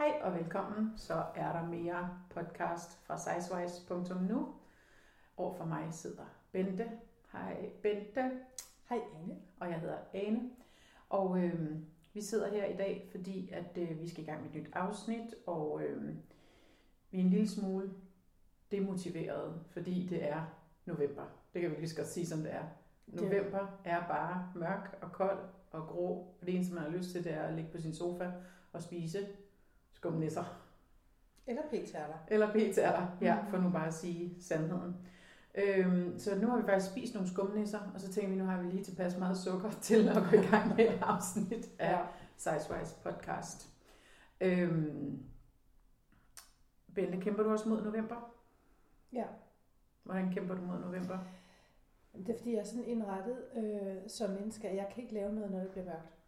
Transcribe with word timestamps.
Hej 0.00 0.20
og 0.22 0.34
velkommen. 0.34 0.92
Så 0.96 1.24
er 1.34 1.52
der 1.52 1.66
mere 1.66 2.18
podcast 2.30 3.06
fra 3.06 3.18
sizewise.nu. 3.18 4.48
Over 5.36 5.54
for 5.54 5.64
mig 5.64 5.88
sidder 5.90 6.24
Bente. 6.52 6.90
Hej 7.32 7.70
Bente. 7.82 8.30
Hej 8.88 8.98
Ane. 8.98 9.36
Og 9.60 9.68
jeg 9.68 9.80
hedder 9.80 9.98
Ane. 10.14 10.50
Og 11.08 11.42
øh, 11.42 11.76
vi 12.14 12.20
sidder 12.20 12.50
her 12.50 12.64
i 12.64 12.76
dag, 12.76 13.08
fordi 13.10 13.50
at 13.52 13.78
øh, 13.78 14.00
vi 14.00 14.08
skal 14.08 14.22
i 14.22 14.26
gang 14.26 14.42
med 14.42 14.50
et 14.50 14.56
nyt 14.56 14.70
afsnit, 14.72 15.34
og 15.46 15.82
øh, 15.82 16.08
vi 17.10 17.18
er 17.18 17.24
en 17.24 17.30
lille 17.30 17.48
smule 17.48 17.90
demotiveret, 18.70 19.60
fordi 19.70 20.06
det 20.06 20.28
er 20.28 20.42
november. 20.84 21.24
Det 21.54 21.62
kan 21.62 21.70
vi 21.70 21.76
lige 21.76 21.88
så 21.88 21.96
godt 21.96 22.08
sige, 22.08 22.26
som 22.26 22.38
det 22.38 22.54
er. 22.54 22.64
November 23.06 23.80
er 23.84 24.06
bare 24.08 24.52
mørk 24.54 24.98
og 25.02 25.12
kold 25.12 25.38
og 25.70 25.86
grå, 25.86 26.08
og 26.40 26.46
det 26.46 26.54
eneste, 26.54 26.74
man 26.74 26.82
har 26.82 26.90
lyst 26.90 27.10
til, 27.10 27.24
det 27.24 27.32
er 27.32 27.42
at 27.42 27.54
ligge 27.54 27.70
på 27.70 27.80
sin 27.80 27.94
sofa 27.94 28.32
og 28.72 28.82
spise 28.82 29.18
skumnisser. 30.00 30.44
Eller 31.46 31.62
p-tærter. 31.62 32.14
Eller 32.28 32.52
p-tærter, 32.52 33.06
ja, 33.20 33.38
for 33.50 33.58
nu 33.58 33.70
bare 33.70 33.86
at 33.86 33.94
sige 33.94 34.42
sandheden. 34.42 34.96
Øhm, 35.54 36.18
så 36.18 36.38
nu 36.38 36.46
har 36.46 36.56
vi 36.56 36.62
faktisk 36.62 36.90
spist 36.90 37.14
nogle 37.14 37.28
skumnisser, 37.28 37.78
og 37.94 38.00
så 38.00 38.12
tænker 38.12 38.30
vi, 38.30 38.36
nu 38.36 38.44
har 38.44 38.62
vi 38.62 38.70
lige 38.70 38.84
tilpas 38.84 39.18
meget 39.18 39.38
sukker 39.38 39.70
til 39.88 40.08
at 40.08 40.16
gå 40.30 40.36
i 40.36 40.46
gang 40.46 40.76
med 40.76 40.84
et 40.84 40.98
afsnit 41.02 41.70
af 41.78 41.92
ja. 41.92 42.00
Sizewise 42.36 42.96
podcast. 43.02 43.68
Øhm, 44.40 45.22
Bente, 46.94 47.20
kæmper 47.20 47.42
du 47.42 47.50
også 47.50 47.68
mod 47.68 47.82
november? 47.82 48.34
Ja. 49.12 49.24
Hvordan 50.02 50.32
kæmper 50.32 50.54
du 50.54 50.62
mod 50.62 50.78
november? 50.78 51.18
Det 52.12 52.28
er 52.28 52.38
fordi, 52.38 52.52
jeg 52.52 52.60
er 52.60 52.64
sådan 52.64 52.84
indrettet 52.84 53.38
øh, 53.56 54.08
som 54.08 54.30
menneske, 54.30 54.68
at 54.68 54.76
jeg 54.76 54.88
kan 54.94 55.02
ikke 55.02 55.14
lave 55.14 55.32
noget, 55.34 55.50
når 55.50 55.58
det 55.58 55.70
bliver 55.70 55.84
mørkt. 55.84 56.19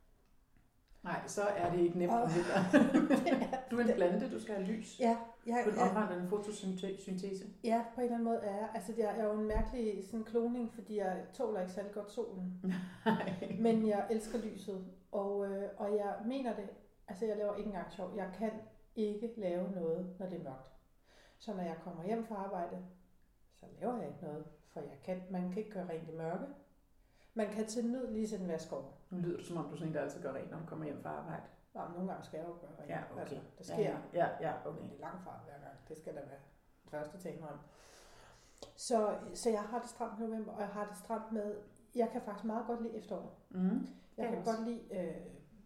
Nej, 1.02 1.20
så 1.26 1.42
er 1.42 1.70
det 1.70 1.80
ikke 1.80 1.98
nemt 1.98 2.12
at 2.12 2.28
Du 3.70 3.78
er 3.78 3.84
en 3.84 3.94
plante, 3.94 4.30
du 4.30 4.40
skal 4.40 4.54
have 4.54 4.66
lys. 4.66 5.00
Ja. 5.00 5.16
Jeg, 5.46 5.62
du 5.64 5.70
er 5.70 5.74
en 5.74 5.90
omvandrende 5.90 6.28
fotosyntese. 6.28 7.46
Ja, 7.64 7.84
på 7.94 8.00
en 8.00 8.04
eller 8.04 8.14
anden 8.14 8.24
måde 8.24 8.38
er 8.38 8.56
jeg. 8.56 8.68
Altså, 8.74 8.92
jeg 8.98 9.18
er 9.18 9.24
jo 9.24 9.32
en 9.32 9.46
mærkelig 9.46 10.04
sådan, 10.04 10.24
kloning, 10.24 10.72
fordi 10.74 10.98
jeg 10.98 11.24
tåler 11.34 11.60
ikke 11.60 11.72
særlig 11.72 11.92
godt 11.92 12.12
solen. 12.12 12.60
Men 13.64 13.88
jeg 13.88 14.06
elsker 14.10 14.38
lyset, 14.38 14.84
og, 15.12 15.46
øh, 15.46 15.68
og 15.76 15.96
jeg 15.96 16.14
mener 16.26 16.54
det. 16.56 16.68
Altså, 17.08 17.26
jeg 17.26 17.36
laver 17.36 17.56
ikke 17.56 17.68
engang 17.68 17.92
sjov. 17.92 18.16
Jeg 18.16 18.30
kan 18.38 18.50
ikke 18.96 19.32
lave 19.36 19.70
noget, 19.70 20.16
når 20.18 20.26
det 20.26 20.38
er 20.38 20.44
mørkt. 20.44 20.72
Så 21.38 21.54
når 21.54 21.62
jeg 21.62 21.76
kommer 21.84 22.04
hjem 22.04 22.26
fra 22.26 22.34
arbejde, 22.34 22.76
så 23.60 23.66
laver 23.80 23.96
jeg 23.96 24.08
ikke 24.08 24.22
noget, 24.22 24.44
for 24.72 24.80
jeg 24.80 24.98
kan, 25.04 25.22
man 25.30 25.48
kan 25.48 25.58
ikke 25.58 25.70
gøre 25.70 25.88
rent 25.88 26.08
i 26.08 26.16
mørke. 26.16 26.44
Man 27.34 27.50
kan 27.50 27.66
til 27.66 27.86
nød 27.86 28.12
lige 28.12 28.28
sætte 28.28 28.44
en 28.44 28.50
vask 28.50 28.72
over. 28.72 28.90
Nu 29.10 29.18
lyder 29.18 29.36
du 29.36 29.44
som 29.44 29.56
om, 29.56 29.70
du 29.70 29.76
sådan 29.76 29.88
en, 29.88 29.94
der 29.94 30.00
altid 30.00 30.22
gør 30.22 30.32
rent, 30.32 30.50
når 30.50 30.58
du 30.58 30.66
kommer 30.66 30.84
hjem 30.84 31.02
fra 31.02 31.10
arbejde. 31.10 31.42
Nå, 31.74 31.80
nogle 31.94 32.08
gange 32.12 32.24
skal 32.24 32.38
jeg 32.38 32.48
jo 32.48 32.52
gøre 32.52 32.70
rent. 32.78 32.88
Ja, 32.88 33.02
okay. 33.12 33.20
Altså, 33.20 33.36
det 33.58 33.66
sker. 33.66 33.78
Ja, 33.78 33.96
ja, 34.14 34.28
ja 34.40 34.52
okay. 34.66 34.82
Det 34.82 34.96
er 34.96 35.00
langt 35.00 35.22
fra 35.24 35.40
hver 35.44 35.58
gang. 35.64 35.76
Det 35.88 35.98
skal 35.98 36.14
da 36.14 36.20
være 36.20 36.40
det 36.84 36.90
første 36.90 37.18
ting 37.18 37.44
om. 37.44 37.58
Så, 38.76 39.18
så 39.34 39.50
jeg 39.50 39.62
har 39.62 39.78
det 39.78 39.88
stramt 39.88 40.20
november, 40.20 40.52
og 40.52 40.60
jeg 40.60 40.68
har 40.68 40.86
det 40.86 40.96
stramt 40.96 41.32
med, 41.32 41.56
jeg 41.94 42.08
kan 42.12 42.22
faktisk 42.22 42.44
meget 42.44 42.66
godt 42.66 42.82
lide 42.82 42.96
efterår. 42.96 43.38
Mm. 43.50 43.86
Jeg 44.16 44.28
kan 44.28 44.44
godt 44.44 44.64
lide 44.64 44.82
øh, 45.00 45.16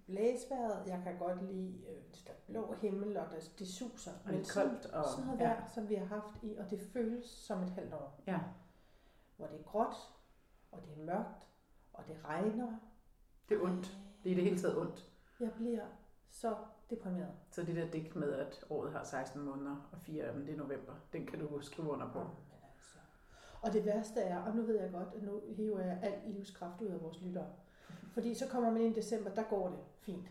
blæsværet, 0.06 0.86
jeg 0.86 1.00
kan 1.04 1.18
godt 1.18 1.42
lide 1.42 1.78
øh, 1.88 2.02
der 2.26 2.32
blå 2.46 2.74
himmel, 2.74 3.16
og 3.16 3.26
det, 3.30 3.52
det 3.58 3.68
suser. 3.68 4.12
Og 4.24 4.32
det 4.32 4.40
er 4.40 4.52
koldt. 4.54 4.86
Og, 4.86 5.04
sådan 5.04 5.26
noget 5.26 5.40
ja. 5.40 5.44
vejr, 5.44 5.66
som 5.74 5.88
vi 5.88 5.94
har 5.94 6.06
haft 6.06 6.42
i, 6.42 6.56
og 6.56 6.70
det 6.70 6.80
føles 6.80 7.26
som 7.26 7.62
et 7.62 7.70
halvt 7.70 7.94
år. 7.94 8.20
Ja. 8.26 8.38
Hvor 9.36 9.46
det 9.46 9.60
er 9.60 9.64
gråt, 9.64 9.96
og 10.72 10.82
det 10.82 10.92
er 10.98 11.04
mørkt, 11.04 11.48
og 11.96 12.04
det 12.08 12.16
regner. 12.24 12.72
Det 13.48 13.56
er 13.56 13.62
ondt. 13.62 13.98
Det 14.24 14.30
er 14.30 14.34
i 14.34 14.36
det 14.36 14.44
hele 14.44 14.58
taget 14.58 14.78
ondt. 14.78 15.08
Jeg 15.40 15.52
bliver 15.56 15.84
så 16.30 16.56
deprimeret. 16.90 17.32
Så 17.50 17.62
det 17.62 17.76
der 17.76 17.90
digt 17.90 18.16
med, 18.16 18.32
at 18.32 18.64
året 18.70 18.92
har 18.92 19.04
16 19.04 19.42
måneder, 19.42 19.88
og 19.92 19.98
fire 20.00 20.24
af 20.24 20.32
dem 20.32 20.46
det 20.46 20.54
er 20.54 20.58
november, 20.58 20.92
den 21.12 21.26
kan 21.26 21.38
du 21.38 21.60
skrive 21.60 21.90
under 21.90 22.12
på. 22.12 22.18
Altså. 22.18 22.98
Og 23.62 23.72
det 23.72 23.84
værste 23.84 24.20
er, 24.20 24.42
og 24.42 24.56
nu 24.56 24.62
ved 24.62 24.80
jeg 24.80 24.92
godt, 24.92 25.08
at 25.16 25.22
nu 25.22 25.40
hiver 25.56 25.80
jeg 25.80 25.98
al 26.02 26.18
livskraft 26.26 26.80
ud 26.80 26.86
af 26.86 27.02
vores 27.02 27.20
lyttere. 27.22 27.46
Fordi 28.12 28.34
så 28.34 28.48
kommer 28.48 28.70
man 28.70 28.82
ind 28.82 28.96
i 28.96 29.00
december, 29.00 29.30
der 29.30 29.42
går 29.42 29.68
det 29.68 29.78
fint. 30.00 30.28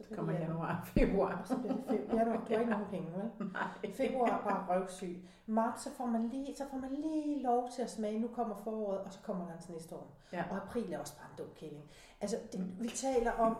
Så 0.00 0.14
kommer 0.14 0.32
januar, 0.32 0.90
februar. 0.98 1.40
Og 1.42 1.48
så 1.48 1.56
bliver 1.58 1.74
det 1.74 1.84
februar. 1.90 2.18
Januar, 2.18 2.36
du 2.36 2.52
har 2.52 2.58
ikke 2.60 2.70
nogen 2.70 2.86
penge, 2.90 3.12
vel? 3.12 3.48
Nej. 3.52 3.92
Februar 3.94 4.28
er 4.28 4.42
bare 4.50 4.80
røvsyg. 4.80 5.16
Marts, 5.46 5.82
så 5.82 5.90
får, 5.96 6.06
man 6.06 6.28
lige, 6.28 6.56
så 6.56 6.64
får 6.70 6.78
man 6.78 6.90
lige 6.90 7.42
lov 7.42 7.68
til 7.76 7.82
at 7.82 7.90
smage. 7.90 8.18
Nu 8.20 8.28
kommer 8.28 8.56
foråret, 8.64 8.98
og 9.00 9.12
så 9.12 9.18
kommer 9.22 9.46
der 9.46 9.54
en 9.54 9.62
snestorm. 9.62 10.06
Ja. 10.32 10.44
Og 10.50 10.56
april 10.56 10.92
er 10.92 10.98
også 10.98 11.16
bare 11.16 11.26
en 11.30 11.38
dum 11.38 11.54
kælling. 11.56 11.84
Altså, 12.20 12.36
det, 12.52 12.60
vi 12.80 12.88
taler 12.88 13.32
om... 13.32 13.56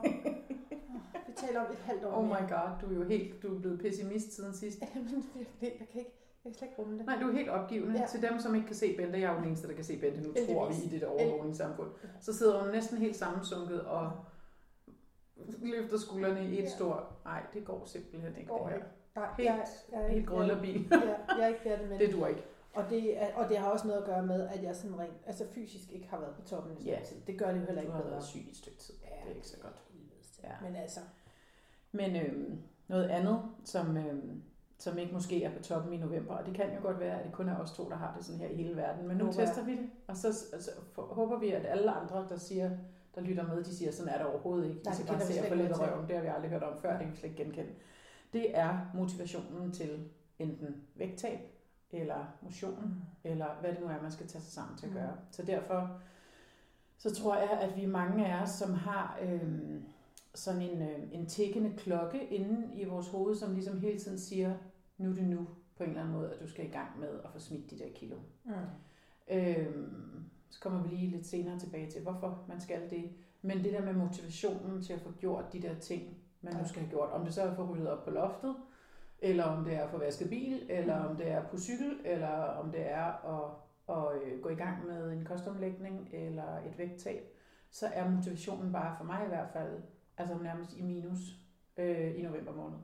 vi 1.28 1.32
taler 1.36 1.60
om 1.60 1.72
et 1.72 1.78
halvt 1.78 2.04
år 2.04 2.12
Oh 2.18 2.24
my 2.24 2.48
god, 2.48 2.70
du 2.80 2.86
er 2.90 2.94
jo 2.94 3.02
helt 3.04 3.42
du 3.42 3.56
er 3.56 3.60
blevet 3.60 3.80
pessimist 3.80 4.36
siden 4.36 4.54
sidst. 4.54 4.78
Jamen, 4.94 5.24
virkelig, 5.60 5.80
jeg 5.80 5.88
kan 5.88 5.98
ikke... 5.98 6.12
Jeg 6.44 6.52
kan 6.52 6.58
slet 6.58 6.68
ikke 6.68 6.82
rumme 6.82 6.98
det. 6.98 7.06
Nej, 7.06 7.16
du 7.20 7.28
er 7.28 7.32
helt 7.32 7.48
opgivende. 7.48 8.00
Ja. 8.00 8.06
Til 8.06 8.22
dem, 8.22 8.38
som 8.38 8.54
ikke 8.54 8.66
kan 8.66 8.76
se 8.76 8.96
Bente, 8.96 9.20
jeg 9.20 9.26
er 9.26 9.32
jo 9.32 9.38
den 9.38 9.46
eneste, 9.46 9.68
der 9.68 9.74
kan 9.74 9.84
se 9.84 10.00
Bente 10.00 10.20
nu, 10.20 10.32
Heldigvis. 10.32 10.54
tror 10.54 10.68
vi, 10.68 10.74
i 10.84 10.88
det 10.88 11.00
der 11.00 11.06
overvågningssamfund. 11.06 11.88
Så 12.20 12.32
sidder 12.32 12.62
hun 12.62 12.72
næsten 12.72 12.98
helt 12.98 13.16
sammensunket 13.16 13.80
og 13.80 14.12
løfter 15.62 15.98
skuldrene 15.98 16.44
i 16.44 16.58
et 16.58 16.62
ja. 16.62 16.68
stort... 16.68 17.02
Nej, 17.24 17.42
det 17.54 17.64
går 17.64 17.84
simpelthen 17.86 18.36
ikke, 18.36 18.48
går 18.48 18.68
det 18.68 18.76
her. 18.76 18.84
Nej, 19.16 19.28
helt, 19.36 19.48
jeg, 19.48 19.66
jeg, 19.92 20.00
jeg, 20.00 20.10
helt 20.10 20.26
grødlerbil. 20.26 20.88
Ja, 20.90 20.98
jeg 21.28 21.42
er 21.42 21.46
ikke 21.46 21.60
færdig 21.60 21.88
med 21.88 21.98
det. 21.98 22.08
Det 22.08 22.16
du 22.16 22.26
ikke. 22.26 22.42
Og 22.74 22.84
det, 22.90 23.22
er, 23.22 23.34
og 23.34 23.48
det 23.48 23.58
har 23.58 23.70
også 23.70 23.86
noget 23.86 24.00
at 24.00 24.06
gøre 24.06 24.26
med, 24.26 24.48
at 24.48 24.62
jeg 24.62 24.76
sådan 24.76 24.98
rent, 24.98 25.16
altså 25.26 25.44
fysisk 25.54 25.92
ikke 25.92 26.08
har 26.08 26.18
været 26.18 26.34
på 26.34 26.42
toppen 26.42 26.76
i 26.78 26.84
ja. 26.84 26.98
tid. 27.04 27.16
Det 27.26 27.38
gør 27.38 27.52
det 27.52 27.60
jo 27.60 27.64
heller 27.64 27.82
ikke 27.82 27.92
bedre. 27.92 28.02
Du 28.02 28.08
har 28.08 28.10
været 28.10 28.24
syg 28.24 28.40
i 28.46 28.50
et 28.50 28.56
stykke 28.56 28.78
tid. 28.78 28.94
Ja, 29.04 29.24
det 29.24 29.30
er 29.30 29.34
ikke 29.34 29.48
så 29.48 29.60
godt. 29.60 29.82
Ja. 30.42 30.50
Men 30.62 30.76
altså... 30.76 31.00
Men 31.92 32.16
øhm, 32.16 32.58
noget 32.88 33.08
andet, 33.08 33.42
som, 33.64 33.96
øhm, 33.96 34.42
som 34.78 34.98
ikke 34.98 35.12
måske 35.14 35.44
er 35.44 35.56
på 35.56 35.62
toppen 35.62 35.92
i 35.92 35.96
november, 35.96 36.34
og 36.34 36.46
det 36.46 36.54
kan 36.54 36.74
jo 36.74 36.82
godt 36.82 37.00
være, 37.00 37.18
at 37.18 37.24
det 37.24 37.32
kun 37.32 37.48
er 37.48 37.58
os 37.58 37.72
to, 37.72 37.88
der 37.88 37.96
har 37.96 38.14
det 38.16 38.24
sådan 38.24 38.40
her 38.40 38.48
i 38.48 38.54
hele 38.54 38.76
verden, 38.76 39.08
men 39.08 39.16
nu 39.16 39.24
håber 39.24 39.38
tester 39.38 39.58
jeg. 39.58 39.66
vi 39.66 39.76
det, 39.76 39.90
og 40.06 40.16
så 40.16 40.26
altså, 40.52 40.70
for, 40.92 41.02
håber 41.02 41.38
vi, 41.38 41.50
at 41.50 41.66
alle 41.66 41.90
andre, 41.90 42.26
der 42.28 42.36
siger, 42.36 42.70
der 43.16 43.22
lytter 43.22 43.46
med, 43.46 43.64
de 43.64 43.76
siger, 43.76 43.92
sådan 43.92 44.12
er 44.12 44.18
det 44.18 44.26
overhovedet 44.26 44.68
ikke. 44.68 44.82
Nej, 44.84 44.94
de 44.94 44.98
det 44.98 45.06
kan 45.06 45.18
bare 45.18 45.26
se 45.26 45.48
for 45.48 45.54
lidt 45.54 45.80
røven, 45.80 46.08
det 46.08 46.16
har 46.16 46.22
vi 46.22 46.28
aldrig 46.28 46.50
hørt 46.50 46.62
om 46.62 46.80
før, 46.80 46.90
det 46.92 47.00
kan 47.00 47.12
vi 47.12 47.16
slet 47.16 47.30
ikke 47.30 47.44
genkende. 47.44 47.72
Det 48.32 48.58
er 48.58 48.90
motivationen 48.94 49.72
til 49.72 50.08
enten 50.38 50.82
vægttab, 50.94 51.38
eller 51.90 52.38
motion, 52.42 52.80
mm. 52.80 53.30
eller 53.30 53.46
hvad 53.60 53.72
det 53.72 53.80
nu 53.80 53.86
er, 53.86 54.02
man 54.02 54.12
skal 54.12 54.26
tage 54.26 54.42
sig 54.42 54.52
sammen 54.52 54.76
til 54.76 54.86
at 54.86 54.92
gøre. 54.92 55.10
Mm. 55.10 55.20
Så 55.30 55.42
derfor, 55.42 56.00
så 56.98 57.14
tror 57.14 57.36
jeg, 57.36 57.50
at 57.50 57.76
vi 57.76 57.84
er 57.84 57.88
mange 57.88 58.26
af 58.26 58.42
os, 58.42 58.50
som 58.50 58.74
har 58.74 59.18
øhm, 59.22 59.84
sådan 60.34 60.62
en, 60.62 60.82
øh, 60.82 60.98
en 61.12 61.26
tækkende 61.26 61.76
klokke 61.76 62.26
inde 62.26 62.74
i 62.74 62.84
vores 62.84 63.08
hoved, 63.08 63.34
som 63.34 63.54
ligesom 63.54 63.80
hele 63.80 63.98
tiden 63.98 64.18
siger, 64.18 64.54
nu 64.98 65.10
er 65.10 65.14
det 65.14 65.24
nu, 65.24 65.46
på 65.76 65.82
en 65.82 65.88
eller 65.88 66.02
anden 66.02 66.14
måde, 66.14 66.32
at 66.32 66.40
du 66.40 66.48
skal 66.48 66.66
i 66.66 66.70
gang 66.70 67.00
med 67.00 67.20
at 67.24 67.30
få 67.32 67.38
smidt 67.38 67.70
de 67.70 67.78
der 67.78 67.88
kilo. 67.94 68.16
Mm. 68.44 68.52
Øhm, 69.30 70.30
så 70.56 70.62
kommer 70.62 70.82
vi 70.82 70.88
lige 70.88 71.10
lidt 71.10 71.26
senere 71.26 71.58
tilbage 71.58 71.90
til, 71.90 72.02
hvorfor 72.02 72.44
man 72.48 72.60
skal 72.60 72.90
det. 72.90 73.10
Men 73.42 73.64
det 73.64 73.72
der 73.72 73.84
med 73.84 73.92
motivationen 73.92 74.82
til 74.82 74.92
at 74.92 75.00
få 75.00 75.12
gjort 75.12 75.52
de 75.52 75.62
der 75.62 75.74
ting, 75.78 76.16
man 76.40 76.56
nu 76.56 76.68
skal 76.68 76.82
have 76.82 76.90
gjort. 76.90 77.10
Om 77.10 77.24
det 77.24 77.34
så 77.34 77.42
er 77.42 77.50
at 77.50 77.56
få 77.56 77.64
ryddet 77.64 77.88
op 77.88 78.04
på 78.04 78.10
loftet, 78.10 78.56
eller 79.18 79.44
om 79.44 79.64
det 79.64 79.74
er 79.74 79.84
at 79.84 79.90
få 79.90 79.98
vasket 79.98 80.28
bil, 80.28 80.66
eller 80.68 80.94
om 80.94 81.16
det 81.16 81.28
er 81.28 81.44
på 81.46 81.58
cykel, 81.58 82.00
eller 82.04 82.28
om 82.36 82.72
det 82.72 82.90
er 82.90 83.04
at, 83.34 83.50
at 83.96 84.22
øh, 84.22 84.40
gå 84.40 84.48
i 84.48 84.54
gang 84.54 84.86
med 84.86 85.12
en 85.12 85.24
kostomlægning, 85.24 86.08
eller 86.12 86.56
et 86.56 86.78
vægttab, 86.78 87.22
så 87.70 87.86
er 87.86 88.10
motivationen 88.10 88.72
bare 88.72 88.96
for 88.96 89.04
mig 89.04 89.24
i 89.24 89.28
hvert 89.28 89.48
fald, 89.52 89.82
altså 90.16 90.38
nærmest 90.42 90.76
i 90.76 90.82
minus 90.82 91.18
øh, 91.76 92.18
i 92.18 92.22
november 92.22 92.52
måned. 92.54 92.78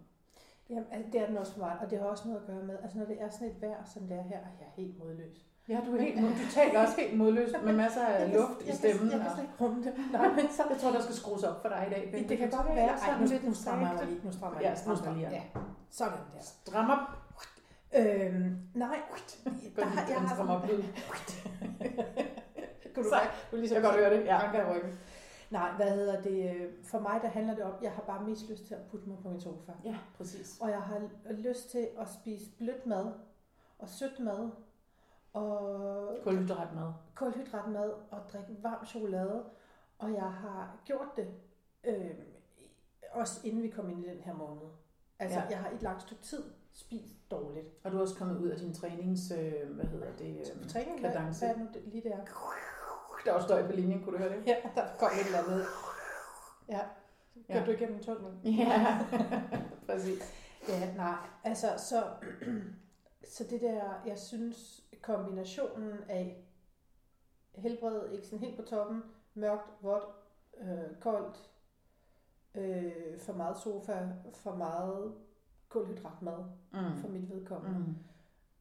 Jamen, 0.71 0.87
altså, 0.91 1.11
det 1.13 1.21
er 1.21 1.27
den 1.27 1.37
også 1.37 1.53
for 1.53 1.61
mig, 1.61 1.79
og 1.81 1.91
det 1.91 1.99
har 1.99 2.07
også 2.07 2.29
noget 2.29 2.41
at 2.41 2.47
gøre 2.47 2.65
med, 2.65 2.79
altså 2.83 2.99
når 2.99 3.07
det 3.07 3.23
er 3.23 3.29
sådan 3.29 3.49
et 3.49 3.63
vejr, 3.63 3.85
som 3.85 4.07
det 4.07 4.17
er 4.17 4.23
her, 4.23 4.39
jeg 4.39 4.67
er 4.67 4.71
helt 4.77 4.99
modløs. 4.99 5.52
Ja, 5.69 5.81
du, 5.87 5.97
er 5.97 6.01
helt, 6.01 6.21
du 6.21 6.51
taler 6.51 6.81
også 6.81 7.01
helt 7.01 7.17
modløst 7.19 7.55
med 7.65 7.73
masser 7.73 8.07
af 8.07 8.33
luft 8.33 8.59
kan, 8.59 8.69
i 8.69 8.77
stemmen. 8.77 9.11
Jeg 9.11 9.19
kan, 9.21 9.27
jeg 9.29 9.35
kan 9.35 9.45
ikke 9.45 9.55
rumme 9.61 9.85
det. 9.85 9.95
Nej, 10.13 10.29
men 10.29 10.51
så, 10.51 10.63
jeg 10.71 10.79
tror, 10.79 10.91
der 10.91 11.01
skal 11.01 11.15
skrues 11.15 11.43
op 11.43 11.63
for 11.63 11.69
dig 11.69 11.87
i 11.87 11.91
dag. 11.95 12.13
Det, 12.13 12.29
det 12.29 12.39
kan 12.39 12.51
godt 12.51 12.67
være. 12.67 12.89
Ej, 12.89 13.21
nu, 13.21 13.27
nu 13.49 13.55
strammer 13.55 13.93
jeg 13.93 14.07
lige. 14.07 14.21
Nu 14.25 14.33
strammer 14.33 14.61
jeg 14.61 14.69
ja, 14.69 14.75
strammer 14.75 15.15
lige. 15.15 15.31
Ja, 15.31 15.43
sådan 15.91 16.19
der. 16.33 16.43
Stram 16.43 16.91
op. 16.91 16.99
Øhm, 17.97 18.59
nej, 18.75 18.99
der 19.77 19.85
har 19.85 20.09
jeg 20.09 20.31
strammer 20.35 20.55
op 20.55 20.63
Kunne 22.95 23.05
du, 23.05 23.09
så, 23.09 23.21
du 23.51 23.57
ligesom 23.57 23.75
jeg 23.75 23.83
kan 23.83 23.91
godt 23.91 24.01
høre 24.01 24.17
det. 24.17 24.25
Ja. 24.25 24.57
Ja. 24.57 24.75
ryggen. 24.75 24.99
Nej, 25.51 25.73
hvad 25.77 25.91
hedder 25.91 26.21
det? 26.21 26.71
For 26.85 26.99
mig 26.99 27.21
der 27.23 27.29
handler 27.29 27.55
det 27.55 27.65
om, 27.65 27.73
jeg 27.83 27.91
har 27.91 28.03
bare 28.03 28.25
mest 28.25 28.51
lyst 28.51 28.67
til 28.67 28.75
at 28.75 28.81
putte 28.91 29.09
mig 29.09 29.19
på 29.23 29.29
min 29.29 29.41
sofa. 29.41 29.73
Ja, 29.85 29.97
præcis. 30.17 30.59
Og 30.61 30.71
jeg 30.71 30.81
har 30.81 31.01
lyst 31.31 31.71
til 31.71 31.89
at 32.01 32.09
spise 32.09 32.51
blødt 32.59 32.87
mad 32.87 33.13
og 33.79 33.89
sødt 33.89 34.21
mad 34.21 34.51
og 35.33 36.19
kulhydratmad. 36.23 36.93
Kulhydratmad 37.15 37.91
og 38.11 38.21
drikke 38.33 38.57
varm 38.63 38.87
chokolade. 38.87 39.45
Og 39.99 40.13
jeg 40.13 40.33
har 40.33 40.77
gjort 40.85 41.17
det 41.17 41.29
øh, 41.85 42.11
også 43.13 43.41
inden 43.45 43.63
vi 43.63 43.69
kom 43.69 43.91
ind 43.91 44.05
i 44.05 44.09
den 44.09 44.21
her 44.21 44.35
måned. 44.35 44.67
Altså, 45.19 45.39
ja. 45.39 45.47
jeg 45.51 45.59
har 45.59 45.71
et 45.71 45.83
langt 45.83 46.03
stykke 46.03 46.23
tid 46.23 46.43
spist 46.73 47.31
dårligt. 47.31 47.67
Og 47.85 47.93
du 47.93 47.97
er 47.97 48.01
også 48.01 48.15
kommet 48.15 48.39
ud 48.39 48.49
af 48.49 48.59
din 48.59 48.75
trænings, 48.75 49.31
øh, 49.31 49.71
hvad 49.71 49.85
hedder 49.85 50.13
det, 50.19 50.55
øh, 50.63 50.69
Træning. 50.69 51.01
Hvad, 51.01 51.11
hvad 51.11 51.49
er 51.49 51.57
nu 51.57 51.67
det, 51.75 51.83
lige 51.87 52.09
der? 52.09 52.17
Der 53.25 53.33
var 53.33 53.41
støj 53.41 53.67
på 53.67 53.73
linjen, 53.73 54.05
kunne 54.05 54.13
du 54.13 54.19
høre 54.19 54.37
det? 54.37 54.47
Ja, 54.47 54.57
der 54.75 54.87
kom 54.99 55.09
et 55.21 55.27
eller 55.27 55.39
andet. 55.39 55.67
Ja. 56.69 56.81
Kan 57.47 57.57
ja. 57.57 57.65
du 57.67 57.71
igennem 57.71 58.03
tunnelen? 58.03 58.41
Ja, 58.45 58.99
præcis. 59.87 60.35
Ja, 60.69 60.95
nej. 60.95 61.15
Altså, 61.45 61.67
så, 61.77 62.05
så 63.25 63.45
det 63.51 63.61
der, 63.61 64.03
jeg 64.07 64.19
synes, 64.19 64.85
kombinationen 65.03 65.93
af 66.09 66.45
helbred, 67.55 68.11
ikke 68.13 68.27
sådan 68.27 68.39
helt 68.39 68.57
på 68.57 68.63
toppen, 68.63 69.03
mørkt, 69.35 69.71
vådt, 69.83 70.05
øh, 70.61 70.97
koldt, 71.01 71.51
øh, 72.55 73.19
for 73.19 73.33
meget 73.33 73.57
sofa, 73.59 74.09
for 74.35 74.55
meget 74.55 75.15
kulhydratmad 75.69 76.39
mm. 76.73 77.01
for 77.01 77.09
mit 77.09 77.31
vedkommende. 77.31 77.79
Mm. 77.79 77.97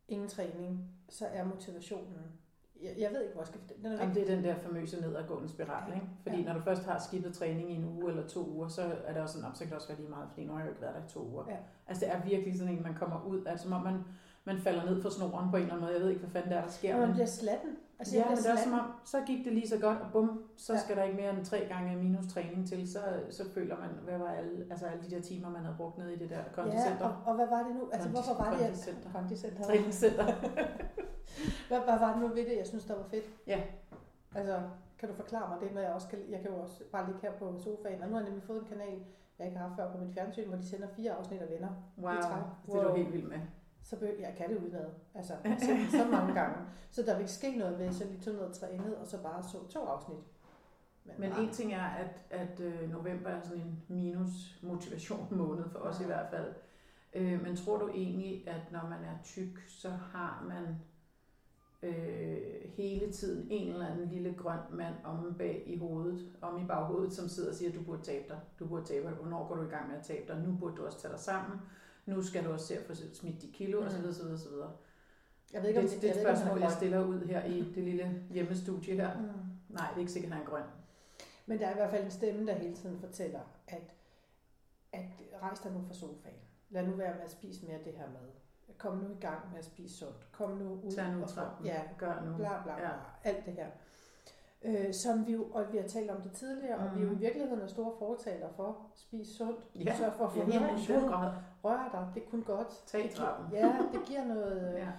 Ingen 0.08 0.30
træning, 0.30 0.92
så 1.10 1.28
er 1.28 1.44
motivationen 1.44 2.42
jeg, 2.81 2.96
jeg 2.98 3.12
ved 3.12 3.22
ikke, 3.22 3.34
hvor 3.34 3.42
jeg 3.42 3.48
skal... 3.48 3.62
Den 3.78 3.86
er 3.86 4.00
Jamen, 4.00 4.16
det 4.16 4.30
er 4.30 4.36
den 4.36 4.44
der 4.44 4.56
famøse 4.56 5.02
nedadgående 5.02 5.50
spiral, 5.50 5.90
ja. 5.90 5.96
ikke? 5.96 6.08
Fordi 6.24 6.38
ja. 6.38 6.44
når 6.44 6.54
du 6.54 6.60
først 6.60 6.84
har 6.84 7.00
skibet 7.00 7.34
træning 7.34 7.72
i 7.72 7.75
en 7.75 7.86
uge 7.86 8.10
eller 8.10 8.28
to 8.28 8.50
uger, 8.50 8.68
så 8.68 8.81
er 9.06 9.13
det 9.13 9.22
også 9.22 9.40
sådan, 9.40 9.56
så 9.56 9.60
kan 9.60 9.68
det 9.68 9.75
også 9.75 9.88
være 9.88 9.98
lige 9.98 10.10
meget, 10.10 10.30
fordi 10.30 10.46
nu 10.46 10.54
har 10.54 10.60
jeg 10.60 10.68
jo 10.68 10.72
ikke 10.72 10.81
været 10.81 10.96
der 10.96 11.06
i 11.06 11.10
to 11.10 11.28
uger. 11.28 11.46
Ja. 11.50 11.58
Altså 11.88 12.06
det 12.06 12.13
er 12.13 12.24
virkelig 12.24 12.58
sådan 12.58 12.74
en, 12.74 12.84
man 12.84 12.94
kommer 12.94 13.25
ud 13.25 13.42
af, 13.42 13.60
som 13.60 13.74
om 13.74 13.81
man, 13.81 14.04
man 14.53 14.62
falder 14.62 14.86
ned 14.86 15.01
for 15.01 15.09
snoren 15.09 15.50
på 15.51 15.57
en 15.57 15.63
eller 15.63 15.74
anden 15.74 15.86
måde. 15.86 15.94
Jeg 15.94 16.01
ved 16.03 16.09
ikke, 16.09 16.21
hvad 16.21 16.33
fanden 16.36 16.51
det 16.51 16.57
er, 16.57 16.63
der 16.63 16.71
sker. 16.71 16.89
Ja, 16.89 17.00
man 17.06 17.12
bliver 17.12 17.25
slatten. 17.25 17.69
Altså, 18.00 18.15
ja, 18.18 18.30
men 18.30 18.38
det 18.38 18.50
er 18.50 18.56
som 18.56 18.74
om, 18.74 18.88
så 19.06 19.18
gik 19.27 19.45
det 19.45 19.53
lige 19.53 19.69
så 19.69 19.77
godt, 19.77 20.00
og 20.06 20.12
bum, 20.12 20.44
så 20.57 20.74
ja. 20.74 20.80
skal 20.80 20.98
der 20.98 21.03
ikke 21.03 21.18
mere 21.21 21.30
end 21.30 21.45
tre 21.45 21.59
gange 21.69 21.95
minus 21.95 22.27
træning 22.33 22.68
til, 22.68 22.92
så, 22.92 23.00
så 23.30 23.44
føler 23.50 23.75
man, 23.83 23.89
hvad 24.03 24.18
var 24.18 24.31
alle, 24.31 24.65
altså 24.71 24.86
alle 24.86 25.03
de 25.03 25.15
der 25.15 25.21
timer, 25.21 25.50
man 25.50 25.62
havde 25.62 25.77
brugt 25.77 25.98
ned 25.98 26.09
i 26.09 26.18
det 26.18 26.30
der 26.30 26.44
kondicenter. 26.53 27.07
Ja, 27.07 27.12
og, 27.12 27.15
og 27.25 27.36
hvad 27.36 27.48
var 27.48 27.63
det 27.63 27.75
nu? 27.75 27.89
Altså, 27.94 28.09
hvorfor 28.09 28.33
var 28.44 28.50
det? 28.51 28.59
Kondicenter. 28.59 29.09
Kondicenter. 29.13 29.63
Træningscenter. 29.63 30.25
hvad, 31.69 31.80
hvad, 31.88 32.00
var 32.03 32.12
det 32.13 32.21
nu 32.21 32.27
ved 32.27 32.45
det, 32.50 32.57
jeg 32.57 32.68
synes, 32.68 32.86
der 32.86 32.95
var 32.95 33.07
fedt? 33.13 33.25
Ja. 33.48 33.59
Altså, 34.36 34.62
kan 35.00 35.09
du 35.09 35.15
forklare 35.15 35.50
mig 35.50 35.57
det, 35.62 35.75
når 35.75 35.81
jeg 35.81 35.92
også 35.92 36.07
kan, 36.07 36.19
jeg 36.30 36.39
kan 36.42 36.50
jo 36.51 36.57
også 36.57 36.83
bare 36.92 37.06
ligge 37.06 37.21
her 37.21 37.31
på 37.31 37.59
sofaen, 37.59 38.01
og 38.01 38.07
nu 38.07 38.13
har 38.13 38.21
jeg 38.21 38.30
nemlig 38.30 38.44
fået 38.44 38.59
en 38.59 38.68
kanal, 38.68 39.00
jeg 39.39 39.48
ikke 39.48 39.57
har 39.57 39.68
haft 39.68 39.77
før 39.80 39.92
på 39.92 39.98
mit 40.03 40.13
fjernsyn, 40.13 40.48
hvor 40.48 40.57
de 40.57 40.68
sender 40.68 40.88
fire 40.95 41.12
afsnit 41.12 41.42
af 41.42 41.50
venner. 41.50 41.71
Wow, 41.98 42.12
det 42.65 42.75
er 42.75 42.88
du 42.88 42.95
helt 42.95 43.13
vild 43.13 43.27
med 43.27 43.39
så 43.83 44.00
bør, 44.00 44.07
jeg 44.19 44.33
kan 44.38 44.50
det 44.50 44.57
udenad. 44.57 44.86
Altså, 45.16 45.33
så, 45.60 45.98
så 45.98 46.07
mange 46.12 46.33
gange. 46.33 46.57
Så 46.92 47.01
der 47.01 47.13
vil 47.13 47.22
ikke 47.22 47.31
ske 47.31 47.57
noget 47.57 47.80
ved, 47.80 47.86
at 47.86 48.00
jeg 48.00 48.07
lige 48.07 48.22
tog 48.22 48.33
noget 48.33 48.54
trænet, 48.54 48.95
og 48.95 49.07
så 49.07 49.24
bare 49.24 49.44
så 49.44 49.68
to 49.69 49.80
afsnit. 49.80 50.18
Men, 51.06 51.16
Men 51.19 51.31
en 51.31 51.54
ting 51.54 51.74
er, 51.74 51.86
at, 51.86 52.25
at 52.30 52.60
øh, 52.60 52.92
november 52.92 53.30
er 53.30 53.42
sådan 53.42 53.62
en 53.62 53.83
minus 53.88 54.60
motivation 54.62 55.28
måned 55.31 55.69
for 55.69 55.80
os 55.80 56.00
ja. 56.00 56.04
i 56.04 56.07
hvert 56.07 56.30
fald. 56.30 56.54
Øh, 57.13 57.44
men 57.44 57.56
tror 57.56 57.78
du 57.78 57.89
egentlig, 57.89 58.48
at 58.48 58.72
når 58.72 58.89
man 58.89 59.04
er 59.04 59.24
tyk, 59.24 59.60
så 59.68 59.89
har 59.89 60.45
man 60.48 60.75
øh, 61.84 62.38
hele 62.66 63.12
tiden 63.12 63.48
en 63.51 63.72
eller 63.72 63.88
anden 63.88 64.10
lille 64.10 64.34
grøn 64.34 64.60
mand 64.72 64.95
om 65.04 65.36
bag 65.38 65.63
i 65.66 65.77
hovedet, 65.77 66.31
om 66.42 66.63
i 66.63 66.68
baghovedet, 66.68 67.13
som 67.13 67.30
sidder 67.30 67.50
og 67.50 67.56
siger, 67.56 67.69
at 67.69 67.77
du 67.77 67.84
burde 67.84 68.01
tabe 68.01 68.25
dig. 68.30 68.39
Du 68.60 68.68
burde 68.68 68.86
tabe 68.86 69.07
dig. 69.07 69.13
Hvornår 69.13 69.48
går 69.48 69.56
du 69.56 69.63
i 69.63 69.69
gang 69.69 69.89
med 69.89 69.98
at 69.98 70.04
tabe 70.04 70.34
dig? 70.34 70.44
Nu 70.48 70.57
burde 70.60 70.75
du 70.75 70.86
også 70.86 71.00
tage 71.00 71.12
dig 71.12 71.19
sammen 71.19 71.60
nu 72.06 72.21
skal 72.24 72.45
du 72.45 72.51
også 72.51 72.68
se 72.68 72.77
at 72.77 72.86
få 72.86 72.94
smidt 73.13 73.42
de 73.42 73.48
kilo, 73.48 73.80
mm. 73.80 73.88
osv. 73.88 74.06
osv., 74.06 74.33
osv. 74.33 74.53
Jeg 75.53 75.62
ved 75.62 75.69
ikke, 75.69 75.81
om 75.81 75.86
det, 75.86 75.94
det, 75.94 76.01
det 76.01 76.09
er 76.09 76.13
et 76.13 76.21
spørgsmål, 76.21 76.59
jeg 76.59 76.71
stiller 76.71 77.06
ud 77.06 77.21
her 77.25 77.45
i 77.45 77.59
det 77.75 77.83
lille 77.83 78.24
hjemmestudie 78.30 78.95
her. 78.95 79.18
Mm. 79.18 79.27
Nej, 79.69 79.88
det 79.89 79.95
er 79.95 80.00
ikke 80.00 80.12
sikkert, 80.12 80.33
han 80.33 80.42
er 80.42 80.45
grøn. 80.45 80.63
Men 81.45 81.59
der 81.59 81.68
er 81.68 81.71
i 81.71 81.75
hvert 81.75 81.89
fald 81.89 82.03
en 82.03 82.12
stemme, 82.12 82.48
der 82.48 82.53
hele 82.53 82.75
tiden 82.75 83.00
fortæller, 83.00 83.39
at, 83.68 83.94
at 84.92 85.06
rejs 85.42 85.59
dig 85.59 85.71
nu 85.71 85.81
fra 85.88 85.94
sofaen. 85.94 86.36
Lad 86.69 86.88
nu 86.88 86.92
være 86.92 87.13
med 87.15 87.24
at 87.24 87.31
spise 87.31 87.65
mere 87.65 87.77
det 87.86 87.94
her 87.94 88.07
mad. 88.07 88.30
Kom 88.77 88.98
nu 88.98 89.09
i 89.09 89.19
gang 89.21 89.51
med 89.51 89.59
at 89.59 89.65
spise 89.65 89.98
sundt. 89.98 90.31
Kom 90.31 90.51
nu 90.51 90.81
ud. 90.86 90.92
Tag 90.92 91.13
nu 91.13 91.25
trappen. 91.25 91.65
Ja, 91.65 91.81
gør 91.98 92.24
nu. 92.25 92.36
Bla, 92.38 92.63
bla, 92.63 92.75
bla. 92.75 92.88
Ja. 92.88 92.94
Alt 93.24 93.45
det 93.45 93.53
her 93.53 93.68
øh, 94.62 94.94
som 94.94 95.27
vi 95.27 95.31
jo, 95.31 95.44
og 95.44 95.65
vi 95.71 95.77
har 95.77 95.88
talt 95.88 96.12
om 96.12 96.21
det 96.21 96.31
tidligere, 96.31 96.77
mm. 96.77 96.83
og 96.83 96.95
vi 96.95 97.01
er 97.01 97.06
jo 97.06 97.12
i 97.12 97.13
mm. 97.13 97.21
virkeligheden 97.21 97.62
er 97.62 97.68
store 97.68 97.94
fortaler 98.00 98.48
for, 98.56 98.77
spis 98.95 99.27
sundt, 99.27 99.59
ja. 99.75 99.98
sørg 99.98 100.13
for 100.18 100.25
at 100.25 100.33
få 100.33 100.39
ja, 100.51 100.71
motion, 100.71 101.13
rør 101.63 101.90
dig, 101.92 102.12
det 102.16 102.24
er 102.24 102.30
kun 102.30 102.44
godt. 102.44 102.84
Tag 102.86 103.13
trappen. 103.13 103.52
Ja, 103.52 103.78
det 103.94 104.02
giver 104.06 104.25
noget, 104.25 104.74
ja. 104.84 104.92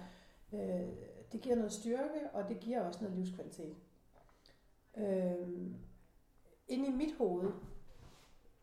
øh, 0.57 0.89
det 1.31 1.41
giver 1.41 1.55
noget 1.55 1.71
styrke, 1.71 2.29
og 2.33 2.49
det 2.49 2.59
giver 2.59 2.81
også 2.81 3.03
noget 3.03 3.17
livskvalitet. 3.17 3.75
Øh, 4.97 5.71
inde 6.67 6.87
i 6.87 6.91
mit 6.91 7.17
hoved, 7.17 7.51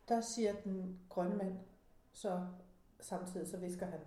der 0.08 0.20
siger 0.20 0.52
den 0.64 1.00
grønne 1.08 1.36
mand, 1.36 1.58
så 2.12 2.46
samtidig 3.00 3.48
så 3.48 3.56
visker 3.56 3.86
han, 3.86 4.00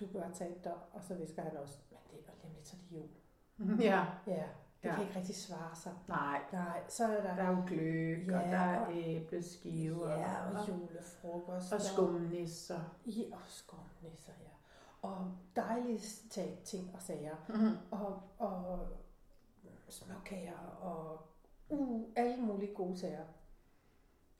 du 0.00 0.06
bør 0.06 0.30
tabe 0.34 0.60
dig, 0.64 0.74
og 0.92 1.02
så 1.02 1.14
visker 1.14 1.42
han 1.42 1.56
også, 1.56 1.78
men 1.90 1.98
det 2.10 2.26
er 2.28 2.46
nemlig 2.46 2.66
så 2.66 2.76
det 2.76 2.96
jul. 2.96 3.08
Ja. 3.86 4.06
Ja, 4.26 4.44
det 4.82 4.88
ja. 4.88 4.94
kan 4.94 5.04
ikke 5.04 5.18
rigtig 5.18 5.36
svare 5.36 5.76
sig. 5.76 5.92
Nej. 6.08 6.40
Nej, 6.52 6.82
så 6.88 7.04
er 7.04 7.22
der... 7.22 7.36
Der 7.36 7.42
er 7.42 7.50
jo 7.50 7.64
gløk, 7.66 8.28
ja, 8.28 8.38
og 8.38 8.44
der 8.44 8.58
er 8.58 8.90
æbleskiver. 8.92 10.10
Ja, 10.10 10.46
og, 10.46 10.52
og 10.52 10.68
julefrokost. 10.68 11.72
Og 11.72 11.80
skumnisser. 11.80 12.80
Ja, 13.06 13.22
og 13.32 13.40
skumnisser, 13.48 14.32
ja. 14.40 14.50
Og 15.08 15.32
dejlige 15.56 16.00
ting 16.64 16.90
og 16.94 17.02
sager. 17.02 17.36
Mm-hmm. 17.48 17.76
Og, 17.90 18.22
og 18.38 18.88
småkager 19.88 20.58
og 20.80 21.26
uh, 21.68 22.08
alle 22.16 22.36
mulige 22.36 22.74
gode 22.74 22.98
sager. 22.98 23.24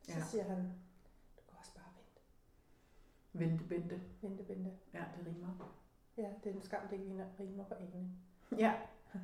Så 0.03 0.19
ja. 0.19 0.25
siger 0.25 0.45
han, 0.45 0.59
du 1.37 1.43
kan 1.49 1.59
også 1.59 1.73
bare 1.75 1.85
vente. 1.97 2.21
Vente, 3.33 3.65
bente. 3.65 4.01
Vente, 4.23 4.43
bente. 4.43 4.71
Ja, 4.95 5.05
det 5.19 5.27
rimer. 5.27 5.75
Ja, 6.17 6.29
det 6.45 6.51
er 6.51 6.55
en 6.57 6.63
skam, 6.63 6.89
det 6.91 7.01
ikke 7.01 7.27
rimer 7.41 7.65
på 7.65 7.75
ene. 7.75 8.11
Ja. 8.59 8.75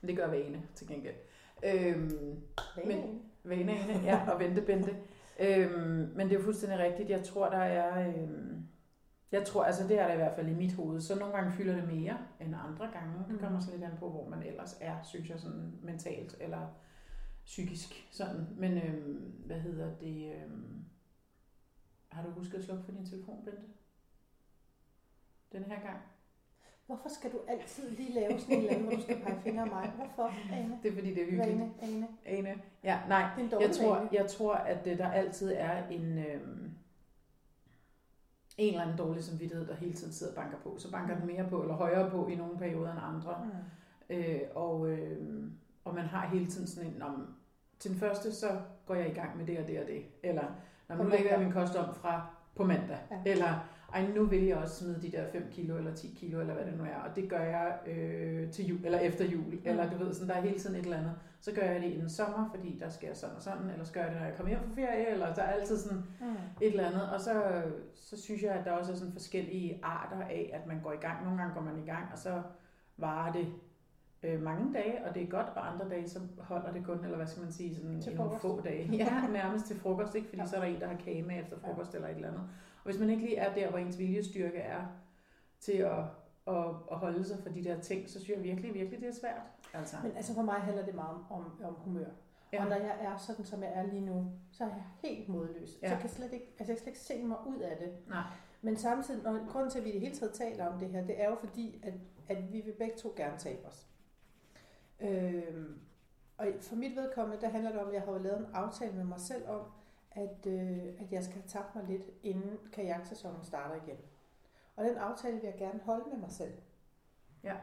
Men 0.00 0.08
det 0.08 0.16
gør 0.16 0.26
Vane 0.26 0.62
til 0.74 0.86
gengæld. 0.86 1.16
Øhm, 1.64 2.40
Vane. 2.76 3.02
Men, 3.02 3.22
Vane, 3.44 3.72
ja, 4.04 4.30
og 4.30 4.40
Vente 4.40 4.62
Bente. 4.62 4.96
Øhm, 5.40 6.12
men 6.14 6.28
det 6.28 6.32
er 6.32 6.38
jo 6.38 6.44
fuldstændig 6.44 6.78
rigtigt. 6.78 7.10
Jeg 7.10 7.24
tror, 7.24 7.50
der 7.50 7.58
er... 7.58 8.08
Øhm, 8.08 8.68
jeg 9.32 9.46
tror, 9.46 9.64
altså 9.64 9.88
det 9.88 9.98
er 9.98 10.06
der 10.06 10.12
i 10.12 10.16
hvert 10.16 10.34
fald 10.34 10.48
i 10.48 10.54
mit 10.54 10.72
hoved. 10.72 11.00
Så 11.00 11.18
nogle 11.18 11.34
gange 11.34 11.52
fylder 11.52 11.74
det 11.74 11.88
mere 11.88 12.18
end 12.40 12.54
andre 12.68 12.90
gange. 12.92 13.24
Det 13.32 13.40
kommer 13.40 13.60
så 13.60 13.70
lidt 13.70 13.84
an 13.84 13.96
på, 13.98 14.10
hvor 14.10 14.28
man 14.28 14.42
ellers 14.42 14.76
er, 14.80 15.02
synes 15.02 15.30
jeg, 15.30 15.40
sådan 15.40 15.78
mentalt 15.82 16.36
eller 16.40 16.68
psykisk. 17.44 18.08
Sådan. 18.10 18.46
Men 18.56 18.78
øhm, 18.78 19.42
hvad 19.46 19.60
hedder 19.60 19.94
det? 20.00 20.32
Øhm, 20.34 20.84
har 22.08 22.22
du 22.22 22.30
husket 22.30 22.58
at 22.58 22.64
slukke 22.64 22.84
for 22.84 22.92
din 22.92 23.06
telefon, 23.06 23.44
Bente? 23.44 23.62
Den 25.52 25.64
her 25.64 25.80
gang? 25.80 25.98
Hvorfor 26.88 27.08
skal 27.08 27.32
du 27.32 27.38
altid 27.48 27.90
lige 27.90 28.12
lave 28.12 28.40
sådan 28.40 28.56
en 28.56 28.60
eller 28.60 28.74
anden, 28.74 28.86
hvor 28.86 28.96
du 28.96 29.02
skal 29.02 29.20
pege 29.20 29.40
fingre 29.42 29.62
af 29.62 29.68
mig? 29.68 29.92
Hvorfor, 29.96 30.32
Ane? 30.52 30.78
Det 30.82 30.90
er 30.90 30.94
fordi, 30.94 31.14
det 31.14 31.22
er 31.22 31.26
hyggeligt. 31.26 31.48
Ane, 31.48 31.72
Ane. 31.82 32.08
Ane. 32.26 32.54
Ja, 32.84 33.00
nej. 33.08 33.30
Jeg 33.60 33.70
tror, 33.70 34.08
jeg 34.12 34.26
tror, 34.26 34.54
at 34.54 34.84
der 34.84 35.10
altid 35.10 35.52
er 35.56 35.88
en, 35.88 36.18
øhm, 36.18 36.70
en 38.56 38.68
eller 38.68 38.82
anden 38.82 38.96
dårlig 38.96 39.24
samvittighed, 39.24 39.66
der 39.66 39.74
hele 39.74 39.92
tiden 39.92 40.12
sidder 40.12 40.32
og 40.32 40.36
banker 40.36 40.58
på. 40.58 40.78
Så 40.78 40.90
banker 40.90 41.18
den 41.18 41.26
mere 41.26 41.48
på, 41.48 41.62
eller 41.62 41.74
højere 41.74 42.10
på 42.10 42.26
i 42.26 42.34
nogle 42.34 42.58
perioder 42.58 42.92
end 42.92 43.00
andre. 43.02 43.44
Mm. 43.44 44.16
Øh, 44.16 44.40
og, 44.54 44.88
øh, 44.90 45.50
og 45.84 45.94
man 45.94 46.04
har 46.04 46.26
hele 46.28 46.46
tiden 46.46 46.66
sådan 46.66 46.90
en, 46.90 47.02
om, 47.02 47.34
til 47.78 47.90
den 47.90 48.00
første, 48.00 48.34
så 48.34 48.60
går 48.86 48.94
jeg 48.94 49.10
i 49.10 49.14
gang 49.14 49.36
med 49.36 49.46
det 49.46 49.58
og 49.58 49.66
det 49.66 49.80
og 49.80 49.86
det. 49.86 50.04
Eller, 50.22 50.44
når 50.88 50.96
nu 50.96 51.04
lægger 51.04 51.30
jeg 51.30 51.40
min 51.40 51.52
kost 51.52 51.76
om 51.76 51.94
fra 51.94 52.26
på 52.54 52.64
mandag. 52.64 52.98
Ja. 53.10 53.22
Eller, 53.26 53.68
ej, 53.94 54.06
nu 54.14 54.24
vil 54.24 54.44
jeg 54.44 54.56
også 54.56 54.74
smide 54.74 55.02
de 55.02 55.12
der 55.12 55.26
5 55.32 55.48
kilo 55.50 55.76
eller 55.76 55.94
10 55.94 56.14
kilo, 56.16 56.40
eller 56.40 56.54
hvad 56.54 56.64
det 56.64 56.78
nu 56.78 56.84
er, 56.84 56.96
og 57.08 57.16
det 57.16 57.30
gør 57.30 57.40
jeg 57.40 57.78
øh, 57.86 58.50
til 58.50 58.66
jul, 58.66 58.84
eller 58.84 58.98
efter 58.98 59.24
jul, 59.24 59.44
mm. 59.44 59.60
eller 59.64 59.90
du 59.90 60.04
ved, 60.04 60.14
sådan, 60.14 60.28
der 60.28 60.34
er 60.34 60.40
hele 60.40 60.58
tiden 60.58 60.76
et 60.76 60.84
eller 60.84 60.96
andet. 60.96 61.12
Så 61.40 61.52
gør 61.52 61.62
jeg 61.62 61.82
det 61.82 61.90
inden 61.90 62.10
sommer, 62.10 62.50
fordi 62.50 62.78
der 62.80 62.88
sker 62.88 63.14
sådan 63.14 63.36
og 63.36 63.42
sådan, 63.42 63.70
eller 63.70 63.84
så 63.84 63.92
gør 63.92 64.00
jeg 64.00 64.10
det, 64.10 64.20
når 64.20 64.26
jeg 64.26 64.36
kommer 64.36 64.50
hjem 64.50 64.62
fra 64.62 64.82
ferie, 64.82 65.06
eller 65.06 65.34
der 65.34 65.42
er 65.42 65.52
altid 65.52 65.78
sådan 65.78 66.04
mm. 66.20 66.26
et 66.60 66.70
eller 66.70 66.86
andet. 66.86 67.10
Og 67.10 67.20
så, 67.20 67.62
så 67.94 68.22
synes 68.22 68.42
jeg, 68.42 68.52
at 68.52 68.64
der 68.64 68.72
også 68.72 68.92
er 68.92 68.96
sådan 68.96 69.12
forskellige 69.12 69.78
arter 69.82 70.20
af, 70.20 70.50
at 70.54 70.66
man 70.66 70.80
går 70.80 70.92
i 70.92 70.96
gang. 70.96 71.24
Nogle 71.24 71.38
gange 71.38 71.54
går 71.54 71.60
man 71.60 71.78
i 71.78 71.86
gang, 71.86 72.04
og 72.12 72.18
så 72.18 72.42
varer 72.96 73.32
det 73.32 73.46
øh, 74.22 74.42
mange 74.42 74.74
dage, 74.74 75.04
og 75.08 75.14
det 75.14 75.22
er 75.22 75.26
godt, 75.26 75.46
og 75.46 75.72
andre 75.72 75.88
dage, 75.88 76.08
så 76.08 76.20
holder 76.38 76.72
det 76.72 76.84
kun, 76.84 77.04
eller 77.04 77.16
hvad 77.16 77.26
skal 77.26 77.42
man 77.42 77.52
sige, 77.52 77.74
sådan 77.74 78.00
til 78.00 78.16
nogle 78.16 78.38
få 78.38 78.60
dage. 78.60 78.88
Ja, 78.92 79.26
nærmest 79.32 79.66
til 79.66 79.80
frokost, 79.80 80.14
ikke? 80.14 80.28
fordi 80.28 80.40
ja. 80.40 80.46
så 80.46 80.56
er 80.56 80.60
der 80.60 80.66
en, 80.66 80.80
der 80.80 80.88
har 80.88 80.96
kage 80.96 81.22
med 81.22 81.40
efter 81.40 81.58
frokost 81.58 81.92
ja. 81.92 81.98
eller 81.98 82.08
et 82.08 82.14
eller 82.14 82.28
andet. 82.28 82.42
Hvis 82.88 83.00
man 83.00 83.10
ikke 83.10 83.22
lige 83.22 83.36
er 83.36 83.54
der, 83.54 83.70
hvor 83.70 83.78
ens 83.78 83.98
viljestyrke 83.98 84.58
er 84.58 84.86
til 85.60 85.72
at, 85.72 85.98
at, 86.46 86.64
at 86.90 86.98
holde 86.98 87.24
sig 87.24 87.38
for 87.42 87.48
de 87.48 87.64
der 87.64 87.80
ting, 87.80 88.08
så 88.08 88.20
synes 88.20 88.36
jeg 88.36 88.44
virkelig, 88.44 88.74
virkelig, 88.74 89.00
det 89.00 89.08
er 89.08 89.12
svært. 89.12 89.42
Altså. 89.74 89.96
Men 90.02 90.16
altså 90.16 90.34
for 90.34 90.42
mig 90.42 90.54
handler 90.54 90.84
det 90.84 90.94
meget 90.94 91.18
om, 91.30 91.60
om 91.64 91.74
humør. 91.74 92.08
Ja. 92.52 92.62
Og 92.62 92.68
når 92.68 92.76
jeg 92.76 92.96
er 93.00 93.16
sådan, 93.16 93.44
som 93.44 93.62
jeg 93.62 93.72
er 93.74 93.86
lige 93.86 94.00
nu, 94.00 94.32
så 94.52 94.64
er 94.64 94.68
jeg 94.68 94.84
helt 95.02 95.28
modløs. 95.28 95.78
Ja. 95.82 95.88
Så 95.88 95.94
jeg 95.94 96.00
kan 96.00 96.10
slet 96.10 96.32
ikke, 96.32 96.46
altså 96.58 96.72
jeg 96.72 96.76
kan 96.76 96.76
slet 96.76 96.86
ikke 96.86 96.98
se 96.98 97.22
mig 97.22 97.36
ud 97.46 97.58
af 97.58 97.76
det. 97.76 98.08
Nej. 98.08 98.22
Men 98.62 98.76
samtidig, 98.76 99.26
og 99.26 99.40
grunden 99.48 99.70
til, 99.70 99.78
at 99.78 99.84
vi 99.84 99.90
i 99.90 99.92
det 99.92 100.00
hele 100.00 100.14
taget 100.14 100.32
taler 100.32 100.66
om 100.66 100.78
det 100.78 100.88
her, 100.88 101.06
det 101.06 101.22
er 101.22 101.28
jo 101.28 101.34
fordi, 101.34 101.80
at, 101.82 101.94
at 102.28 102.52
vi 102.52 102.60
vil 102.60 102.72
begge 102.72 102.96
to 102.96 103.14
gerne 103.16 103.38
tabe 103.38 103.66
os. 103.66 103.86
Øhm, 105.00 105.80
og 106.38 106.46
for 106.60 106.76
mit 106.76 106.96
vedkommende, 106.96 107.40
der 107.40 107.48
handler 107.48 107.72
det 107.72 107.80
om, 107.80 107.88
at 107.88 107.94
jeg 107.94 108.02
har 108.02 108.18
lavet 108.18 108.38
en 108.38 108.46
aftale 108.54 108.92
med 108.92 109.04
mig 109.04 109.20
selv 109.20 109.48
om, 109.48 109.60
at, 110.10 110.46
øh, 110.46 110.78
at 110.98 111.12
jeg 111.12 111.24
skal 111.24 111.36
have 111.36 111.48
tabt 111.48 111.74
mig 111.74 111.84
lidt, 111.84 112.02
inden 112.22 112.58
kajaksæsonen 112.72 113.44
starter 113.44 113.74
igen. 113.74 113.98
Og 114.76 114.84
den 114.84 114.96
aftale 114.96 115.34
vil 115.36 115.44
jeg 115.44 115.56
gerne 115.58 115.80
holde 115.80 116.04
med 116.10 116.18
mig 116.18 116.30
selv. 116.30 116.52
Ja. 117.44 117.56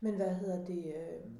Men 0.00 0.16
hvad 0.16 0.34
hedder 0.34 0.64
det? 0.64 0.94
Øh, 0.96 1.30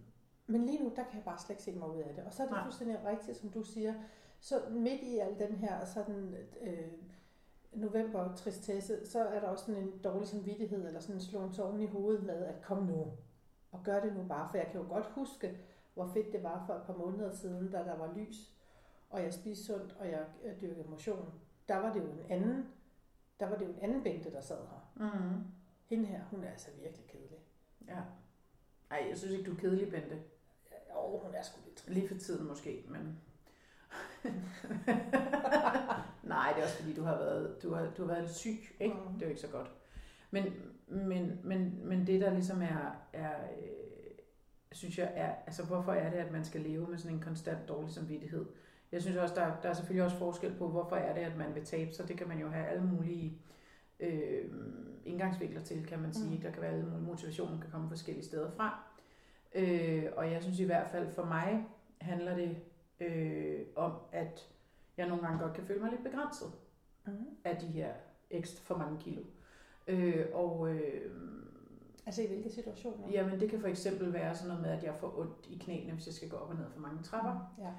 men 0.47 0.66
lige 0.66 0.85
nu, 0.85 0.92
der 0.97 1.04
kan 1.04 1.14
jeg 1.14 1.25
bare 1.25 1.38
slet 1.38 1.50
ikke 1.50 1.62
se 1.62 1.73
mig 1.73 1.90
ud 1.90 2.00
af 2.00 2.14
det. 2.14 2.25
Og 2.25 2.33
så 2.33 2.42
er 2.42 2.47
det 2.47 2.54
Nej. 2.54 2.64
fuldstændig 2.64 3.04
rigtigt, 3.04 3.37
som 3.37 3.50
du 3.50 3.62
siger, 3.62 3.95
så 4.40 4.61
midt 4.71 5.02
i 5.02 5.18
al 5.18 5.38
den 5.38 5.56
her 5.56 5.85
sådan 5.85 6.37
øh, 6.61 6.92
november 7.73 8.35
tristesse, 8.35 9.06
så 9.06 9.25
er 9.25 9.40
der 9.40 9.49
også 9.49 9.64
sådan 9.64 9.83
en 9.83 9.99
dårlig 10.04 10.28
samvittighed, 10.28 10.87
eller 10.87 11.00
sådan 11.00 11.16
en 11.16 11.21
slåen 11.21 11.52
tårn 11.52 11.80
i 11.80 11.87
hovedet 11.87 12.25
med, 12.25 12.45
at 12.45 12.62
kom 12.62 12.83
nu, 12.83 13.12
og 13.73 13.80
gør 13.85 14.00
det 14.00 14.16
nu 14.16 14.23
bare, 14.23 14.49
for 14.50 14.56
jeg 14.56 14.66
kan 14.66 14.80
jo 14.80 14.87
godt 14.88 15.06
huske, 15.06 15.59
hvor 15.95 16.06
fedt 16.06 16.33
det 16.33 16.42
var 16.42 16.64
for 16.66 16.75
et 16.75 16.83
par 16.87 16.97
måneder 16.97 17.33
siden, 17.33 17.71
da 17.71 17.78
der 17.78 17.97
var 17.97 18.12
lys, 18.16 18.55
og 19.10 19.22
jeg 19.22 19.34
spiste 19.34 19.64
sundt, 19.64 19.96
og 19.98 20.08
jeg 20.08 20.26
dyrkede 20.60 20.88
motion. 20.88 21.32
Der 21.68 21.76
var 21.76 21.92
det 21.92 22.00
jo 22.00 22.10
en 22.10 22.20
anden, 22.28 22.66
der 23.40 23.48
var 23.48 23.56
det 23.56 23.66
jo 23.66 23.70
en 23.70 23.78
anden 23.80 24.02
Bente, 24.02 24.32
der 24.32 24.40
sad 24.40 24.58
her. 24.58 24.92
Mm. 24.96 25.44
Hende 25.86 26.06
her, 26.06 26.25
hun 26.30 26.44
er 26.44 26.50
altså 26.50 26.68
virkelig 26.82 27.06
kedelig. 27.06 27.38
Ja. 27.88 28.00
Ej, 28.90 29.06
jeg 29.08 29.18
synes 29.18 29.32
ikke, 29.32 29.50
du 29.50 29.56
er 29.56 29.60
kedelig, 29.60 29.90
Bente. 29.90 30.22
Jo, 30.90 31.18
hun 31.18 31.34
er 31.34 31.42
sgu 31.42 31.60
lidt 31.66 31.88
Lige 31.88 32.08
for 32.08 32.14
tiden 32.14 32.46
måske, 32.46 32.84
men... 32.88 33.20
Nej, 36.22 36.52
det 36.52 36.60
er 36.60 36.64
også 36.64 36.76
fordi, 36.80 36.94
du 36.94 37.02
har 37.02 37.16
været, 37.18 37.62
du 37.62 37.75
har, 37.75 37.90
du 37.96 38.06
har 38.06 38.14
været 38.14 38.30
syg, 38.30 38.76
ikke? 38.80 38.94
Mm. 38.94 39.12
Det 39.12 39.22
er 39.22 39.26
jo 39.26 39.30
ikke 39.30 39.40
så 39.40 39.48
godt. 39.48 39.70
Men, 40.30 40.44
men, 40.86 41.40
men, 41.44 41.88
men 41.88 42.06
det, 42.06 42.20
der 42.20 42.30
ligesom 42.30 42.62
er, 42.62 43.06
er 43.12 43.32
øh, 43.62 44.18
synes 44.72 44.98
jeg, 44.98 45.12
er, 45.14 45.34
altså 45.46 45.64
hvorfor 45.64 45.92
er 45.92 46.10
det, 46.10 46.18
at 46.18 46.32
man 46.32 46.44
skal 46.44 46.60
leve 46.60 46.88
med 46.88 46.98
sådan 46.98 47.16
en 47.16 47.22
konstant 47.22 47.68
dårlig 47.68 47.92
samvittighed? 47.92 48.46
Jeg 48.92 49.02
synes 49.02 49.16
også, 49.16 49.34
der, 49.34 49.60
der 49.62 49.68
er 49.68 49.72
selvfølgelig 49.72 50.04
også 50.04 50.16
forskel 50.16 50.54
på, 50.54 50.68
hvorfor 50.68 50.96
er 50.96 51.14
det, 51.14 51.20
at 51.20 51.36
man 51.36 51.54
vil 51.54 51.64
tabe 51.64 51.92
sig. 51.92 52.08
Det 52.08 52.18
kan 52.18 52.28
man 52.28 52.38
jo 52.38 52.48
have 52.48 52.66
alle 52.66 52.84
mulige 52.84 53.38
øh, 54.00 54.44
indgangsvinkler 55.04 55.60
til, 55.60 55.86
kan 55.86 55.98
man 55.98 56.14
sige. 56.14 56.34
Mm. 56.34 56.40
Der 56.40 56.50
kan 56.50 56.62
være 56.62 56.70
alle 56.70 56.84
mulige 56.84 57.06
motivationer, 57.06 57.60
kan 57.60 57.70
komme 57.70 57.88
forskellige 57.88 58.24
steder 58.24 58.50
fra. 58.50 58.82
Øh, 59.54 60.04
og 60.16 60.32
jeg 60.32 60.42
synes 60.42 60.60
i 60.60 60.64
hvert 60.64 60.86
fald, 60.86 61.10
for 61.10 61.24
mig 61.24 61.66
handler 62.00 62.36
det 62.36 62.56
øh, 63.00 63.60
om, 63.76 63.92
at 64.12 64.48
jeg 64.96 65.08
nogle 65.08 65.26
gange 65.26 65.38
godt 65.38 65.52
kan 65.52 65.64
føle 65.64 65.80
mig 65.80 65.90
lidt 65.90 66.04
begrænset 66.04 66.52
mm. 67.06 67.26
af 67.44 67.56
de 67.56 67.66
her 67.66 67.92
ekstra 68.30 68.74
for 68.74 68.78
mange 68.78 69.00
kilo. 69.00 69.22
Øh, 69.86 70.26
og 70.32 70.68
øh, 70.74 71.10
Altså 72.06 72.22
i 72.22 72.26
hvilke 72.26 72.50
situationer? 72.50 73.08
jamen, 73.10 73.40
det 73.40 73.50
kan 73.50 73.60
for 73.60 73.68
eksempel 73.68 74.12
være 74.12 74.34
sådan 74.34 74.48
noget 74.48 74.62
med, 74.62 74.70
at 74.70 74.84
jeg 74.84 74.94
får 75.00 75.18
ondt 75.18 75.46
i 75.48 75.58
knæene, 75.58 75.92
hvis 75.92 76.06
jeg 76.06 76.14
skal 76.14 76.28
gå 76.28 76.36
op 76.36 76.50
og 76.50 76.56
ned 76.56 76.70
for 76.70 76.80
mange 76.80 77.02
trapper. 77.02 77.32
Mm. 77.32 77.62
Ja. 77.62 77.70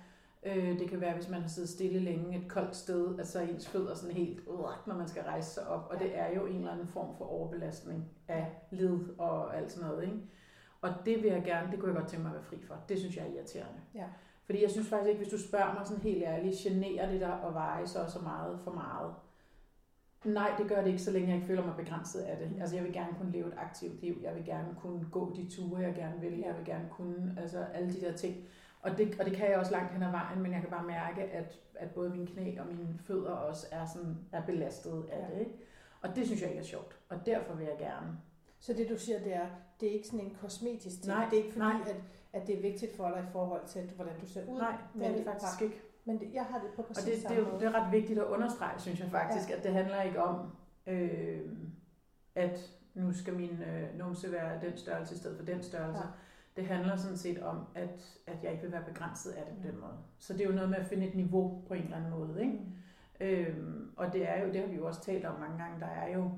Øh, 0.44 0.80
det 0.80 0.90
kan 0.90 1.02
være, 1.02 1.14
hvis 1.14 1.30
man 1.30 1.42
har 1.42 1.48
siddet 1.48 1.70
stille 1.70 2.00
længe 2.00 2.38
et 2.38 2.48
koldt 2.48 2.76
sted, 2.76 3.20
altså 3.20 3.40
ens 3.40 3.68
fødder 3.68 3.96
sådan 3.96 4.16
helt, 4.16 4.40
øh, 4.40 4.88
når 4.88 4.96
man 4.98 5.08
skal 5.08 5.24
rejse 5.24 5.50
sig 5.50 5.68
op. 5.68 5.88
Og 5.92 6.00
det 6.00 6.20
er 6.20 6.36
jo 6.36 6.46
en 6.46 6.56
eller 6.56 6.72
anden 6.72 6.88
form 6.88 7.16
for 7.18 7.26
overbelastning 7.26 8.06
af 8.28 8.48
led 8.72 9.00
og 9.18 9.58
alt 9.58 9.72
sådan 9.72 9.90
noget. 9.90 10.04
Ikke? 10.04 10.18
Og 10.82 10.90
det 11.06 11.24
vil 11.24 11.32
jeg 11.32 11.44
gerne, 11.44 11.72
det 11.72 11.80
kunne 11.80 11.92
jeg 11.92 12.00
godt 12.00 12.10
tænke 12.10 12.24
mig 12.24 12.30
at 12.30 12.36
være 12.36 12.44
fri 12.44 12.58
for. 12.68 12.76
Det 12.90 13.00
synes 13.00 13.18
jeg 13.18 13.26
er 13.28 13.34
irriterende. 13.34 13.80
Ja. 13.96 14.06
Fordi 14.46 14.62
jeg 14.62 14.72
synes 14.72 14.88
faktisk 14.88 15.10
ikke, 15.10 15.22
hvis 15.22 15.34
du 15.34 15.48
spørger 15.48 15.74
mig 15.74 15.88
sådan 15.88 16.04
helt 16.04 16.24
ærligt, 16.24 16.56
generer 16.58 17.12
det 17.12 17.22
dig 17.22 17.44
at 17.48 17.54
veje 17.54 17.88
så 17.88 18.00
og 18.00 18.10
så 18.10 18.20
meget 18.20 18.60
for 18.64 18.72
meget? 18.72 19.14
Nej, 20.26 20.52
det 20.58 20.68
gør 20.68 20.82
det 20.82 20.88
ikke, 20.88 21.02
så 21.02 21.12
længe 21.12 21.28
jeg 21.28 21.36
ikke 21.36 21.48
føler 21.48 21.66
mig 21.66 21.76
begrænset 21.78 22.20
af 22.20 22.38
det. 22.38 22.62
Altså 22.62 22.76
jeg 22.76 22.84
vil 22.86 22.94
gerne 22.94 23.16
kunne 23.18 23.32
leve 23.32 23.48
et 23.48 23.54
aktivt 23.58 24.02
liv. 24.02 24.20
Jeg 24.24 24.36
vil 24.36 24.46
gerne 24.46 24.76
kunne 24.82 25.08
gå 25.12 25.34
de 25.36 25.50
ture, 25.50 25.82
jeg 25.82 25.96
gerne 25.96 26.22
vil. 26.22 26.40
Jeg 26.40 26.56
vil 26.58 26.66
gerne 26.66 26.90
kunne, 26.92 27.36
altså 27.42 27.64
alle 27.74 27.94
de 27.94 28.02
der 28.02 28.14
ting. 28.14 28.36
Og 28.82 28.98
det, 28.98 29.20
og 29.20 29.26
det 29.26 29.34
kan 29.36 29.50
jeg 29.50 29.58
også 29.58 29.72
langt 29.72 29.92
hen 29.94 30.04
ad 30.04 30.12
vejen, 30.12 30.42
men 30.42 30.52
jeg 30.54 30.62
kan 30.62 30.70
bare 30.70 30.84
mærke, 30.88 31.22
at, 31.24 31.60
at 31.76 31.92
både 31.92 32.10
mine 32.10 32.28
knæ 32.28 32.60
og 32.60 32.68
mine 32.68 33.00
fødder 33.08 33.32
også 33.32 33.68
er, 33.72 33.86
sådan, 33.86 34.18
er 34.32 34.42
belastet 34.46 35.06
af 35.12 35.20
Ja. 35.20 35.34
det. 35.34 35.40
Ikke? 35.40 35.52
Og 36.02 36.16
det 36.16 36.26
synes 36.26 36.42
jeg 36.42 36.50
ikke 36.50 36.60
er 36.60 36.66
sjovt. 36.66 37.00
Og 37.10 37.26
derfor 37.26 37.54
vil 37.54 37.66
jeg 37.66 37.78
gerne. 37.80 38.18
Så 38.60 38.74
det 38.74 38.90
du 38.90 38.98
siger, 38.98 39.20
det 39.20 39.36
er, 39.36 39.48
det 39.80 39.90
er 39.90 39.94
ikke 39.94 40.08
sådan 40.08 40.20
en 40.26 40.38
kosmetisk 40.42 40.96
ting. 41.04 41.08
Nej, 41.16 41.26
det 41.30 41.40
er 41.40 41.44
ikke 41.44 41.54
fordi, 41.54 41.66
nej. 41.66 41.82
at, 41.90 41.96
at 42.42 42.48
det 42.48 42.58
er 42.58 42.62
vigtigt 42.62 42.96
for 42.98 43.08
dig 43.10 43.24
i 43.30 43.32
forhold 43.32 43.66
til, 43.68 43.92
hvordan 43.96 44.20
du 44.20 44.26
ser 44.28 44.46
ud. 44.48 44.58
Nej, 44.58 44.76
det 44.94 45.06
er 45.08 45.12
det 45.16 45.26
faktisk 45.26 45.62
ikke. 45.62 45.82
Men 46.06 46.20
det, 46.20 46.34
jeg 46.34 46.44
har 46.46 46.60
det 46.60 46.70
på 46.76 46.82
præcis 46.82 47.04
Og 47.04 47.08
det, 47.08 47.14
det, 47.14 47.22
samme 47.22 47.38
er 47.38 47.42
jo, 47.42 47.48
måde. 47.50 47.60
det 47.60 47.68
er 47.68 47.84
ret 47.84 47.92
vigtigt 47.92 48.20
at 48.20 48.26
understrege, 48.26 48.80
synes 48.80 49.00
jeg 49.00 49.12
faktisk, 49.12 49.50
ja. 49.50 49.56
at 49.56 49.64
det 49.64 49.74
handler 49.74 50.02
ikke 50.02 50.24
om, 50.24 50.52
øh, 50.88 51.42
at 52.36 52.72
nu 52.94 53.14
skal 53.14 53.34
min 53.34 53.62
øh, 53.64 53.98
numse 53.98 54.32
være 54.32 54.62
den 54.62 54.78
størrelse 54.78 55.16
i 55.16 55.18
stedet 55.18 55.38
for 55.38 55.46
den 55.46 55.64
størrelse. 55.64 56.02
Ja. 56.02 56.08
Det 56.58 56.66
handler 56.66 56.96
sådan 56.96 57.18
set 57.18 57.44
om, 57.44 57.66
at, 57.76 58.20
at 58.28 58.44
jeg 58.44 58.52
ikke 58.52 58.64
vil 58.64 58.72
være 58.72 58.84
begrænset 58.88 59.32
af 59.32 59.46
det 59.46 59.54
på 59.62 59.68
den 59.68 59.80
måde. 59.80 59.98
Så 60.20 60.34
det 60.34 60.42
er 60.42 60.46
jo 60.46 60.56
noget 60.56 60.70
med 60.70 60.78
at 60.78 60.86
finde 60.86 61.08
et 61.08 61.16
niveau 61.16 61.64
på 61.68 61.74
en 61.74 61.84
eller 61.84 61.98
anden 61.98 62.12
måde. 62.12 62.42
Ikke? 62.42 62.60
Øhm, 63.20 63.92
og 63.96 64.14
det 64.14 64.30
er 64.30 64.44
jo, 64.44 64.52
det 64.54 64.62
har 64.62 64.68
vi 64.68 64.76
jo 64.76 64.88
også 64.88 65.02
talt 65.02 65.26
om 65.26 65.40
mange 65.40 65.58
gange, 65.64 65.80
der 65.80 65.86
er 65.86 66.14
jo, 66.14 66.32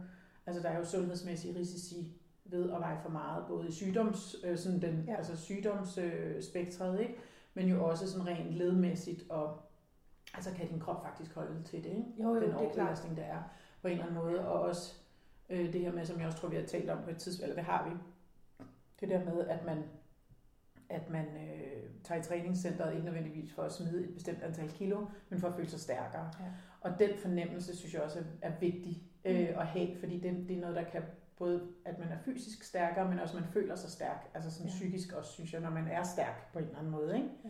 altså 0.45 0.61
der 0.61 0.69
er 0.69 0.77
jo 0.77 0.85
sundhedsmæssige 0.85 1.59
risici 1.59 2.13
ved 2.45 2.71
at 2.71 2.79
veje 2.79 2.99
for 3.03 3.09
meget, 3.09 3.43
både 3.47 3.67
i 3.67 3.71
sygdoms, 3.71 4.35
øh, 4.43 4.57
sådan 4.57 4.81
den, 4.81 5.03
Ja. 5.07 5.15
altså 5.15 5.37
sygdomsspektret, 5.37 6.93
øh, 6.93 6.99
ikke? 6.99 7.15
men 7.53 7.67
jo 7.67 7.85
også 7.85 8.11
sådan 8.11 8.27
rent 8.27 8.49
ledmæssigt, 8.53 9.23
og 9.29 9.61
altså 10.33 10.51
kan 10.53 10.67
din 10.67 10.79
krop 10.79 11.03
faktisk 11.05 11.35
holde 11.35 11.63
til 11.63 11.83
det, 11.83 11.89
ikke? 11.89 12.05
Jo, 12.23 12.35
jo, 12.35 12.41
den 12.41 12.51
er 12.51 12.55
overbelastning, 12.55 13.17
der 13.17 13.23
er 13.23 13.41
på 13.81 13.87
en 13.87 13.91
eller 13.91 14.05
anden 14.05 14.19
måde, 14.23 14.47
og 14.47 14.61
også 14.61 14.93
øh, 15.49 15.73
det 15.73 15.81
her 15.81 15.91
med, 15.91 16.05
som 16.05 16.19
jeg 16.19 16.27
også 16.27 16.37
tror, 16.39 16.49
vi 16.49 16.55
har 16.55 16.63
talt 16.63 16.89
om 16.89 16.97
på 17.03 17.09
et 17.09 17.17
tidspunkt, 17.17 17.43
eller 17.43 17.55
det 17.55 17.71
har 17.71 17.89
vi, 17.89 17.95
det 18.99 19.09
der 19.09 19.25
med, 19.25 19.47
at 19.47 19.65
man, 19.65 19.83
at 20.89 21.09
man 21.09 21.25
øh, 21.25 21.83
tager 22.03 22.21
i 22.21 22.23
træningscenteret, 22.23 22.93
ikke 22.93 23.05
nødvendigvis 23.05 23.53
for 23.53 23.61
at 23.63 23.71
smide 23.73 24.03
et 24.03 24.13
bestemt 24.13 24.43
antal 24.43 24.69
kilo, 24.71 25.05
men 25.29 25.39
for 25.39 25.47
at 25.47 25.55
føle 25.55 25.69
sig 25.69 25.79
stærkere. 25.79 26.31
Ja. 26.39 26.45
Og 26.81 26.99
den 26.99 27.09
fornemmelse, 27.17 27.77
synes 27.77 27.93
jeg 27.93 28.01
også 28.01 28.19
er, 28.19 28.23
er 28.49 28.59
vigtig 28.59 29.03
øh, 29.25 29.49
at 29.59 29.67
have, 29.67 29.97
fordi 29.99 30.19
det, 30.19 30.49
det 30.49 30.57
er 30.57 30.61
noget, 30.61 30.75
der 30.75 30.83
kan 30.83 31.01
både, 31.37 31.67
at 31.85 31.99
man 31.99 32.07
er 32.07 32.17
fysisk 32.25 32.63
stærkere, 32.63 33.09
men 33.09 33.19
også 33.19 33.37
at 33.37 33.43
man 33.43 33.51
føler 33.51 33.75
sig 33.75 33.89
stærk, 33.89 34.29
altså 34.33 34.51
sådan 34.51 34.67
ja. 34.67 34.73
psykisk 34.75 35.13
også, 35.13 35.31
synes 35.31 35.53
jeg, 35.53 35.61
når 35.61 35.69
man 35.69 35.87
er 35.87 36.03
stærk 36.03 36.53
på 36.53 36.59
en 36.59 36.65
eller 36.65 36.79
anden 36.79 36.91
måde. 36.91 37.15
Ikke? 37.15 37.29
Ja. 37.45 37.49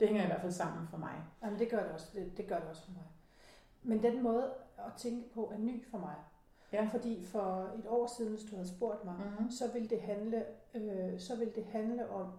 Det 0.00 0.08
hænger 0.08 0.22
i 0.24 0.26
hvert 0.26 0.40
fald 0.40 0.52
sammen 0.52 0.88
for 0.88 0.96
mig. 0.96 1.14
Jamen, 1.44 1.58
det 1.58 1.68
gør 1.70 1.82
det 1.82 1.92
også. 1.92 2.06
Det, 2.14 2.36
det 2.36 2.46
gør 2.46 2.58
det 2.58 2.68
også 2.68 2.84
for 2.84 2.92
mig. 2.92 3.02
Men 3.82 4.02
den 4.02 4.22
måde 4.22 4.50
at 4.78 4.92
tænke 4.96 5.34
på 5.34 5.52
er 5.54 5.58
ny 5.58 5.84
for 5.90 5.98
mig. 5.98 6.14
Ja. 6.72 6.88
Fordi 6.92 7.24
for 7.24 7.70
et 7.78 7.86
år 7.88 8.06
siden, 8.16 8.32
hvis 8.32 8.44
du 8.50 8.56
havde 8.56 8.68
spurgt 8.68 9.04
mig, 9.04 9.14
Mm-hmm. 9.18 9.50
så 9.50 9.72
ville 9.72 9.88
det 9.88 10.00
handle, 10.00 10.44
øh, 10.74 11.20
så 11.20 11.36
ville 11.36 11.52
det 11.54 11.64
handle 11.64 12.10
om, 12.10 12.32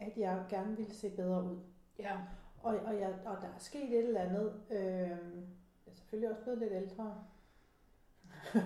at 0.00 0.12
jeg 0.16 0.44
gerne 0.48 0.76
ville 0.76 0.94
se 0.94 1.10
bedre 1.10 1.44
ud. 1.44 1.58
Ja. 1.98 2.16
Og, 2.62 2.76
og, 2.86 3.00
jeg, 3.00 3.14
og 3.26 3.36
der 3.42 3.48
er 3.48 3.58
sket 3.58 3.98
et 3.98 4.06
eller 4.06 4.20
andet. 4.20 4.52
Øh, 4.70 4.78
jeg 4.78 5.10
er 5.86 5.94
selvfølgelig 5.94 6.30
også 6.30 6.42
blevet 6.42 6.58
lidt 6.58 6.72
ældre. 6.72 7.14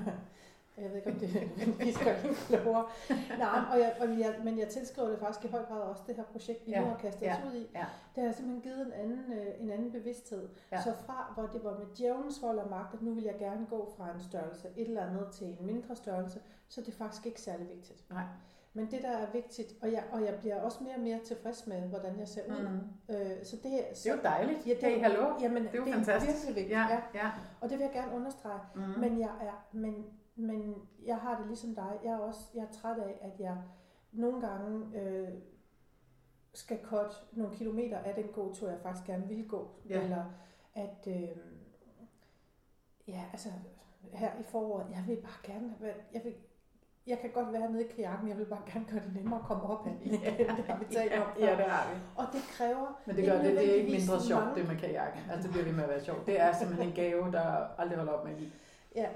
jeg 0.79 0.91
ved 0.91 0.97
ikke, 0.97 1.11
om 1.11 1.19
det 1.19 1.37
er 1.37 1.41
nødvendigvis 1.49 1.99
gør 1.99 2.17
en 2.17 2.35
klogere. 2.35 2.87
Nej, 3.39 3.65
og 3.73 3.79
jeg, 3.79 3.97
og 4.01 4.19
jeg, 4.19 4.41
men 4.45 4.59
jeg 4.59 4.69
tilskriver 4.69 5.09
det 5.09 5.19
faktisk 5.19 5.45
i 5.45 5.49
høj 5.49 5.65
grad 5.65 5.81
også 5.81 6.03
det 6.07 6.17
her 6.17 6.23
projekt, 6.25 6.67
vi 6.67 6.71
Ja, 6.71 6.81
nu 6.81 6.87
har 6.87 6.97
kastet 6.97 7.23
ja, 7.23 7.37
os 7.39 7.53
ud 7.53 7.61
i. 7.61 7.67
ja. 7.75 7.87
Det 8.15 8.25
har 8.25 8.33
simpelthen 8.33 8.63
givet 8.63 8.87
en 8.87 8.93
anden, 8.93 9.33
øh, 9.33 9.61
en 9.61 9.71
anden 9.71 9.93
bevidsthed. 9.93 10.49
Ja. 10.73 10.83
Så 10.83 10.93
fra, 11.07 11.33
hvor 11.35 11.47
det 11.47 11.65
var 11.65 11.79
med 11.79 11.87
djævelens 11.97 12.43
vold 12.43 12.59
og 12.59 12.71
magt, 12.71 12.95
at 12.95 13.03
nu 13.03 13.15
vil 13.15 13.25
jeg 13.25 13.37
gerne 13.39 13.67
gå 13.67 13.93
fra 13.97 14.15
en 14.15 14.21
størrelse 14.21 14.69
et 14.77 14.89
eller 14.89 15.07
andet 15.07 15.29
til 15.33 15.47
en 15.47 15.67
mindre 15.67 15.97
størrelse, 15.97 16.41
så 16.69 16.81
er 16.81 16.85
det 16.85 16.95
faktisk 16.95 17.27
ikke 17.27 17.41
særlig 17.41 17.69
vigtigt. 17.69 18.11
Nej. 18.11 18.25
Men 18.73 18.91
det, 18.91 19.03
der 19.03 19.11
er 19.11 19.33
vigtigt, 19.33 19.73
og 19.83 19.93
jeg, 19.93 20.05
og 20.13 20.23
jeg 20.25 20.37
bliver 20.41 20.61
også 20.63 20.85
mere 20.85 20.95
og 20.95 21.01
mere 21.01 21.19
tilfreds 21.25 21.67
med, 21.67 21.81
hvordan 21.89 22.19
jeg 22.19 22.29
ser 22.29 22.43
ud. 22.49 22.69
Mm. 22.69 23.15
Øh, 23.15 23.45
så 23.45 23.57
det, 23.63 23.97
så, 23.97 24.03
Det 24.05 24.11
er 24.13 24.17
jo 24.17 24.23
dejligt. 24.23 24.67
Ja, 24.67 24.71
det, 24.75 24.83
hey, 24.83 25.01
hallo. 25.03 25.39
Jamen, 25.41 25.63
Det 25.65 25.75
er 25.75 25.79
jo 25.79 25.85
det 25.85 25.95
fantastisk. 25.95 26.33
er 26.33 26.37
virkelig 26.37 26.55
vigtigt. 26.57 26.79
Ja, 26.79 26.87
Ja. 26.89 27.01
ja. 27.15 27.31
Og 27.61 27.71
det 27.71 27.79
vil 27.79 27.85
jeg 27.85 27.93
gerne 27.93 28.17
understrege. 28.17 28.61
Mm. 28.75 28.81
Men 28.81 29.19
jeg 29.21 29.31
er, 29.41 29.69
men, 29.73 30.07
men 30.37 30.75
jeg 31.07 31.17
har 31.17 31.39
det 31.39 31.47
ligesom 31.47 31.75
dig. 31.75 31.99
Jeg 32.05 32.11
er 32.13 32.19
også 32.19 32.41
jeg 32.55 32.63
er 32.63 32.73
træt 32.73 32.99
af, 32.99 33.19
at 33.23 33.41
jeg 33.41 33.57
nogle 34.13 34.41
gange 34.49 35.01
øh, 35.01 35.29
skal 36.55 36.79
cutte 36.83 37.17
nogle 37.33 37.57
kilometer 37.57 37.99
af 37.99 38.15
den 38.15 38.27
gåtur, 38.33 38.69
jeg 38.69 38.79
faktisk 38.83 39.07
gerne 39.07 39.29
vil 39.29 39.49
gå. 39.49 39.71
Ja. 39.89 40.03
Eller 40.03 40.25
at, 40.75 41.07
øh, 41.07 41.29
ja, 43.09 43.25
altså 43.33 43.49
her 44.13 44.41
i 44.41 44.43
foråret, 44.43 44.87
jeg 44.91 45.05
vil 45.07 45.17
bare 45.17 45.53
gerne, 45.55 45.75
jeg 46.15 46.25
vil, 46.25 46.35
jeg 47.11 47.19
kan 47.21 47.31
godt 47.35 47.53
være 47.53 47.71
nede 47.73 47.85
i 47.85 47.89
kajakken, 47.97 48.29
jeg 48.29 48.39
vil 48.39 48.45
bare 48.45 48.63
gerne 48.73 48.87
gøre 48.91 49.01
det 49.07 49.15
nemmere 49.15 49.41
at 49.41 49.47
komme 49.47 49.63
op 49.73 49.87
ad 49.87 49.91
den 49.93 50.01
igen. 50.05 50.21
Det 50.57 50.65
har 50.69 50.79
vi 50.79 50.85
talt 50.95 51.13
om 51.13 51.19
ja, 51.39 51.45
ja, 51.47 51.51
før. 51.53 51.57
det 51.57 51.65
har 51.73 51.85
vi. 51.95 51.97
Og 52.21 52.27
det 52.33 52.43
kræver, 52.57 52.87
Men 53.07 53.17
det 53.17 53.25
gør 53.25 53.37
det, 53.43 53.45
det 53.57 53.71
er 53.71 53.75
ikke 53.75 53.91
mindre 53.99 54.21
sjovt, 54.29 54.45
mange- 54.45 54.61
det 54.61 54.69
med 54.69 54.77
kajakken. 54.85 55.21
Altså, 55.31 55.43
det 55.43 55.51
bliver 55.53 55.65
ved 55.65 55.73
med 55.73 55.85
at 55.85 55.91
være 55.91 56.05
sjovt. 56.05 56.27
Det 56.27 56.41
er 56.41 56.53
simpelthen 56.59 56.89
en 56.89 56.95
gave, 56.95 57.33
der 57.33 57.45
aldrig 57.79 57.99
holder 57.99 58.13
op 58.13 58.25
med 58.25 58.33
at. 58.37 58.43
Ja, 59.01 59.09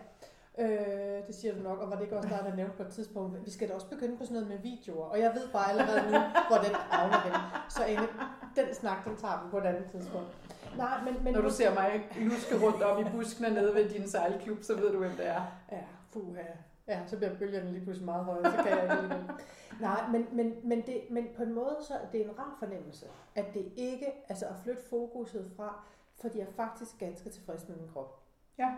øh, 0.59 1.27
det 1.27 1.35
siger 1.35 1.55
du 1.55 1.61
nok, 1.63 1.79
og 1.79 1.91
var 1.91 1.97
det 1.97 2.03
ikke 2.03 2.17
også 2.17 2.29
dig, 2.29 2.41
der 2.51 2.57
nævnte 2.57 2.77
på 2.77 2.83
et 2.83 2.89
tidspunkt, 2.89 3.47
vi 3.47 3.51
skal 3.51 3.69
da 3.69 3.75
også 3.75 3.89
begynde 3.89 4.17
på 4.17 4.25
sådan 4.25 4.35
noget 4.35 4.49
med 4.49 4.59
videoer, 4.71 5.05
og 5.07 5.21
jeg 5.21 5.31
ved 5.35 5.49
bare 5.53 5.71
allerede 5.71 6.03
nu, 6.13 6.19
hvor 6.49 6.59
den 6.65 6.75
havner 6.75 7.21
hen. 7.27 7.33
Så 7.69 7.83
Anne, 7.85 8.09
den 8.57 8.75
snak, 8.75 9.05
den 9.05 9.17
tager 9.17 9.43
vi 9.45 9.51
på 9.51 9.59
et 9.59 9.65
andet 9.67 9.85
tidspunkt. 9.91 10.29
Nej, 10.77 11.03
men... 11.05 11.25
men 11.25 11.35
Når 11.35 11.41
du 11.41 11.51
ser 11.51 11.75
mig 11.75 12.09
luske 12.17 12.67
rundt 12.67 12.83
om 12.83 13.07
i 13.07 13.11
buskene 13.11 13.51
nede 13.51 13.75
ved 13.75 13.89
din 13.89 14.09
sejlklub, 14.09 14.59
så 14.63 14.75
ved 14.77 14.93
du, 14.93 14.99
hvem 14.99 15.11
det 15.11 15.27
er. 15.29 15.43
Ja, 15.73 15.79
puha. 16.13 16.41
Ja, 16.89 17.07
så 17.07 17.17
bliver 17.17 17.39
bølgerne 17.39 17.73
lige 17.73 17.85
pludselig 17.85 18.05
meget 18.05 18.25
høje, 18.25 18.45
så 18.45 18.57
kan 18.57 18.67
jeg 18.67 19.03
ikke. 19.03 19.25
Nej, 19.81 20.09
men, 20.13 20.27
men, 20.33 20.55
men, 20.65 20.87
det, 20.87 21.03
men 21.11 21.29
på 21.37 21.43
en 21.43 21.53
måde, 21.53 21.77
så 21.89 21.95
er 21.95 22.07
det 22.13 22.25
en 22.25 22.39
rar 22.39 22.57
fornemmelse, 22.59 23.07
at 23.35 23.55
det 23.55 23.73
ikke, 23.77 24.07
altså 24.29 24.47
at 24.47 24.55
flytte 24.63 24.83
fokuset 24.91 25.53
fra, 25.57 25.85
fordi 26.21 26.39
jeg 26.39 26.47
er 26.47 26.53
faktisk 26.53 26.99
ganske 26.99 27.31
tilfreds 27.31 27.69
med 27.69 27.77
min 27.77 27.89
krop. 27.89 28.23
Ja. 28.59 28.75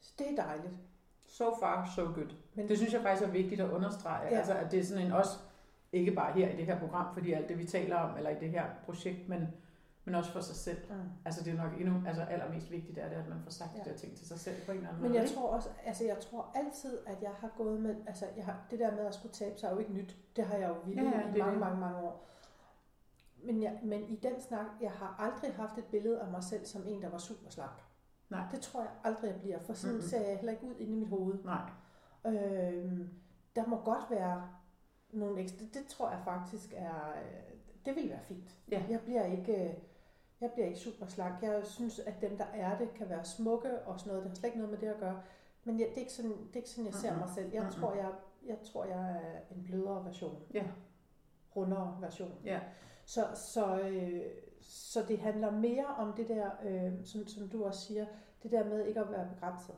Så 0.00 0.12
det 0.18 0.26
er 0.30 0.44
dejligt. 0.44 0.74
So 1.26 1.58
far, 1.60 1.90
so 1.96 2.02
good. 2.02 2.34
Men 2.54 2.68
Det 2.68 2.78
synes 2.78 2.92
jeg 2.92 3.02
faktisk 3.02 3.28
er 3.28 3.32
vigtigt 3.32 3.60
at 3.60 3.70
understrege. 3.70 4.28
Ja. 4.28 4.36
Altså, 4.36 4.54
at 4.54 4.70
det 4.70 4.80
er 4.80 4.84
sådan 4.84 5.06
en 5.06 5.12
også, 5.12 5.38
ikke 5.92 6.12
bare 6.12 6.32
her 6.32 6.48
i 6.48 6.56
det 6.56 6.66
her 6.66 6.78
program, 6.78 7.14
fordi 7.14 7.32
alt 7.32 7.48
det, 7.48 7.58
vi 7.58 7.64
taler 7.64 7.96
om, 7.96 8.16
eller 8.16 8.30
i 8.30 8.38
det 8.40 8.50
her 8.50 8.64
projekt, 8.84 9.28
men, 9.28 9.48
men 10.06 10.14
også 10.14 10.32
for 10.32 10.40
sig 10.40 10.56
selv. 10.56 10.78
Mm. 10.90 10.94
Altså 11.24 11.44
det 11.44 11.52
er 11.52 11.56
nok 11.56 11.80
endnu, 11.80 12.02
altså 12.06 12.22
allermest 12.22 12.70
vigtigt 12.70 12.98
er 12.98 13.08
det, 13.08 13.16
at 13.16 13.28
man 13.28 13.38
får 13.44 13.50
sagt 13.50 13.70
ja. 13.74 13.80
de 13.84 13.90
der 13.90 13.96
ting 13.96 14.16
til 14.16 14.26
sig 14.26 14.38
selv 14.40 14.56
på 14.66 14.72
en 14.72 14.76
eller 14.78 14.88
anden 14.88 15.02
Men 15.02 15.10
måde. 15.10 15.20
jeg 15.20 15.28
ikke? 15.28 15.36
tror 15.40 15.48
også, 15.48 15.68
altså 15.84 16.04
jeg 16.04 16.18
tror 16.20 16.52
altid, 16.54 16.98
at 17.06 17.22
jeg 17.22 17.30
har 17.38 17.50
gået 17.56 17.80
med, 17.80 17.96
altså 18.06 18.26
jeg 18.36 18.44
har, 18.44 18.66
det 18.70 18.78
der 18.78 18.90
med 18.96 19.06
at 19.06 19.14
skulle 19.14 19.32
tabe 19.32 19.58
sig 19.58 19.66
er 19.66 19.72
jo 19.72 19.78
ikke 19.78 19.92
nyt. 19.92 20.16
Det 20.36 20.44
har 20.44 20.56
jeg 20.56 20.68
jo 20.68 20.74
vildt 20.84 21.02
Ja, 21.02 21.08
ja, 21.08 21.10
i 21.10 21.38
mange, 21.40 21.54
det. 21.54 21.58
mange, 21.58 21.80
mange 21.80 21.96
år. 21.96 22.26
Men, 23.44 23.62
jeg, 23.62 23.78
men 23.82 24.08
i 24.08 24.16
den 24.16 24.40
snak, 24.40 24.66
jeg 24.80 24.90
har 24.90 25.16
aldrig 25.18 25.54
haft 25.54 25.78
et 25.78 25.84
billede 25.84 26.20
af 26.20 26.30
mig 26.30 26.42
selv 26.44 26.66
som 26.66 26.82
en, 26.86 27.02
der 27.02 27.08
var 27.08 27.18
super 27.18 27.50
slank. 27.50 27.82
Nej. 28.30 28.44
Det 28.52 28.60
tror 28.60 28.80
jeg 28.80 28.90
aldrig, 29.04 29.28
jeg 29.30 29.40
bliver, 29.40 29.58
for 29.60 29.72
sådan 29.72 29.94
mm-hmm. 29.94 30.08
ser 30.08 30.20
jeg 30.28 30.36
heller 30.36 30.52
ikke 30.52 30.64
ud 30.64 30.74
inde 30.78 30.92
i 30.92 30.96
mit 30.96 31.08
hoved. 31.08 31.44
Nej, 31.44 31.70
Øhm, 32.26 33.08
der 33.56 33.66
må 33.66 33.76
godt 33.84 34.10
være 34.10 34.48
nogle 35.10 35.40
ekstra, 35.40 35.58
det, 35.58 35.74
det 35.74 35.86
tror 35.86 36.10
jeg 36.10 36.20
faktisk 36.24 36.72
er, 36.76 36.94
øh, 37.10 37.56
det 37.86 37.96
vil 37.96 38.08
være 38.10 38.22
fint. 38.22 38.54
Ja. 38.70 38.82
Jeg 38.90 39.00
bliver 39.00 39.24
ikke, 39.24 39.64
øh, 39.68 39.74
jeg 40.40 40.50
bliver 40.52 40.66
ikke 40.66 40.78
super 40.78 41.06
slank. 41.06 41.42
Jeg 41.42 41.66
synes, 41.66 41.98
at 41.98 42.20
dem, 42.20 42.36
der 42.38 42.44
er 42.44 42.78
det, 42.78 42.94
kan 42.94 43.08
være 43.08 43.24
smukke 43.24 43.78
og 43.80 44.00
sådan 44.00 44.10
noget. 44.10 44.22
Det 44.22 44.30
har 44.30 44.36
slet 44.36 44.48
ikke 44.48 44.58
noget 44.58 44.70
med 44.70 44.78
det 44.78 44.94
at 44.94 45.00
gøre. 45.00 45.22
Men 45.64 45.80
jeg, 45.80 45.86
det, 45.88 45.96
er 45.96 46.00
ikke 46.00 46.12
sådan, 46.12 46.30
det 46.30 46.52
er 46.52 46.56
ikke 46.56 46.70
sådan, 46.70 46.84
jeg 46.84 46.94
ser 46.94 47.18
mig 47.18 47.28
selv. 47.34 47.52
Jeg 47.52 47.68
tror, 47.72 47.94
jeg, 47.94 48.10
jeg 48.46 48.58
tror, 48.72 48.84
jeg 48.84 49.10
er 49.10 49.54
en 49.54 49.64
blødere 49.64 50.04
version. 50.04 50.42
Ja. 50.54 50.64
Rundere 51.56 51.98
version. 52.00 52.32
Ja. 52.44 52.60
Så, 53.04 53.26
så, 53.34 53.80
øh, 53.80 54.22
så 54.60 55.04
det 55.08 55.18
handler 55.18 55.50
mere 55.50 55.86
om 55.86 56.12
det 56.12 56.28
der, 56.28 56.50
øh, 56.64 56.92
som, 57.04 57.26
som 57.26 57.48
du 57.48 57.64
også 57.64 57.80
siger, 57.80 58.06
det 58.42 58.50
der 58.50 58.64
med 58.64 58.86
ikke 58.86 59.00
at 59.00 59.10
være 59.10 59.28
begrænset. 59.34 59.74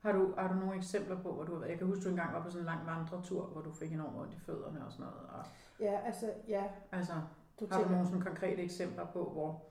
Har 0.00 0.12
du, 0.12 0.34
har 0.38 0.48
du 0.48 0.54
nogle 0.54 0.76
eksempler 0.76 1.22
på, 1.22 1.32
hvor 1.32 1.44
du 1.44 1.52
har 1.52 1.58
været? 1.58 1.70
Jeg 1.70 1.78
kan 1.78 1.86
huske, 1.86 2.04
du 2.04 2.08
engang 2.08 2.34
var 2.34 2.42
på 2.42 2.50
sådan 2.50 2.62
en 2.62 2.66
lang 2.66 2.86
vandretur, 2.86 3.46
hvor 3.46 3.60
du 3.60 3.72
fik 3.72 3.92
enormt 3.92 4.16
ondt 4.16 4.34
i 4.34 4.38
fødderne 4.38 4.84
og 4.86 4.92
sådan 4.92 5.06
noget. 5.06 5.28
Og, 5.28 5.44
Ja, 5.80 6.00
altså, 6.04 6.32
ja, 6.48 6.64
altså, 6.92 7.12
du 7.60 7.66
har 7.70 7.82
du 7.82 7.88
nogle 7.88 8.06
sådan 8.06 8.20
konkrete 8.20 8.62
eksempler 8.62 9.06
på, 9.06 9.30
hvor, 9.30 9.62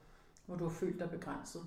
hvor 0.46 0.56
du 0.56 0.64
har 0.64 0.70
følt 0.70 1.00
dig 1.00 1.10
begrænset? 1.10 1.62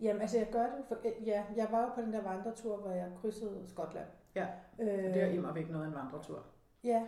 Jamen, 0.00 0.22
altså 0.22 0.38
jeg 0.38 0.48
gør 0.52 0.62
det, 0.66 0.84
for, 0.88 0.96
øh, 1.04 1.28
ja, 1.28 1.44
jeg 1.56 1.68
var 1.70 1.82
jo 1.82 1.88
på 1.94 2.00
den 2.00 2.12
der 2.12 2.22
vandretur, 2.22 2.76
hvor 2.76 2.90
jeg 2.90 3.12
krydsede 3.20 3.62
Skotland. 3.66 4.06
Ja, 4.34 4.46
øh, 4.78 4.86
Det 4.86 5.22
er 5.22 5.26
immer 5.26 5.52
væk 5.52 5.70
noget 5.70 5.84
af 5.84 5.88
en 5.88 5.94
vandretur. 5.94 6.44
Ja, 6.84 7.06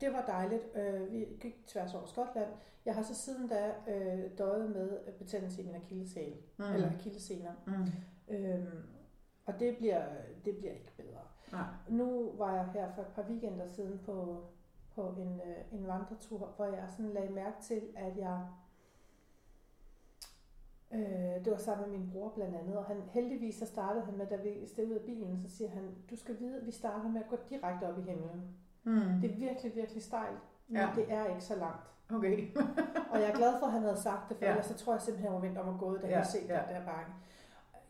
det 0.00 0.12
var 0.12 0.24
dejligt. 0.26 0.62
Øh, 0.76 1.12
vi 1.12 1.26
gik 1.40 1.66
tværs 1.66 1.94
over 1.94 2.06
Skotland. 2.06 2.50
Jeg 2.84 2.94
har 2.94 3.02
så 3.02 3.14
siden 3.14 3.48
da 3.48 3.74
øh, 3.88 4.38
døjet 4.38 4.70
med 4.70 4.98
betændelse 5.18 5.62
i 5.62 5.66
min 5.66 5.74
akilleshæl, 5.74 6.34
Mm. 6.56 6.64
eller 6.64 6.90
akillessener. 6.92 7.52
Mm. 7.66 8.34
Øhm, 8.34 8.82
og 9.46 9.60
det 9.60 9.76
bliver, 9.76 10.02
det 10.44 10.56
bliver 10.56 10.72
ikke 10.72 10.92
bedre. 10.96 11.20
Nej. 11.52 11.64
Nu 11.88 12.32
var 12.36 12.54
jeg 12.54 12.68
her 12.72 12.92
for 12.94 13.02
et 13.02 13.08
par 13.14 13.22
weekender 13.22 13.66
siden 13.68 13.98
på, 14.06 14.44
på 15.00 15.20
en, 15.20 15.40
øh, 15.46 15.80
en 15.80 15.86
vandretur, 15.86 16.52
hvor 16.56 16.64
jeg 16.64 16.84
sådan 16.96 17.12
lagde 17.12 17.32
mærke 17.32 17.56
til, 17.62 17.82
at 17.96 18.16
jeg... 18.16 18.40
Øh, 20.92 21.44
det 21.44 21.50
var 21.52 21.56
sammen 21.58 21.90
med 21.90 21.98
min 21.98 22.10
bror 22.12 22.28
blandt 22.34 22.56
andet, 22.56 22.76
og 22.76 22.84
han, 22.84 23.02
heldigvis 23.10 23.54
så 23.54 23.66
startede 23.66 24.04
han 24.04 24.16
med, 24.18 24.26
da 24.26 24.36
vi 24.36 24.66
steg 24.66 24.86
ud 24.88 24.94
af 24.94 25.00
bilen, 25.06 25.42
så 25.48 25.56
siger 25.56 25.70
han, 25.70 25.94
du 26.10 26.16
skal 26.16 26.38
vide, 26.40 26.60
at 26.60 26.66
vi 26.66 26.72
starter 26.72 27.08
med 27.08 27.20
at 27.20 27.28
gå 27.28 27.36
direkte 27.50 27.84
op 27.88 27.98
i 27.98 28.02
himlen. 28.02 28.42
Mm. 28.84 29.20
Det 29.22 29.30
er 29.30 29.36
virkelig, 29.36 29.74
virkelig 29.74 30.02
stejlt, 30.02 30.38
men 30.68 30.76
Ja. 30.76 30.88
det 30.96 31.12
er 31.12 31.26
ikke 31.26 31.40
så 31.44 31.56
langt. 31.56 31.86
Okay. 32.14 32.56
Og 33.12 33.20
jeg 33.20 33.30
er 33.30 33.34
glad 33.36 33.58
for, 33.58 33.66
at 33.66 33.72
han 33.72 33.82
havde 33.82 33.96
sagt 34.00 34.28
det, 34.28 34.36
for 34.36 34.44
Ja. 34.44 34.54
ja. 34.54 34.62
så 34.62 34.74
tror 34.74 34.92
jeg 34.92 35.02
simpelthen, 35.02 35.26
at 35.26 35.32
jeg 35.32 35.40
var 35.42 35.46
vendt 35.46 35.58
om 35.58 35.74
at 35.74 35.80
gå, 35.80 35.96
da 35.96 36.06
Ja, 36.06 36.16
jeg 36.16 36.26
set 36.26 36.48
ja. 36.48 36.54
den 36.68 36.74
der 36.74 36.84
bakke. 36.84 37.12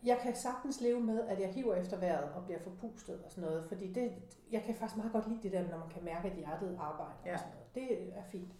Jeg 0.03 0.17
kan 0.23 0.35
sagtens 0.35 0.81
leve 0.81 0.99
med, 0.99 1.27
at 1.27 1.39
jeg 1.39 1.49
hiver 1.53 1.75
efter 1.75 1.97
vejret 1.97 2.31
og 2.35 2.43
bliver 2.43 2.59
forpustet 2.59 3.23
og 3.25 3.31
sådan 3.31 3.49
noget, 3.49 3.65
fordi 3.65 3.93
det, 3.93 4.11
jeg 4.51 4.61
kan 4.63 4.75
faktisk 4.75 4.97
meget 4.97 5.11
godt 5.11 5.27
lide 5.27 5.39
det 5.43 5.51
der, 5.51 5.67
når 5.69 5.77
man 5.77 5.89
kan 5.89 6.03
mærke, 6.03 6.27
at 6.29 6.35
hjertet 6.35 6.77
arbejder 6.79 7.11
Ja. 7.25 7.33
og 7.33 7.39
sådan 7.39 7.53
noget. 7.53 7.75
Det 7.75 8.17
er 8.17 8.23
fint. 8.23 8.51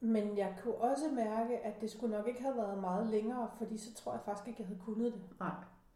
Men 0.00 0.38
jeg 0.38 0.56
kunne 0.62 0.74
også 0.74 1.04
mærke, 1.14 1.58
at 1.58 1.80
det 1.80 1.90
skulle 1.90 2.16
nok 2.16 2.28
ikke 2.28 2.42
have 2.42 2.56
været 2.56 2.78
meget 2.78 3.06
længere, 3.06 3.48
fordi 3.58 3.78
så 3.78 3.94
tror 3.94 4.12
jeg 4.12 4.20
faktisk 4.24 4.48
ikke, 4.48 4.60
jeg 4.60 4.66
havde 4.66 4.80
kunnet 4.80 5.12
det. 5.12 5.22
Nej. 5.40 5.50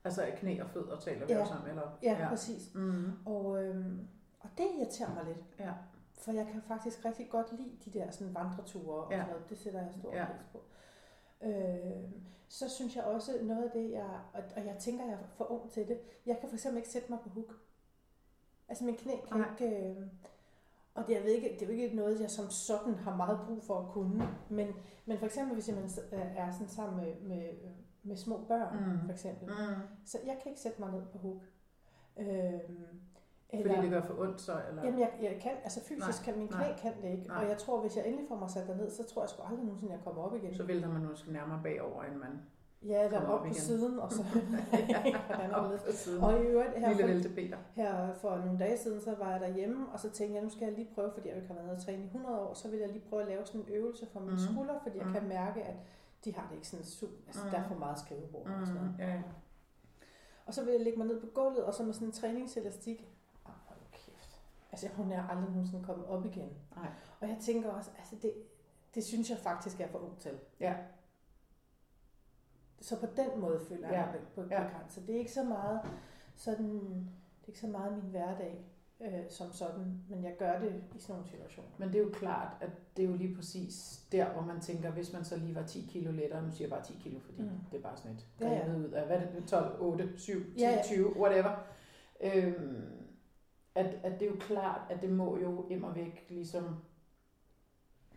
Altså 0.04 0.22
knæ 0.36 0.60
og 0.62 0.68
fødder 0.70 0.96
taler 1.00 1.26
vi 1.26 1.32
Ja. 1.32 1.40
også 1.40 1.54
om, 1.54 1.68
eller? 1.68 1.99
Ja, 2.02 2.12
ja. 2.22 2.28
præcis. 2.28 2.75
Mm. 2.75 3.12
Og, 3.26 3.64
øhm, 3.64 4.08
og 4.40 4.49
det 4.58 4.66
irriterer 4.78 5.14
mig 5.14 5.25
lidt. 5.25 5.44
Ja. 5.58 5.72
For 6.18 6.32
jeg 6.32 6.46
kan 6.52 6.62
faktisk 6.62 7.04
rigtig 7.04 7.28
godt 7.30 7.52
lide 7.52 7.76
de 7.84 7.99
der 7.99 8.10
sådan 8.10 8.34
vandreture 8.34 9.04
og 9.04 9.12
Ja. 9.12 9.16
sådan 9.18 9.30
noget. 9.32 9.50
Det 9.50 9.58
sætter 9.58 9.80
jeg 9.82 9.92
stor 10.00 10.14
Ja. 10.14 10.25
pris 10.25 10.46
på. 10.52 10.62
Øh, 11.42 12.02
så 12.49 12.68
synes 12.68 12.96
jeg 12.96 13.04
også 13.04 13.32
noget 13.42 13.64
af 13.64 13.70
det, 13.70 13.90
jeg, 13.90 14.20
og, 14.34 14.42
og 14.56 14.66
jeg 14.66 14.76
tænker, 14.78 15.04
jeg 15.04 15.12
er 15.14 15.26
for 15.36 15.52
ung 15.52 15.70
til 15.70 15.88
det. 15.88 15.99
Jeg 16.26 16.38
kan 16.40 16.49
for 16.49 16.56
eksempel 16.56 16.76
ikke 16.78 16.88
sætte 16.88 17.10
mig 17.12 17.18
på 17.22 17.28
hook. 17.28 17.54
Altså 18.68 18.84
min 18.84 18.96
knæ 18.96 19.12
kan 19.28 19.36
Nej. 19.38 19.50
ikke... 19.50 19.76
Øh, 19.88 19.96
og 20.94 21.06
det 21.06 21.16
er, 21.16 21.20
jo 21.20 21.26
ikke, 21.26 21.49
det 21.60 21.62
er 21.62 21.66
jo 21.66 21.72
ikke 21.82 21.96
noget, 21.96 22.20
jeg 22.20 22.30
som 22.30 22.50
sådan 22.50 22.94
har 22.94 23.16
meget 23.16 23.40
brug 23.46 23.62
for 23.62 23.78
at 23.78 23.88
kunne. 23.92 24.28
Men, 24.50 24.68
men 25.06 25.18
for 25.18 25.26
eksempel, 25.26 25.54
hvis 25.54 25.68
jeg 25.68 25.76
øh, 26.12 26.36
er 26.36 26.52
sådan 26.52 26.68
sammen 26.68 26.96
med, 27.04 27.14
med, 27.20 27.49
med 28.02 28.16
små 28.16 28.44
børn, 28.49 28.76
Mm. 28.92 29.00
for 29.06 29.12
eksempel. 29.12 29.49
Mm. 29.49 29.82
Så 30.06 30.18
jeg 30.26 30.38
kan 30.42 30.50
ikke 30.50 30.60
sætte 30.60 30.80
mig 30.80 30.92
ned 30.92 31.02
på 31.12 31.18
hook. 31.18 31.42
Øhm, 33.54 33.63
Fordi 33.63 33.82
det 33.82 33.91
gør 33.91 34.00
for 34.02 34.15
ondt 34.21 34.41
så, 34.41 34.52
eller? 34.69 34.85
Jamen, 34.85 35.00
jeg, 35.00 35.11
jeg 35.23 35.39
kan, 35.43 35.52
altså 35.65 35.80
fysisk 35.85 36.19
Nej, 36.21 36.25
kan 36.25 36.39
min 36.39 36.49
knæ 36.49 36.59
nej, 36.59 36.78
kan 36.78 36.93
det 37.02 37.09
ikke. 37.11 37.28
nej. 37.28 37.43
Og 37.45 37.49
jeg 37.50 37.59
tror, 37.59 37.80
hvis 37.80 37.97
jeg 37.97 38.06
endelig 38.06 38.26
får 38.28 38.37
mig 38.37 38.50
sat 38.50 38.67
derned, 38.69 38.91
så 38.91 39.04
tror 39.04 39.23
jeg 39.23 39.28
sgu 39.28 39.43
aldrig 39.43 39.65
nogensinde, 39.65 39.93
jeg 39.93 40.00
kommer 40.04 40.23
op 40.23 40.35
igen. 40.35 40.54
Så 40.54 40.63
vælter 40.65 40.89
man 40.89 41.02
måske 41.04 41.32
nærmere 41.32 41.61
bagover, 41.63 42.02
end 42.02 42.17
man 42.17 42.41
ja, 42.82 43.09
der 43.11 43.21
op, 43.21 43.28
op 43.28 43.39
på 43.41 43.45
igen. 43.45 43.54
siden, 43.54 43.99
og 44.00 44.13
så 44.13 44.23
hvordan 45.26 45.50
op 45.54 45.71
på 45.71 45.93
siden. 45.93 46.23
Og 46.23 46.32
i 46.43 46.47
øvrigt, 46.47 46.71
her 46.78 46.89
Lille 46.89 47.23
for, 47.54 47.59
her 47.75 48.15
for 48.15 48.37
nogle 48.37 48.59
dage 48.59 48.78
siden, 48.78 49.00
så 49.00 49.15
var 49.19 49.30
jeg 49.30 49.41
derhjemme, 49.41 49.87
og 49.93 50.00
så 50.00 50.11
tænkte 50.11 50.35
jeg, 50.35 50.43
nu 50.45 50.50
skal 50.50 50.65
jeg 50.67 50.75
lige 50.75 50.91
prøve, 50.95 51.11
fordi 51.15 51.28
jeg 51.28 51.37
ikke 51.37 51.49
har 51.49 51.54
været 51.54 51.67
nede 51.67 51.76
og 51.76 51.82
træne 51.82 52.02
i 52.02 52.06
100 52.06 52.39
år, 52.41 52.54
så 52.54 52.69
vil 52.71 52.78
jeg 52.78 52.89
lige 52.89 53.02
prøve 53.09 53.23
at 53.23 53.28
lave 53.28 53.47
sådan 53.47 53.61
en 53.61 53.67
øvelse 53.69 54.06
for 54.13 54.21
mine 54.21 54.32
Mhm. 54.32 54.41
skuldre, 54.54 54.80
fordi 54.82 54.99
jeg 54.99 55.06
kan 55.15 55.28
mærke, 55.28 55.63
at 55.65 55.75
de 56.25 56.35
har 56.35 56.47
det 56.49 56.54
ikke 56.54 56.69
sådan 56.69 56.85
super, 56.87 57.15
altså 57.26 57.43
Mhm. 57.43 57.50
der 57.50 57.59
er 57.59 57.69
for 57.69 57.75
meget 57.75 57.99
skrivebord 57.99 58.47
og 58.47 58.67
sådan 58.67 58.75
noget. 58.75 58.95
Mm. 58.99 59.04
Ja. 59.04 59.23
Og 60.47 60.54
så 60.54 60.65
vil 60.65 60.73
jeg 60.73 60.80
lægge 60.80 60.99
mig 60.99 61.06
ned 61.06 61.21
på 61.21 61.26
gulvet, 61.35 61.65
og 61.65 61.75
så 61.75 61.82
med 61.82 61.93
sådan 61.93 62.09
en 62.09 62.13
træningselastik. 62.13 63.09
Åh, 63.47 63.52
hold 63.67 63.78
nu 63.78 63.87
kæft. 63.93 64.41
Altså, 64.76 64.89
hun 64.97 65.12
er 65.12 65.28
aldrig 65.28 65.50
nogensinde 65.50 65.84
kommet 65.84 66.06
op 66.06 66.25
igen. 66.26 66.50
Nej. 66.76 66.89
Og 67.21 67.28
jeg 67.28 67.36
tænker 67.41 67.71
også, 67.71 67.91
altså 67.99 68.17
det, 68.23 68.32
det 68.95 69.04
synes 69.04 69.30
jeg 69.30 69.39
faktisk 69.39 69.80
er 69.80 69.89
for 69.89 69.99
ung 69.99 70.19
til. 70.19 70.30
Ja. 70.60 70.75
Så 72.80 73.00
på 73.00 73.06
den 73.17 73.41
måde 73.41 73.60
føler 73.69 73.89
jeg 73.89 74.08
Ja. 74.15 74.19
på, 74.19 74.41
på 74.43 74.49
Ja. 74.50 74.65
begrænset. 74.69 75.06
Det 75.06 75.15
er 75.15 75.19
ikke 75.19 75.32
så 75.32 75.45
meget 75.45 75.80
sådan, 76.36 76.69
det 77.41 77.45
er 77.45 77.49
ikke 77.49 77.60
så 77.60 77.67
meget 77.67 77.93
min 78.02 78.10
hverdag 78.10 78.65
øh, 79.00 79.21
som 79.30 79.52
sådan, 79.52 80.02
men 80.08 80.25
jeg 80.25 80.34
gør 80.39 80.58
det 80.58 80.82
i 80.95 80.99
sådan 80.99 81.15
nogle 81.17 81.30
situationer. 81.30 81.69
Men 81.78 81.89
det 81.89 81.95
er 81.99 82.02
jo 82.02 82.10
klart, 82.12 82.52
at 82.60 82.71
det 82.97 83.04
er 83.04 83.08
jo 83.08 83.15
lige 83.17 83.34
præcis 83.34 84.04
der, 84.12 84.32
hvor 84.32 84.43
man 84.43 84.60
tænker, 84.60 84.91
hvis 84.91 85.12
man 85.12 85.25
så 85.25 85.36
lige 85.36 85.54
var 85.54 85.67
10 85.67 85.86
kilo 85.91 86.12
lettere, 86.12 86.43
nu 86.43 86.52
siger 86.52 86.65
jeg 86.69 86.71
bare 86.71 86.84
10 86.84 86.99
kilo, 87.02 87.21
fordi 87.21 87.43
mm. 87.43 87.50
Det 87.71 87.78
er 87.78 87.82
bare 87.82 87.97
sådan 87.97 88.12
et 88.12 88.26
Ja, 88.41 88.49
ja. 88.50 88.75
ud 88.76 88.84
af, 88.91 89.06
hvad 89.06 89.17
er 89.17 89.30
det, 89.32 89.45
12, 89.49 89.76
8, 89.80 90.19
7, 90.19 90.45
10, 90.54 90.60
Ja, 90.62 90.71
ja. 90.71 90.82
20, 90.82 91.17
whatever. 91.17 91.56
Øhm, 92.21 93.05
at, 93.76 93.86
at 94.02 94.21
det 94.21 94.23
er 94.26 94.30
jo 94.30 94.36
klart, 94.41 94.80
at 94.91 95.00
det 95.02 95.10
må 95.10 95.39
jo 95.39 95.67
immer 95.71 95.93
væk 95.93 96.26
ligesom 96.28 96.84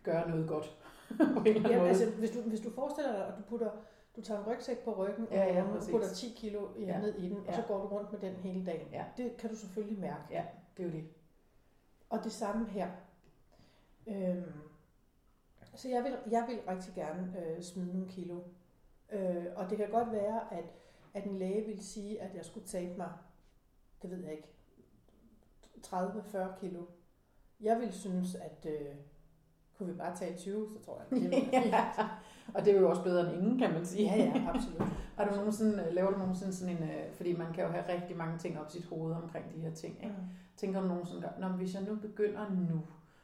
gøre 0.02 0.28
noget 0.30 0.48
godt. 0.48 0.76
på 1.34 1.40
en 1.46 1.56
Ja, 1.62 1.78
måde. 1.78 1.88
altså, 1.88 2.10
hvis 2.10 2.30
du, 2.30 2.40
hvis 2.40 2.60
du 2.60 2.70
forestiller 2.70 3.12
dig, 3.12 3.26
at 3.26 3.34
du 3.38 3.42
putter 3.48 3.70
du 4.16 4.20
tager 4.22 4.40
en 4.40 4.46
rygsæk 4.46 4.78
på 4.84 4.94
ryggen, 4.94 5.28
Ja, 5.30 5.44
ja, 5.44 5.62
og 5.62 5.82
putter 5.90 6.08
10 6.08 6.32
kilo 6.36 6.68
ja, 6.78 7.00
ned 7.00 7.14
i 7.14 7.28
den, 7.28 7.36
og 7.36 7.44
Ja. 7.46 7.56
så 7.56 7.62
går 7.68 7.78
du 7.78 7.86
rundt 7.86 8.12
med 8.12 8.20
den 8.20 8.34
hele 8.36 8.66
dagen. 8.66 8.88
Ja. 8.92 9.04
Det 9.16 9.36
kan 9.36 9.50
du 9.50 9.56
selvfølgelig 9.56 10.00
mærke. 10.00 10.22
Ja, 10.30 10.44
det 10.76 10.82
er 10.82 10.86
jo 10.88 10.92
det. 10.94 11.04
Og 12.10 12.24
det 12.24 12.32
samme 12.32 12.66
her. 12.68 12.90
Øhm, 14.06 14.52
så 15.74 15.88
jeg 15.88 16.04
vil, 16.04 16.16
jeg 16.30 16.44
vil 16.48 16.58
rigtig 16.68 16.94
gerne 16.94 17.34
øh, 17.46 17.62
smide 17.62 17.92
nogle 17.92 18.08
kilo. 18.08 18.40
Øh, 19.12 19.44
og 19.56 19.70
det 19.70 19.78
kan 19.78 19.90
godt 19.90 20.12
være, 20.12 20.40
at, 20.54 20.64
at 21.14 21.24
en 21.24 21.38
læge 21.38 21.66
vil 21.66 21.84
sige, 21.84 22.20
at 22.20 22.34
jeg 22.34 22.44
skulle 22.44 22.66
tabe 22.66 22.96
mig, 22.96 23.10
det 24.02 24.10
ved 24.10 24.18
jeg 24.24 24.32
ikke, 24.32 24.48
30-40 25.86 26.60
kilo. 26.60 26.82
Jeg 27.60 27.80
vil 27.80 27.92
synes, 27.92 28.34
at 28.34 28.66
øh, 28.68 28.94
kunne 29.78 29.92
vi 29.92 29.98
bare 29.98 30.16
tage 30.16 30.36
20, 30.36 30.68
så 30.68 30.84
tror 30.84 30.98
jeg, 30.98 31.10
det 31.10 31.30
ville 31.30 31.48
ja. 31.52 31.88
Og 32.54 32.64
det 32.64 32.74
er 32.76 32.80
jo 32.80 32.90
også 32.90 33.02
bedre 33.02 33.26
end 33.26 33.42
ingen, 33.42 33.58
kan 33.58 33.72
man 33.72 33.86
sige. 33.86 34.04
Ja, 34.04 34.16
ja, 34.16 34.48
absolut. 34.54 34.88
Har 35.16 35.28
du 35.28 35.34
nogensinde, 35.34 35.88
laver 35.92 36.10
du 36.10 36.18
nogensinde 36.18 36.52
sådan 36.54 36.76
en, 36.76 36.82
øh, 36.82 37.12
fordi 37.12 37.36
man 37.36 37.52
kan 37.52 37.64
jo 37.64 37.70
have 37.70 37.84
rigtig 37.88 38.16
mange 38.16 38.38
ting 38.38 38.60
op 38.60 38.66
i 38.68 38.70
sit 38.72 38.84
hoved 38.84 39.14
omkring 39.14 39.54
de 39.54 39.60
her 39.60 39.74
ting, 39.74 39.96
ikke? 40.02 40.14
Mm. 40.18 40.24
Tænker 40.56 40.80
du 40.80 40.88
nogensinde, 40.88 41.28
Nå, 41.40 41.48
hvis 41.48 41.74
jeg 41.74 41.82
nu 41.82 41.94
begynder 41.94 42.50
nu, 42.50 42.80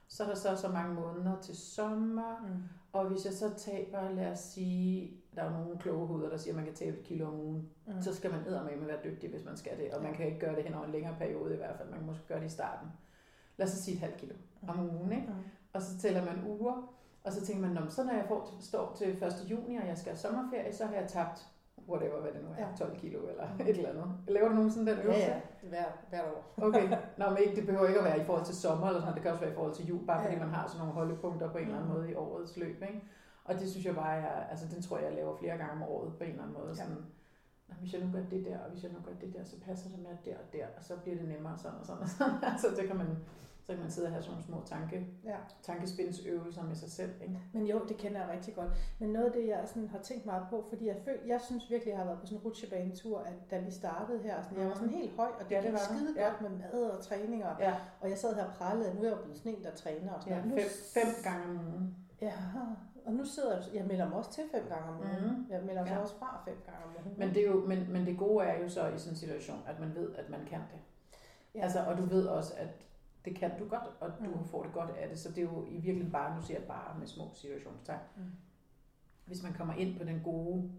så 0.08 0.22
er 0.24 0.28
der 0.28 0.34
så 0.34 0.56
så 0.56 0.68
mange 0.68 0.94
måneder 0.94 1.40
til 1.40 1.56
sommer, 1.56 2.40
Mm. 2.40 2.62
og 2.92 3.08
hvis 3.08 3.24
jeg 3.24 3.32
så 3.32 3.54
taber, 3.56 4.10
lad 4.10 4.32
os 4.32 4.38
sige, 4.38 5.20
der 5.34 5.42
er 5.42 5.50
nogle 5.50 5.78
kloge 5.78 6.06
hoveder, 6.06 6.28
der 6.30 6.36
siger, 6.36 6.52
at 6.52 6.56
man 6.56 6.64
kan 6.64 6.74
tabe 6.74 6.96
et 6.98 7.04
kilo 7.04 7.26
om 7.28 7.34
ugen, 7.34 7.68
Mm. 7.86 8.02
så 8.02 8.14
skal 8.14 8.30
man 8.30 8.40
eddermame 8.46 8.86
være 8.86 8.98
dygtig, 9.04 9.30
hvis 9.30 9.44
man 9.44 9.56
skal 9.56 9.78
det, 9.78 9.90
og 9.94 10.02
man 10.02 10.14
kan 10.14 10.26
ikke 10.26 10.40
gøre 10.40 10.56
det 10.56 10.64
hen 10.64 10.74
over 10.74 10.84
en 10.84 10.92
længere 10.92 11.14
periode 11.18 11.54
i 11.54 11.56
hvert 11.56 11.76
fald, 11.76 11.88
man 11.90 11.98
kan 11.98 12.06
måske 12.06 12.26
gøre 12.28 12.40
det 12.40 12.46
i 12.46 12.48
starten. 12.48 12.88
Lad 13.56 13.66
os 13.66 13.72
så 13.72 13.82
sige 13.82 13.94
et 13.94 14.00
halvt 14.00 14.16
kilo 14.16 14.34
om 14.68 14.90
ugen, 14.96 15.12
ikke? 15.12 15.26
Mm. 15.26 15.34
Og 15.72 15.82
så 15.82 15.98
tæller 15.98 16.24
man 16.24 16.46
uger, 16.46 16.92
og 17.24 17.32
så 17.32 17.46
tænker 17.46 17.62
man, 17.62 17.70
"Nå, 17.74 17.80
men 17.80 17.90
så 17.90 18.04
når 18.04 18.12
jeg 18.12 18.24
får, 18.28 18.56
står 18.60 18.94
til 18.94 19.08
1. 19.22 19.50
juni, 19.50 19.76
og 19.76 19.86
jeg 19.86 19.98
skal 19.98 20.10
have 20.12 20.18
sommerferie, 20.18 20.72
så 20.72 20.86
har 20.86 20.94
jeg 20.94 21.08
tabt 21.08 21.46
whatever, 21.88 22.20
hvad 22.20 22.32
det 22.32 22.42
nu 22.42 22.48
er, 22.58 22.66
Ja. 22.68 22.76
12 22.78 22.96
kilo 22.98 23.18
eller 23.28 23.44
et 23.70 23.76
eller 23.76 23.90
andet. 23.90 24.08
Laver 24.28 24.48
du 24.48 24.54
nogensinde 24.54 24.90
den 24.90 24.98
Ja, 24.98 25.04
øvelse? 25.04 25.20
ja, 25.22 25.40
hver, 25.68 25.84
hvert 26.10 26.24
år. 26.34 26.64
Okay, 26.66 26.88
Nå, 27.18 27.24
men 27.30 27.38
ikke, 27.38 27.56
det 27.56 27.66
behøver 27.66 27.86
ikke 27.86 27.98
at 27.98 28.04
være 28.04 28.20
i 28.20 28.24
forhold 28.24 28.44
til 28.44 28.54
sommer 28.54 28.86
eller 28.86 29.00
sådan. 29.00 29.14
Det 29.14 29.22
kan 29.22 29.30
også 29.30 29.40
være 29.42 29.52
i 29.52 29.54
forhold 29.54 29.74
til 29.74 29.86
jul, 29.86 30.06
bare 30.06 30.22
fordi 30.22 30.34
Ja. 30.34 30.40
man 30.44 30.48
har 30.54 30.66
sådan 30.66 30.78
nogle 30.78 30.92
holdepunkter 30.94 31.50
på 31.52 31.58
en 31.58 31.64
eller 31.64 31.76
anden 31.78 31.90
Mhm. 31.92 31.98
måde 32.00 32.10
i 32.10 32.14
årets 32.14 32.56
løb. 32.56 32.82
Ikke? 32.82 33.02
Og 33.44 33.54
det 33.54 33.70
synes 33.70 33.86
jeg 33.86 33.94
bare 33.94 34.16
er, 34.16 34.46
altså 34.52 34.66
den 34.74 34.82
tror 34.82 34.96
jeg, 34.98 35.06
jeg 35.06 35.14
laver 35.14 35.36
flere 35.36 35.56
gange 35.56 35.72
om 35.72 35.82
året 35.82 36.12
på 36.18 36.24
en 36.24 36.30
eller 36.30 36.42
anden 36.42 36.56
måde. 36.58 36.68
Ja. 36.68 36.74
Sådan, 36.74 36.96
"Nå, 37.68 37.74
hvis 37.80 37.92
jeg 37.94 38.00
nu 38.04 38.08
gør 38.12 38.22
det 38.30 38.44
der, 38.44 38.58
og 38.58 38.70
hvis 38.70 38.82
jeg 38.84 38.92
nu 38.92 38.98
gør 39.06 39.12
det 39.20 39.34
der, 39.34 39.44
så 39.44 39.56
passer 39.66 39.88
det 39.90 39.98
med 39.98 40.10
der 40.24 40.36
og 40.42 40.52
der, 40.52 40.66
og 40.78 40.84
så 40.84 40.96
bliver 41.02 41.16
det 41.18 41.28
nemmere 41.28 41.58
sådan 41.58 41.78
og 41.80 41.86
sådan 41.86 42.02
og 42.02 42.08
sådan. 42.08 42.32
altså 42.52 42.66
det 42.78 42.86
kan 42.88 42.96
man, 42.96 43.06
så 43.66 43.72
kan 43.72 43.80
man 43.82 43.90
sidde 43.90 44.06
og 44.06 44.12
have 44.12 44.22
sådan 44.22 44.32
nogle 44.32 44.44
små 44.46 44.62
tanke, 44.76 45.06
Ja. 45.24 45.36
tankespindsøvelser 45.62 46.62
med 46.62 46.74
sig 46.76 46.90
selv. 46.90 47.10
Ikke? 47.22 47.38
Men 47.52 47.66
jo, 47.66 47.80
det 47.88 47.96
kender 47.96 48.20
jeg 48.20 48.28
rigtig 48.30 48.54
godt. 48.54 48.68
Men 48.98 49.08
noget 49.08 49.26
af 49.26 49.32
det, 49.32 49.48
jeg 49.48 49.62
sådan 49.66 49.88
har 49.88 49.98
tænkt 49.98 50.26
meget 50.26 50.46
på, 50.50 50.64
fordi 50.68 50.86
jeg, 50.86 50.96
føl, 51.04 51.18
jeg 51.26 51.40
synes 51.40 51.70
virkelig, 51.70 51.90
jeg 51.90 51.98
har 51.98 52.04
været 52.04 52.18
på 52.20 52.26
sådan 52.26 52.38
en 52.38 52.44
rutsjebanetur, 52.44 53.18
at 53.18 53.34
da 53.50 53.58
vi 53.58 53.70
startede 53.70 54.18
her, 54.22 54.42
sådan, 54.42 54.58
jeg 54.58 54.68
var 54.68 54.74
sådan 54.74 54.90
helt 54.90 55.16
høj, 55.16 55.28
og 55.40 55.44
det, 55.44 55.50
Ja, 55.50 55.62
det 55.62 55.72
var 55.72 55.78
skide 55.78 56.14
Ja. 56.16 56.28
godt 56.28 56.40
med 56.40 56.50
mad 56.50 56.90
og 56.90 57.04
træning, 57.04 57.44
og, 57.44 57.56
Ja, 57.60 57.74
og 58.00 58.10
jeg 58.10 58.18
sad 58.18 58.34
her 58.34 58.44
og 58.44 58.54
prallede, 58.54 58.88
at 58.90 58.94
nu 58.96 59.02
er 59.02 59.08
jeg 59.08 59.18
blevet 59.22 59.38
sådan 59.38 59.54
en, 59.54 59.64
der 59.64 59.70
træner 59.74 60.12
og 60.12 60.22
sådan 60.22 60.38
ja. 60.38 60.44
Nu 60.44 60.56
fem, 60.56 61.02
fem 61.02 61.22
gange 61.24 61.44
om 61.60 61.66
ugen. 61.66 61.96
Ja, 62.20 62.32
og 63.06 63.12
nu 63.12 63.24
sidder 63.24 63.56
jeg, 63.56 63.64
jeg 63.74 63.84
melder 63.86 64.08
mig 64.08 64.18
også 64.18 64.32
til 64.32 64.44
fem 64.54 64.64
gange 64.68 64.88
om 64.88 64.96
ugen. 64.98 65.30
Mhm. 65.36 65.46
Jeg 65.50 65.62
melder 65.62 65.82
mig 65.82 65.90
Ja. 65.90 65.98
også 65.98 66.14
fra 66.18 66.42
fem 66.44 66.56
gange 66.66 66.80
om 66.86 67.04
ugen. 67.06 67.18
Men 67.18 67.28
det, 67.28 67.38
er 67.42 67.46
jo, 67.46 67.64
men, 67.66 67.92
men 67.92 68.06
det 68.06 68.18
gode 68.18 68.44
er 68.44 68.62
jo 68.62 68.68
så 68.68 68.88
i 68.88 68.98
sådan 68.98 69.12
en 69.12 69.16
situation, 69.16 69.58
at 69.66 69.80
man 69.80 69.94
ved, 69.94 70.14
at 70.14 70.30
man 70.30 70.40
kan 70.46 70.58
det. 70.58 70.78
ja. 71.54 71.60
Altså, 71.62 71.80
og 71.84 71.98
du 71.98 72.04
ved 72.04 72.26
også, 72.26 72.54
at 72.56 72.68
det 73.26 73.36
kan 73.36 73.58
du 73.58 73.68
godt, 73.68 73.84
og 74.00 74.10
du 74.18 74.30
Mm. 74.30 74.44
får 74.44 74.62
det 74.62 74.72
godt 74.72 74.90
af 74.90 75.08
det. 75.08 75.18
Så 75.18 75.28
det 75.28 75.38
er 75.38 75.42
jo 75.42 75.64
i 75.66 75.70
virkeligheden 75.74 76.12
bare, 76.12 76.36
nu 76.36 76.42
siger 76.42 76.58
jeg 76.58 76.68
bare 76.68 76.98
med 76.98 77.06
små 77.06 77.24
situationstegn. 77.34 78.00
Mm. 78.16 78.22
Hvis 79.26 79.42
man 79.42 79.52
kommer 79.54 79.74
ind 79.74 79.98
på 79.98 80.04
den 80.04 80.20
gode, 80.24 80.70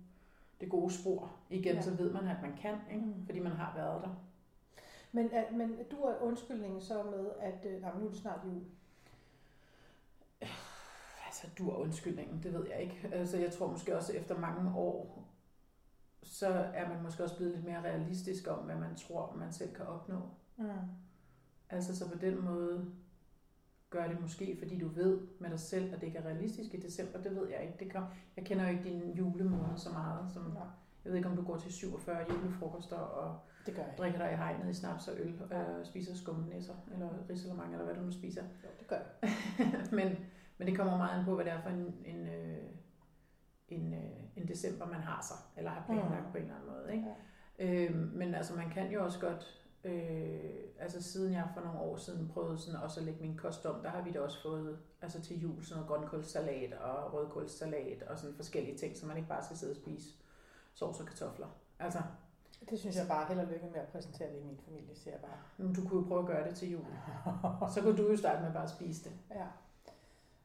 det 0.61 0.69
gode 0.69 0.93
spor 0.93 1.31
igen, 1.49 1.75
Ja. 1.75 1.81
så 1.81 1.91
ved 1.95 2.13
man, 2.13 2.27
at 2.27 2.41
man 2.41 2.57
kan, 2.61 2.75
ikke? 2.93 3.05
Mm. 3.05 3.25
fordi 3.25 3.39
man 3.39 3.51
har 3.51 3.73
været 3.75 4.01
der. 4.01 4.15
Men, 5.11 5.31
at, 5.33 5.51
men 5.55 5.75
du 5.91 5.95
er 5.97 6.21
undskyldningen 6.21 6.81
så 6.81 7.03
med, 7.03 7.29
at 7.39 7.65
øh, 7.65 7.81
nu 7.99 8.05
er 8.05 8.09
det 8.09 8.17
snart 8.17 8.39
jul. 8.45 8.61
Altså, 11.25 11.47
du 11.57 11.69
er 11.69 11.75
undskyldningen, 11.75 12.43
det 12.43 12.53
ved 12.53 12.67
jeg 12.69 12.81
ikke. 12.81 13.09
Altså, 13.11 13.37
jeg 13.37 13.51
tror 13.53 13.71
måske 13.71 13.97
også, 13.97 14.13
efter 14.13 14.37
mange 14.39 14.71
år, 14.75 15.23
så 16.23 16.47
er 16.73 16.89
man 16.89 17.01
måske 17.03 17.23
også 17.23 17.37
blevet 17.37 17.53
lidt 17.55 17.65
mere 17.65 17.81
realistisk 17.81 18.47
om, 18.47 18.57
hvad 18.65 18.75
man 18.75 18.95
tror, 18.95 19.33
man 19.35 19.53
selv 19.53 19.75
kan 19.75 19.85
opnå. 19.85 20.15
Mm. 20.57 20.67
Altså, 21.69 21.95
så 21.97 22.09
på 22.11 22.17
den 22.17 22.45
måde 22.45 22.85
gør 23.89 24.07
det 24.07 24.21
måske, 24.21 24.55
fordi 24.59 24.79
du 24.79 24.87
ved 24.87 25.19
med 25.39 25.49
dig 25.49 25.59
selv, 25.59 25.93
at 25.93 26.01
det 26.01 26.07
ikke 26.07 26.17
er 26.19 26.25
realistisk 26.25 26.73
i 26.73 26.79
december. 26.81 27.21
Det 27.21 27.35
ved 27.35 27.49
jeg 27.49 27.61
ikke. 27.61 27.75
Det 27.79 27.91
kan, 27.91 28.01
jeg 28.37 28.45
kender 28.45 28.63
jo 28.63 28.69
ikke 28.77 28.83
din 28.83 29.11
julemåned 29.11 29.77
så 29.77 29.89
meget. 29.91 30.31
Som, 30.33 30.43
Nej, 30.43 30.63
jeg 31.05 31.11
ved 31.11 31.15
ikke, 31.17 31.29
om 31.29 31.35
du 31.35 31.41
går 31.45 31.57
til 31.57 31.71
47 31.73 32.17
julefrokoster 32.29 32.95
og 32.95 33.39
det 33.65 33.75
gør 33.75 33.81
jeg. 33.81 33.93
drikker 33.97 34.19
dig 34.19 34.31
i 34.33 34.35
hegnet 34.35 34.69
i 34.69 34.73
snaps 34.73 35.07
og 35.07 35.13
øl 35.19 35.41
og 35.51 35.85
spiser 35.85 36.15
skummenæsser 36.15 36.73
eller 36.93 37.09
risalemang, 37.29 37.71
eller 37.71 37.85
hvad 37.85 37.95
du 37.95 38.01
nu 38.01 38.11
spiser. 38.11 38.43
Jo, 38.43 38.69
det 38.79 38.87
gør 38.87 38.95
jeg. 39.21 39.31
men, 39.97 40.17
men 40.57 40.67
det 40.67 40.77
kommer 40.77 40.97
meget 40.97 41.19
an 41.19 41.25
på, 41.25 41.35
hvad 41.35 41.45
det 41.45 41.53
er 41.53 41.61
for 41.61 41.69
en, 41.69 41.95
en, 42.05 42.27
øh, 42.27 42.57
en, 43.69 43.93
øh, 43.93 43.99
en 44.35 44.47
december, 44.47 44.85
man 44.85 45.01
har 45.01 45.21
sig, 45.21 45.37
eller 45.57 45.71
har 45.71 45.83
planlagt 45.85 46.25
Mm. 46.25 46.31
på 46.31 46.37
en 46.37 46.43
eller 46.43 46.55
anden 46.55 46.69
måde. 46.71 46.93
Ikke? 46.95 47.87
Øhm, 47.89 48.11
men 48.13 48.35
altså, 48.35 48.55
man 48.55 48.69
kan 48.69 48.91
jo 48.91 49.03
også 49.03 49.19
godt, 49.19 49.56
øh, 49.83 50.53
altså 50.79 51.03
siden 51.03 51.33
jeg 51.33 51.47
for 51.53 51.61
nogle 51.61 51.79
år 51.79 51.97
siden 51.97 52.27
prøvede 52.33 52.57
sådan 52.57 52.79
også 52.79 52.99
at 52.99 53.05
lægge 53.05 53.21
min 53.21 53.37
kost 53.37 53.65
om, 53.65 53.81
der 53.81 53.89
har 53.89 54.01
vi 54.01 54.11
da 54.11 54.19
også 54.19 54.41
fået 54.41 54.79
altså 55.01 55.21
til 55.21 55.41
jul 55.41 55.63
sådan 55.63 55.83
noget 55.83 55.87
grønkålssalat 55.89 56.73
og 56.73 57.13
rødkålssalat 57.13 58.03
og 58.03 58.17
sådan 58.17 58.35
forskellige 58.35 58.77
ting, 58.77 58.97
så 58.97 59.05
man 59.05 59.17
ikke 59.17 59.29
bare 59.29 59.43
skal 59.43 59.57
sidde 59.57 59.71
og 59.71 59.75
spise 59.77 60.09
sovs 60.73 60.99
og 60.99 61.05
kartofler. 61.05 61.47
Altså, 61.79 61.99
Det 62.69 62.79
synes 62.79 62.95
jeg 62.95 63.07
bare 63.07 63.25
held 63.27 63.39
og 63.39 63.45
lykke 63.45 63.65
med 63.65 63.79
at 63.79 63.87
præsentere 63.87 64.29
det 64.33 64.39
i 64.39 64.43
min 64.43 64.59
familie, 64.67 64.95
siger 64.95 65.13
jeg 65.13 65.21
bare. 65.21 65.37
nu, 65.57 65.73
du 65.75 65.87
kunne 65.89 66.01
jo 66.01 66.07
prøve 66.07 66.19
at 66.19 66.27
gøre 66.27 66.47
det 66.49 66.55
til 66.55 66.71
jul. 66.71 66.85
Så 67.73 67.81
kunne 67.81 67.97
du 67.97 68.09
jo 68.11 68.17
starte 68.17 68.43
med 68.43 68.53
bare 68.53 68.63
at 68.63 68.69
spise 68.69 69.03
det. 69.03 69.11
Ja. 69.31 69.45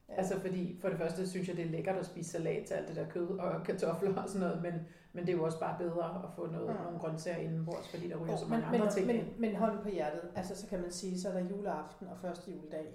Ja. 0.09 0.13
Altså 0.13 0.39
fordi, 0.39 0.77
for 0.81 0.89
det 0.89 0.97
første 0.97 1.29
synes 1.29 1.47
jeg, 1.47 1.57
det 1.57 1.65
er 1.65 1.69
lækkert 1.69 1.95
at 1.95 2.05
spise 2.05 2.29
salat 2.29 2.65
til 2.65 2.73
alt 2.73 2.87
det 2.87 2.95
der 2.95 3.09
kød 3.09 3.27
og 3.27 3.63
kartofler 3.65 4.21
og 4.23 4.29
sådan 4.29 4.47
noget, 4.47 4.61
men, 4.61 4.73
men 5.13 5.25
det 5.25 5.33
er 5.33 5.37
jo 5.37 5.43
også 5.43 5.59
bare 5.59 5.77
bedre 5.79 6.23
at 6.23 6.29
få 6.35 6.47
noget, 6.47 6.69
Mm. 6.75 6.83
nogle 6.83 6.99
grøntsager 6.99 7.37
indenbords, 7.37 7.87
fordi 7.87 8.09
der 8.09 8.15
ryger 8.17 8.31
Jo, 8.31 8.37
så 8.37 8.45
mange 8.47 8.65
men, 8.65 8.73
andre 8.75 8.85
men, 8.85 8.93
ting 8.93 9.07
men, 9.07 9.15
ind. 9.15 9.37
men 9.37 9.55
hånden 9.55 9.79
på 9.83 9.89
hjertet, 9.89 10.21
altså 10.35 10.55
så 10.61 10.67
kan 10.67 10.81
man 10.81 10.91
sige, 10.91 11.19
så 11.21 11.29
er 11.29 11.33
der 11.33 11.49
juleaften 11.49 12.07
og 12.07 12.17
første 12.17 12.51
juledag, 12.51 12.93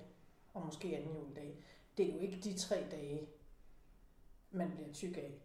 og 0.54 0.64
måske 0.64 0.96
anden 0.96 1.14
juledag. 1.16 1.58
Det 1.96 2.08
er 2.10 2.14
jo 2.14 2.18
ikke 2.18 2.40
de 2.44 2.58
tre 2.58 2.76
dage, 2.90 3.28
man 4.50 4.70
bliver 4.70 4.92
tyk 4.92 5.16
af. 5.16 5.42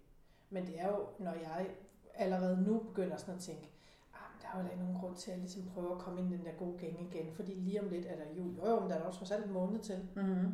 Men 0.50 0.66
det 0.68 0.80
er 0.82 0.88
jo, 0.88 1.06
når 1.20 1.32
jeg 1.34 1.68
allerede 2.16 2.64
nu 2.64 2.80
begynder 2.80 3.18
sådan 3.18 3.34
at 3.36 3.40
tænke, 3.42 3.70
ah, 4.14 4.20
men 4.34 4.42
der 4.42 4.48
er 4.48 4.52
jo 4.54 4.58
heller 4.58 4.72
ikke 4.72 4.84
nogen 4.84 5.00
grund 5.00 5.16
til 5.16 5.32
at 5.32 5.40
ligesom 5.40 5.64
prøve 5.74 5.92
at 5.92 5.98
komme 5.98 6.22
ind 6.22 6.34
i 6.34 6.38
den 6.38 6.46
der 6.46 6.52
gode 6.52 6.78
gang 6.78 7.02
igen, 7.14 7.34
fordi 7.34 7.52
lige 7.54 7.82
om 7.82 7.90
lidt 7.90 8.06
er 8.06 8.16
der 8.16 8.26
jul. 8.38 8.56
Jo, 8.58 8.70
jo, 8.70 8.80
men 8.80 8.90
der 8.90 8.96
er 8.96 9.00
da 9.00 9.06
også 9.08 9.18
trods 9.20 9.32
alt 9.32 9.46
en 9.46 9.52
måned 9.54 9.80
til, 9.80 9.98
Mm-hmm. 10.16 10.54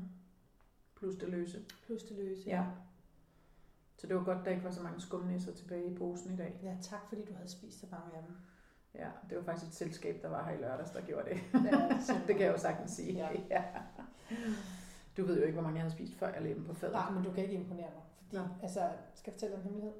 Plus 0.99 1.15
det 1.15 1.29
løse. 1.29 1.59
plus 1.85 2.03
det 2.03 2.17
løse. 2.17 2.43
Ja. 2.49 2.65
Så 3.97 4.07
det 4.07 4.15
var 4.15 4.23
godt, 4.23 4.45
der 4.45 4.51
ikke 4.51 4.63
var 4.63 4.71
så 4.71 4.83
mange 4.83 5.01
skumnæsser 5.01 5.53
tilbage 5.53 5.91
i 5.91 5.95
posen 5.95 6.33
i 6.33 6.37
dag. 6.37 6.59
ja, 6.63 6.77
tak 6.81 6.99
fordi 7.09 7.25
du 7.25 7.33
havde 7.33 7.49
spist 7.49 7.79
så 7.79 7.85
mange 7.91 8.17
af 8.17 8.23
dem. 8.27 8.35
Ja, 8.95 9.09
det 9.29 9.37
var 9.37 9.43
faktisk 9.43 9.69
et 9.69 9.75
selskab, 9.75 10.21
der 10.21 10.27
var 10.29 10.45
her 10.49 10.53
i 10.57 10.61
lørdags, 10.61 10.91
der 10.91 11.01
gjorde 11.01 11.29
det. 11.29 11.39
Ja, 11.53 11.89
det 12.27 12.35
kan 12.37 12.45
jeg 12.45 12.53
jo 12.53 12.57
sagtens 12.57 12.91
sige. 12.91 13.13
Ja. 13.13 13.29
ja. 13.55 13.63
Du 15.17 15.25
ved 15.25 15.37
jo 15.37 15.41
ikke, 15.43 15.53
hvor 15.53 15.61
mange 15.63 15.75
jeg 15.75 15.83
havde 15.83 15.93
spist, 15.95 16.13
før 16.15 16.33
jeg 16.33 16.41
levede 16.41 16.65
på 16.65 16.73
fadet. 16.73 16.93
Nej, 16.93 17.11
men 17.11 17.23
du 17.23 17.31
kan 17.31 17.43
ikke 17.43 17.55
imponere 17.55 17.89
mig. 17.93 18.03
Fordi, 18.23 18.35
Nå. 18.37 18.43
altså, 18.63 18.89
skal 19.13 19.31
jeg 19.31 19.33
fortælle 19.33 19.55
en 19.55 19.61
hemmelighed? 19.61 19.93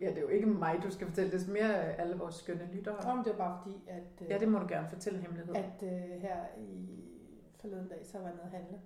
Ja, 0.00 0.06
det 0.08 0.16
er 0.16 0.20
jo 0.22 0.28
ikke 0.28 0.46
mig, 0.46 0.80
du 0.82 0.90
skal 0.90 1.06
fortælle. 1.06 1.32
Det 1.32 1.48
er 1.48 1.52
mere 1.52 1.74
alle 1.94 2.16
vores 2.16 2.34
skønne 2.34 2.68
lyttere. 2.72 2.96
Om 2.96 3.24
det 3.24 3.32
var 3.32 3.38
bare 3.38 3.58
fordi, 3.62 3.76
at, 3.88 4.02
øh, 4.22 4.30
Ja, 4.30 4.38
det 4.38 4.48
må 4.48 4.58
du 4.58 4.66
gerne 4.68 4.88
fortælle 4.88 5.18
en 5.18 5.22
hemmelighed. 5.24 5.54
at 5.54 5.82
øh, 5.82 6.20
her 6.20 6.36
i 6.58 6.88
forleden 7.60 7.88
dag, 7.88 8.06
så 8.06 8.18
var 8.18 8.26
jeg 8.26 8.34
nede 8.36 8.48
handle. 8.48 8.80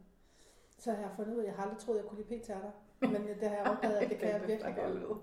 Så 0.78 0.90
har 0.92 0.98
jeg 1.00 1.10
fundet 1.16 1.34
ud 1.34 1.40
af, 1.40 1.46
jeg 1.46 1.54
har 1.54 1.62
aldrig 1.62 1.78
troet, 1.78 1.96
jeg 1.98 2.04
kunne 2.06 2.22
lide 2.22 2.40
p-tærter. 2.40 2.70
Men 3.00 3.14
det 3.40 3.48
har 3.48 3.56
jeg 3.56 3.66
opdaget, 3.70 3.96
at 3.96 4.10
det 4.10 4.18
kan 4.18 4.28
jeg 4.28 4.40
virkelig 4.48 4.74
godt. 4.76 5.18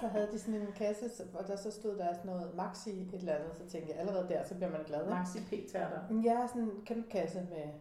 Så 0.00 0.08
havde 0.08 0.28
de 0.32 0.38
sådan 0.38 0.60
en 0.60 0.72
kasse, 0.72 1.24
og 1.34 1.46
der 1.48 1.56
så 1.56 1.70
stod 1.70 1.96
der 1.98 2.12
sådan 2.12 2.26
noget 2.30 2.54
maxi 2.54 2.90
et 3.02 3.14
eller 3.14 3.34
andet, 3.34 3.56
så 3.56 3.66
tænkte 3.68 3.90
jeg, 3.92 4.00
allerede 4.00 4.28
der, 4.28 4.44
så 4.44 4.54
bliver 4.54 4.70
man 4.70 4.84
glad. 4.84 5.00
ikke? 5.00 5.10
Maxi 5.14 5.38
p-tærter. 5.38 6.00
Har 6.36 6.46
sådan 6.46 6.62
en 6.62 6.82
kæmpe 6.86 7.08
kasse 7.10 7.40
med, 7.40 7.72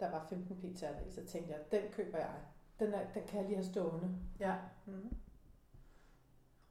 der 0.00 0.10
var 0.10 0.26
15 0.28 0.56
p-tærter 0.56 1.00
i, 1.06 1.10
så 1.10 1.26
tænkte 1.26 1.52
jeg, 1.52 1.60
den 1.70 1.92
køber 1.92 2.18
jeg. 2.18 2.34
Den, 2.80 2.94
er, 2.94 3.00
den 3.14 3.22
kan 3.26 3.38
jeg 3.38 3.44
lige 3.46 3.56
have 3.56 3.64
stående. 3.66 4.08
Ja, 4.40 4.54
Mm. 4.86 5.16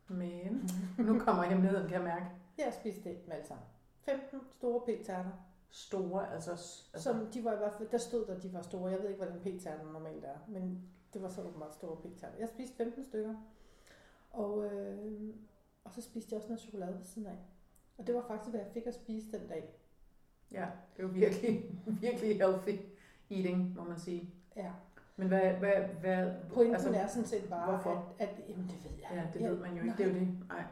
men 0.08 0.70
nu 0.98 1.20
kommer 1.20 1.44
hemmeligheden, 1.44 1.88
kan 1.88 1.94
jeg 1.96 2.04
mærke. 2.04 2.26
Jeg 2.58 2.74
spiste 2.74 3.10
det 3.10 3.18
med 3.28 3.36
alle 3.36 3.48
sammen. 3.48 3.66
15 4.00 4.40
store 4.52 4.82
p-tærter. 4.82 5.32
Store, 5.70 6.34
altså... 6.34 6.52
altså 6.52 7.12
Som 7.12 7.28
de 7.28 7.44
var 7.44 7.54
i 7.54 7.58
hvert 7.58 7.74
fald, 7.74 7.90
der 7.90 7.98
stod 7.98 8.26
der, 8.26 8.40
de 8.40 8.54
var 8.54 8.62
store. 8.62 8.92
Jeg 8.92 9.00
ved 9.00 9.10
ikke, 9.10 9.24
hvordan 9.24 9.42
p-tærten 9.42 9.88
normalt 9.88 10.26
er, 10.26 10.38
men 10.48 10.82
det 11.14 11.22
var 11.22 11.30
så 11.30 11.42
åbenbart 11.42 11.74
store 11.74 11.96
p-tærter. 11.96 12.38
Jeg 12.40 12.50
spiste 12.50 12.76
15 12.76 13.06
stykker, 13.06 13.36
og, 14.32 14.66
øh, 14.66 15.34
og 15.84 15.92
så 15.94 16.02
spiste 16.02 16.34
jeg 16.34 16.38
også 16.38 16.50
noget 16.50 16.62
chokolade 16.62 16.98
ved 16.98 17.06
siden 17.06 17.28
af. 17.28 17.38
Og 17.98 18.08
det 18.08 18.16
var 18.16 18.24
faktisk, 18.28 18.50
hvad 18.50 18.60
jeg 18.60 18.70
fik 18.74 18.88
at 18.88 18.94
spise 18.94 19.38
den 19.38 19.48
dag. 19.48 19.76
Ja, 20.52 20.68
det 20.98 21.04
jo 21.04 21.08
virkelig, 21.08 21.80
virkelig 22.02 22.38
healthy 22.38 22.80
eating, 23.32 23.76
må 23.76 23.84
man 23.84 24.00
sige. 24.00 24.34
Ja. 24.56 24.72
Men 25.16 25.28
hvad, 25.28 25.54
hvad, 25.54 25.84
hvad 26.00 26.32
Pointen 26.54 26.76
altså, 26.76 26.94
er 26.94 27.08
sådan 27.08 27.26
set 27.26 27.50
bare, 27.50 27.72
hvorfor? 27.72 28.16
at, 28.20 28.30
at, 28.30 28.50
jamen 28.50 28.68
det 28.68 28.84
ved 28.84 28.98
jeg. 29.02 29.10
Ja, 29.12 29.40
det 29.40 29.50
ved 29.50 29.60
man 29.60 29.78
jo 29.78 29.84
ikke. 29.84 29.98
Det 29.98 30.06
er 30.06 30.08
jo 30.08 30.20
det. 30.20 30.48
Nej. 30.48 30.64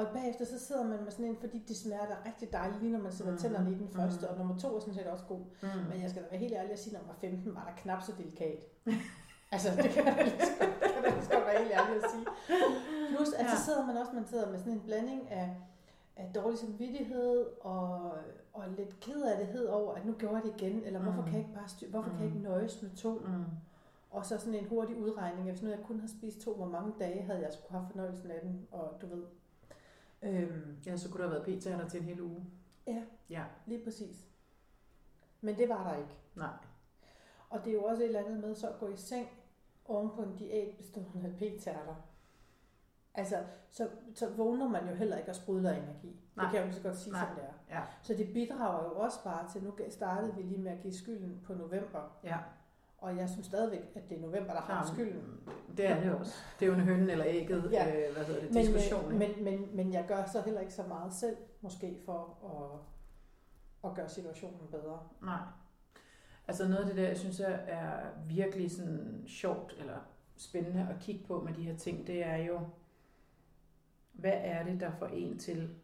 Og 0.00 0.06
bagefter 0.14 0.44
så 0.44 0.58
sidder 0.58 0.84
man 0.84 1.02
med 1.04 1.10
sådan 1.10 1.24
en, 1.26 1.36
fordi 1.36 1.58
det 1.68 1.76
da 2.06 2.16
rigtig 2.30 2.52
dejligt, 2.52 2.80
lige 2.82 2.92
når 2.92 2.98
man 3.00 3.12
sætter 3.12 3.32
Mhm. 3.32 3.40
tænderne 3.42 3.70
i 3.70 3.74
den 3.74 3.88
første, 3.88 4.20
Mhm. 4.20 4.30
og 4.30 4.38
nummer 4.38 4.56
to 4.58 4.76
er 4.76 4.80
sådan 4.80 4.94
set 4.94 5.06
også 5.06 5.24
god. 5.24 5.38
Mm. 5.62 5.68
Men 5.90 6.02
jeg 6.02 6.10
skal 6.10 6.22
da 6.22 6.28
være 6.30 6.40
helt 6.40 6.54
ærlig 6.54 6.72
og 6.72 6.78
sige, 6.78 6.96
at 6.96 7.00
nummer 7.02 7.14
15 7.20 7.54
var 7.54 7.64
der 7.64 7.82
knap 7.82 8.02
så 8.02 8.12
delikat. 8.18 8.60
altså, 9.54 9.68
det 9.82 9.90
kan 9.90 10.06
jeg 10.06 10.14
da 10.18 10.22
lige 10.22 11.22
så 11.24 11.30
godt- 11.30 11.46
være 11.46 11.58
helt 11.62 11.72
ærlig 11.72 11.96
at 12.04 12.10
sige. 12.10 12.26
Plus, 13.16 13.32
at 13.32 13.44
Ja. 13.44 13.56
så 13.56 13.64
sidder 13.64 13.86
man 13.86 13.96
også, 13.96 14.12
man 14.12 14.26
sidder 14.26 14.50
med 14.50 14.58
sådan 14.58 14.72
en 14.72 14.80
blanding 14.80 15.30
af, 15.30 15.56
af 16.16 16.30
dårlig 16.34 16.58
samvittighed 16.58 17.46
og, 17.60 18.12
og 18.52 18.64
lidt 18.76 19.00
kedelighed 19.00 19.66
over, 19.66 19.94
at 19.94 20.06
nu 20.06 20.12
gjorde 20.12 20.34
jeg 20.36 20.44
det 20.44 20.52
igen, 20.62 20.82
eller 20.84 21.00
hvorfor 21.00 21.18
Mm. 21.20 21.24
kan 21.24 21.32
jeg 21.34 21.40
ikke 21.40 21.54
bare 21.54 21.68
styr, 21.68 21.88
hvorfor 21.90 22.10
kan 22.10 22.18
jeg 22.18 22.26
ikke 22.28 22.38
nøjes 22.38 22.82
med 22.82 22.90
to? 22.90 23.12
Mm. 23.26 23.44
Og 24.10 24.26
så 24.26 24.38
sådan 24.38 24.54
en 24.54 24.66
hurtig 24.68 24.96
udregning, 24.96 25.48
af, 25.48 25.52
hvis 25.54 25.62
nu 25.62 25.68
jeg 25.70 25.78
kun 25.86 26.00
havde 26.00 26.12
spist 26.12 26.40
to, 26.40 26.54
hvor 26.54 26.66
mange 26.66 26.92
dage 27.00 27.22
havde 27.22 27.40
jeg 27.40 27.52
skulle 27.52 27.70
have 27.78 27.86
fornøjelsen 27.90 28.30
af 28.30 28.40
den, 28.42 28.66
og 28.70 28.94
du 29.00 29.06
ved. 29.06 29.22
Øhm, 30.22 30.76
Ja, 30.86 30.96
så 30.96 31.08
kunne 31.10 31.22
der 31.22 31.28
have 31.30 31.46
været 31.46 31.58
p-tærter 31.60 31.88
til 31.88 32.00
en 32.00 32.06
hel 32.06 32.20
uge. 32.20 32.44
Ja. 32.86 33.02
Ja, 33.30 33.44
lige 33.66 33.84
præcis. 33.84 34.24
Men 35.40 35.56
det 35.58 35.68
var 35.68 35.90
der 35.90 35.98
ikke. 35.98 36.14
nej. 36.34 36.52
Og 37.50 37.64
det 37.64 37.70
er 37.70 37.74
jo 37.74 37.84
også 37.84 38.02
et 38.02 38.06
eller 38.06 38.20
andet 38.24 38.40
med 38.40 38.54
så 38.54 38.68
at 38.68 38.78
gå 38.80 38.88
i 38.88 38.96
seng 38.96 39.28
oven 39.84 40.10
på 40.10 40.22
en 40.22 40.36
diæt 40.36 40.76
bestående 40.76 41.28
af 41.28 41.36
p-tærter. 41.38 41.94
Altså, 43.14 43.36
så, 43.70 43.88
så 44.14 44.28
vågner 44.30 44.68
man 44.68 44.88
jo 44.88 44.94
heller 44.94 45.16
ikke 45.18 45.30
og 45.30 45.36
sprudler 45.36 45.70
energi. 45.72 46.20
Nej. 46.36 46.44
Det 46.44 46.52
kan 46.52 46.60
jeg 46.60 46.68
jo 46.68 46.72
så 46.76 46.82
godt 46.82 46.96
sige, 46.96 47.12
Nej. 47.12 47.26
som 47.26 47.34
det 47.36 47.44
er. 47.44 47.76
Ja. 47.78 47.82
Så 48.02 48.14
det 48.14 48.32
bidrager 48.32 48.84
jo 48.84 48.98
også 48.98 49.24
bare 49.24 49.48
til, 49.52 49.62
nu 49.62 49.74
startede 49.90 50.34
vi 50.34 50.42
lige 50.42 50.60
med 50.60 50.72
at 50.72 50.80
give 50.80 50.94
skylden 50.94 51.40
på 51.44 51.54
november. 51.54 52.18
Ja. 52.24 52.38
Og 53.00 53.16
jeg 53.16 53.28
synes 53.28 53.46
stadigvæk, 53.46 53.92
at 53.94 54.08
det 54.08 54.16
er 54.18 54.20
november, 54.20 54.52
der 54.52 54.60
har 54.60 54.86
skylden. 54.94 55.40
Det 55.76 55.86
er 55.86 56.00
det 56.00 56.14
også. 56.14 56.34
Det 56.60 56.66
er 56.66 56.70
jo 56.70 56.78
en 56.78 56.84
høn 56.84 57.10
eller 57.10 57.24
ægget, 57.28 57.68
ja. 57.72 57.86
øh, 57.88 58.14
hvad 58.14 58.24
hedder 58.24 58.40
det, 58.40 58.54
diskussion. 58.54 59.08
Men, 59.08 59.18
men, 59.18 59.44
men, 59.44 59.76
men 59.76 59.92
jeg 59.92 60.04
gør 60.08 60.24
så 60.24 60.42
heller 60.42 60.60
ikke 60.60 60.74
så 60.74 60.82
meget 60.82 61.14
selv, 61.14 61.36
måske 61.60 61.98
for 62.04 62.36
at, 63.84 63.90
at 63.90 63.96
gøre 63.96 64.08
situationen 64.08 64.68
bedre. 64.70 64.98
Nej. 65.22 65.40
Altså 66.48 66.68
noget 66.68 66.80
af 66.80 66.86
det 66.86 66.96
der, 66.96 67.08
jeg 67.08 67.18
synes 67.18 67.40
er 67.44 67.90
virkelig 68.28 68.70
sådan 68.70 69.24
sjovt, 69.26 69.74
eller 69.78 69.98
spændende 70.36 70.86
at 70.90 71.00
kigge 71.00 71.24
på 71.26 71.40
med 71.40 71.54
de 71.54 71.62
her 71.62 71.76
ting, 71.76 72.06
det 72.06 72.26
er 72.26 72.36
jo, 72.36 72.60
hvad 74.12 74.34
er 74.34 74.64
det, 74.64 74.80
der 74.80 74.90
får 74.98 75.06
en 75.06 75.38
til 75.38 75.74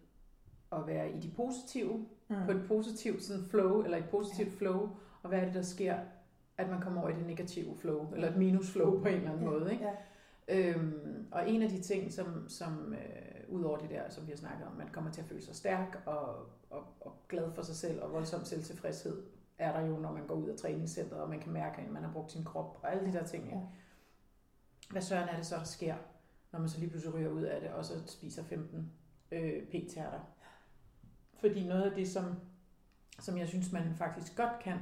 at 0.73 0.87
være 0.87 1.11
i 1.11 1.21
de 1.21 1.31
positive, 1.37 2.07
mm. 2.29 2.37
på 2.45 2.51
et 2.51 2.65
positivt 2.69 3.23
sådan 3.23 3.45
flow, 3.45 3.83
eller 3.83 3.99
et 3.99 4.09
positivt 4.11 4.49
ja. 4.49 4.57
flow, 4.57 4.97
og 5.23 5.29
hvad 5.29 5.39
er 5.39 5.45
det, 5.45 5.55
der 5.55 5.63
sker, 5.63 5.99
at 6.59 6.69
man 6.71 6.81
kommer 6.81 7.01
over 7.01 7.11
i 7.11 7.15
det 7.15 7.27
negative 7.27 7.77
flow, 7.77 8.13
eller 8.15 8.31
et 8.31 8.37
minus 8.37 8.71
flow 8.71 9.01
på 9.03 9.09
en 9.09 9.15
eller 9.15 9.31
anden 9.31 9.45
ja. 9.45 9.51
måde. 9.51 9.73
Ikke? 9.73 9.85
Ja. 9.85 9.95
Øhm, 10.49 11.27
og 11.31 11.51
en 11.51 11.63
af 11.63 11.69
de 11.69 11.81
ting, 11.81 12.13
som, 12.13 12.49
som 12.49 12.93
øh, 12.93 13.37
ud 13.49 13.63
over 13.63 13.79
det 13.79 13.91
der, 13.91 14.11
som 14.11 14.27
vi 14.27 14.31
har 14.33 14.37
snakket 14.37 14.67
om, 14.67 14.77
man 14.77 14.89
kommer 14.89 15.11
til 15.11 15.21
at 15.21 15.27
føle 15.27 15.43
sig 15.43 15.57
stærk 15.57 16.03
og, 16.07 16.37
og, 16.71 16.85
og 17.01 17.17
glad 17.29 17.53
for 17.53 17.63
sig 17.63 17.77
selv 17.77 18.03
og 18.03 18.13
voldsom 18.13 18.45
selvtilfredshed, 18.45 19.23
er 19.59 19.73
der 19.73 19.87
jo, 19.87 19.97
når 19.97 20.13
man 20.13 20.27
går 20.27 20.35
ud 20.35 20.49
af 20.49 20.57
træningscenteret, 20.57 21.23
og 21.23 21.29
man 21.29 21.41
kan 21.41 21.53
mærke, 21.53 21.83
at 21.83 21.91
man 21.91 22.03
har 22.03 22.13
brugt 22.13 22.33
sin 22.33 22.45
krop 22.45 22.79
og 22.83 22.93
alle 22.93 23.07
de 23.07 23.13
der 23.13 23.27
ting. 23.27 23.45
Ikke? 23.45 23.57
Ja. 23.57 23.63
Hvad 24.91 25.03
søren 25.03 25.29
er 25.29 25.37
det 25.37 25.47
så, 25.47 25.57
der 25.57 25.65
sker, 25.65 25.95
når 26.53 26.59
man 26.59 26.69
så 26.69 26.81
lige 26.81 26.91
pludselig 26.91 27.15
ryger 27.15 27.31
ud 27.31 27.43
af 27.43 27.61
det, 27.61 27.71
og 27.71 27.85
så 27.85 28.07
spiser 28.07 28.45
15 28.45 28.93
øh, 29.33 29.63
p-tærter? 29.63 30.21
Fordi 31.41 31.67
noget 31.67 31.83
af 31.83 31.95
det, 31.95 32.09
som, 32.09 32.25
som 33.21 33.39
jeg 33.39 33.49
synes, 33.49 33.73
man 33.73 33.95
faktisk 33.95 34.37
godt 34.37 34.63
kan, 34.63 34.79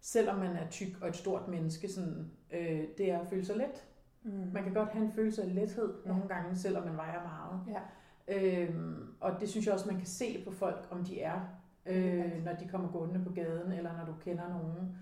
selvom 0.00 0.38
man 0.38 0.56
er 0.56 0.70
tyk 0.70 1.02
og 1.02 1.08
et 1.08 1.16
stort 1.16 1.48
menneske, 1.48 1.88
sådan, 1.88 2.30
øh, 2.50 2.82
det 2.98 3.10
er 3.10 3.18
at 3.18 3.28
føle 3.28 3.44
sig 3.44 3.56
let. 3.56 3.86
Mm. 4.22 4.50
Man 4.52 4.62
kan 4.62 4.74
godt 4.74 4.88
have 4.88 5.04
en 5.04 5.12
følelse 5.12 5.42
af 5.42 5.54
lethed 5.54 5.94
ja. 6.04 6.10
nogle 6.10 6.28
gange, 6.28 6.56
selvom 6.56 6.84
man 6.84 6.96
vejer 6.96 7.22
meget. 7.22 7.60
Ja. 7.68 7.80
Øhm, 8.28 9.14
og 9.20 9.40
det 9.40 9.48
synes 9.48 9.66
jeg 9.66 9.74
også, 9.74 9.88
man 9.88 9.96
kan 9.96 10.06
se 10.06 10.44
på 10.44 10.50
folk, 10.50 10.88
om 10.90 11.04
de 11.04 11.20
er, 11.20 11.40
øh, 11.86 12.44
når 12.44 12.52
de 12.52 12.68
kommer 12.68 12.92
gående 12.92 13.24
på 13.24 13.32
gaden, 13.32 13.72
eller 13.72 13.96
når 13.96 14.04
du 14.04 14.12
kender 14.20 14.48
nogen. 14.48 14.98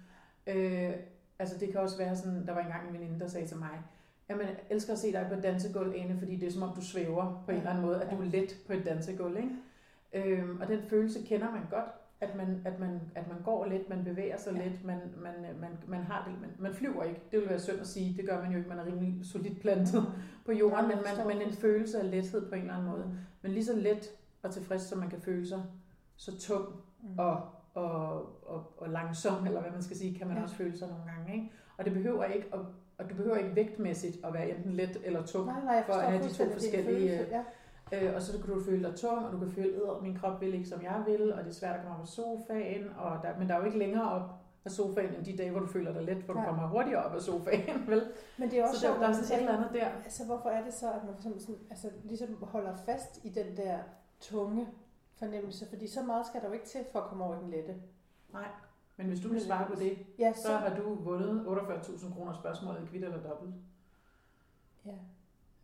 Øh, 0.46 0.96
altså 1.38 1.58
det 1.58 1.68
kan 1.72 1.80
også 1.80 1.98
være 1.98 2.16
sådan, 2.16 2.46
der 2.46 2.52
var 2.52 2.60
engang 2.60 2.88
en 2.88 2.94
veninde, 2.94 3.20
der 3.20 3.26
sagde 3.26 3.46
til 3.46 3.56
mig, 3.56 3.82
Jamen, 4.28 4.46
jeg 4.46 4.56
elsker 4.70 4.92
at 4.92 4.98
se 4.98 5.12
dig 5.12 5.26
på 5.28 5.34
et 5.34 5.42
dansegulv, 5.42 5.94
Ane, 5.96 6.18
fordi 6.18 6.36
det 6.36 6.46
er 6.46 6.52
som 6.52 6.62
om, 6.62 6.74
du 6.74 6.82
svæver 6.82 7.42
på 7.44 7.50
en 7.50 7.56
eller 7.56 7.70
anden 7.70 7.84
måde, 7.84 8.02
at 8.02 8.10
du 8.10 8.20
er 8.20 8.24
let 8.24 8.58
på 8.66 8.72
et 8.72 8.84
dansegulv. 8.84 9.36
Ikke? 9.36 10.38
Øhm, 10.38 10.60
og 10.60 10.68
den 10.68 10.82
følelse 10.82 11.26
kender 11.26 11.50
man 11.50 11.62
godt, 11.70 11.88
at 12.20 12.36
man, 12.36 12.62
at 12.64 12.78
man, 12.78 13.00
at 13.14 13.28
man 13.28 13.42
går 13.44 13.66
lidt, 13.66 13.88
man 13.88 14.04
bevæger 14.04 14.36
sig 14.36 14.52
ja. 14.54 14.68
lidt, 14.68 14.84
man, 14.84 14.98
man, 15.16 15.34
man, 15.60 15.70
man 15.86 16.02
har 16.02 16.28
det, 16.28 16.40
man, 16.40 16.50
man 16.58 16.74
flyver 16.74 17.02
ikke. 17.02 17.20
Det 17.30 17.40
vil 17.40 17.48
være 17.48 17.60
synd 17.60 17.80
at 17.80 17.86
sige, 17.86 18.16
det 18.16 18.28
gør 18.28 18.42
man 18.42 18.50
jo 18.52 18.58
ikke, 18.58 18.68
man 18.68 18.78
er 18.78 18.86
rimelig 18.86 19.26
solidt 19.26 19.60
plantet 19.60 20.02
på 20.46 20.52
jorden, 20.52 20.90
ja, 20.90 20.96
men, 20.96 21.04
man, 21.16 21.26
men 21.26 21.48
en 21.48 21.52
følelse 21.52 22.00
af 22.00 22.10
lethed 22.10 22.48
på 22.48 22.54
en 22.54 22.60
eller 22.60 22.74
anden 22.74 22.90
måde. 22.90 23.18
Men 23.42 23.52
lige 23.52 23.64
så 23.64 23.76
let 23.76 24.10
og 24.42 24.50
tilfreds, 24.50 24.82
som 24.82 24.98
man 24.98 25.10
kan 25.10 25.20
føle 25.20 25.48
sig, 25.48 25.62
så 26.16 26.38
tung 26.38 26.68
mm. 27.02 27.18
og, 27.18 27.48
og, 27.74 28.12
og, 28.48 28.72
og 28.76 28.88
langsom, 28.88 29.46
eller 29.46 29.60
hvad 29.60 29.70
man 29.70 29.82
skal 29.82 29.96
sige, 29.96 30.18
kan 30.18 30.26
man 30.26 30.36
ja. 30.36 30.42
også 30.42 30.54
føle 30.54 30.78
sig 30.78 30.88
nogle 30.88 31.04
gange. 31.04 31.34
Ikke? 31.34 31.50
Og 31.76 31.84
det 31.84 31.92
behøver 31.92 32.24
ikke 32.24 32.46
at 32.52 32.60
og 32.98 33.10
du 33.10 33.14
behøver 33.14 33.36
ikke 33.36 33.56
vægtmæssigt 33.56 34.24
at 34.24 34.34
være 34.34 34.50
enten 34.50 34.72
let 34.72 35.00
eller 35.04 35.26
tung, 35.26 35.46
nej, 35.46 35.64
nej, 35.64 35.84
for 35.86 35.92
at 35.92 36.12
have 36.12 36.24
de 36.24 36.34
to 36.34 36.52
forskellige... 36.52 37.08
Følelse, 37.08 37.26
ja. 37.30 37.42
Øh, 37.92 38.14
og 38.14 38.22
så 38.22 38.38
kan 38.38 38.54
du 38.54 38.64
føle 38.64 38.88
dig 38.88 38.96
tung, 38.96 39.26
og 39.26 39.32
du 39.32 39.38
kan 39.38 39.50
føle, 39.50 39.90
at 39.96 40.02
min 40.02 40.14
krop 40.14 40.40
vil 40.40 40.54
ikke, 40.54 40.68
som 40.68 40.82
jeg 40.82 41.02
vil, 41.06 41.32
og 41.32 41.44
det 41.44 41.50
er 41.50 41.54
svært 41.54 41.74
at 41.74 41.82
komme 41.82 41.96
op 41.96 42.02
af 42.02 42.08
sofaen, 42.08 42.88
og 42.98 43.22
der, 43.22 43.38
men 43.38 43.48
der 43.48 43.54
er 43.54 43.58
jo 43.58 43.64
ikke 43.64 43.78
længere 43.78 44.10
op 44.10 44.30
af 44.64 44.70
sofaen, 44.70 45.14
end 45.14 45.24
de 45.24 45.36
dage, 45.36 45.50
hvor 45.50 45.60
du 45.60 45.66
føler 45.66 45.92
dig 45.92 46.02
let, 46.02 46.16
hvor 46.16 46.34
ja. 46.34 46.40
du 46.40 46.46
kommer 46.46 46.68
hurtigere 46.68 47.04
op 47.04 47.14
af 47.14 47.22
sofaen, 47.22 47.86
vel? 47.90 48.12
Men 48.38 48.50
det 48.50 48.58
er 48.58 48.68
også 48.68 48.80
så 48.80 48.88
der, 48.88 48.98
der 48.98 49.08
er 49.08 49.12
sådan 49.12 49.36
et 49.36 49.40
eller 49.40 49.58
andet 49.58 49.70
der. 49.74 49.88
Altså, 49.88 50.24
hvorfor 50.24 50.48
er 50.48 50.64
det 50.64 50.74
så, 50.74 50.92
at 50.92 51.04
man 51.04 51.14
sådan, 51.18 51.40
sådan, 51.40 51.58
altså, 51.70 51.90
ligesom 52.04 52.42
holder 52.42 52.76
fast 52.76 53.24
i 53.24 53.28
den 53.28 53.56
der 53.56 53.78
tunge 54.20 54.68
fornemmelse? 55.16 55.68
Fordi 55.68 55.86
så 55.86 56.02
meget 56.02 56.26
skal 56.26 56.40
der 56.40 56.46
jo 56.46 56.52
ikke 56.52 56.66
til 56.66 56.80
for 56.92 56.98
at 56.98 57.08
komme 57.08 57.24
over 57.24 57.36
i 57.36 57.42
den 57.42 57.50
lette. 57.50 57.74
Nej. 58.32 58.48
Men 58.96 59.06
hvis 59.06 59.20
du 59.20 59.28
vil 59.28 59.40
svare 59.40 59.66
på 59.66 59.74
det, 59.74 59.98
ja, 60.18 60.32
så... 60.32 60.42
så 60.42 60.56
har 60.56 60.76
du 60.76 60.94
vundet 60.94 61.46
48.000 61.46 62.14
kroner 62.14 62.32
spørgsmålet 62.32 62.82
i 62.82 62.86
kvitt 62.86 63.04
eller 63.04 63.22
dobbelt. 63.22 63.54
Ja. 64.86 64.94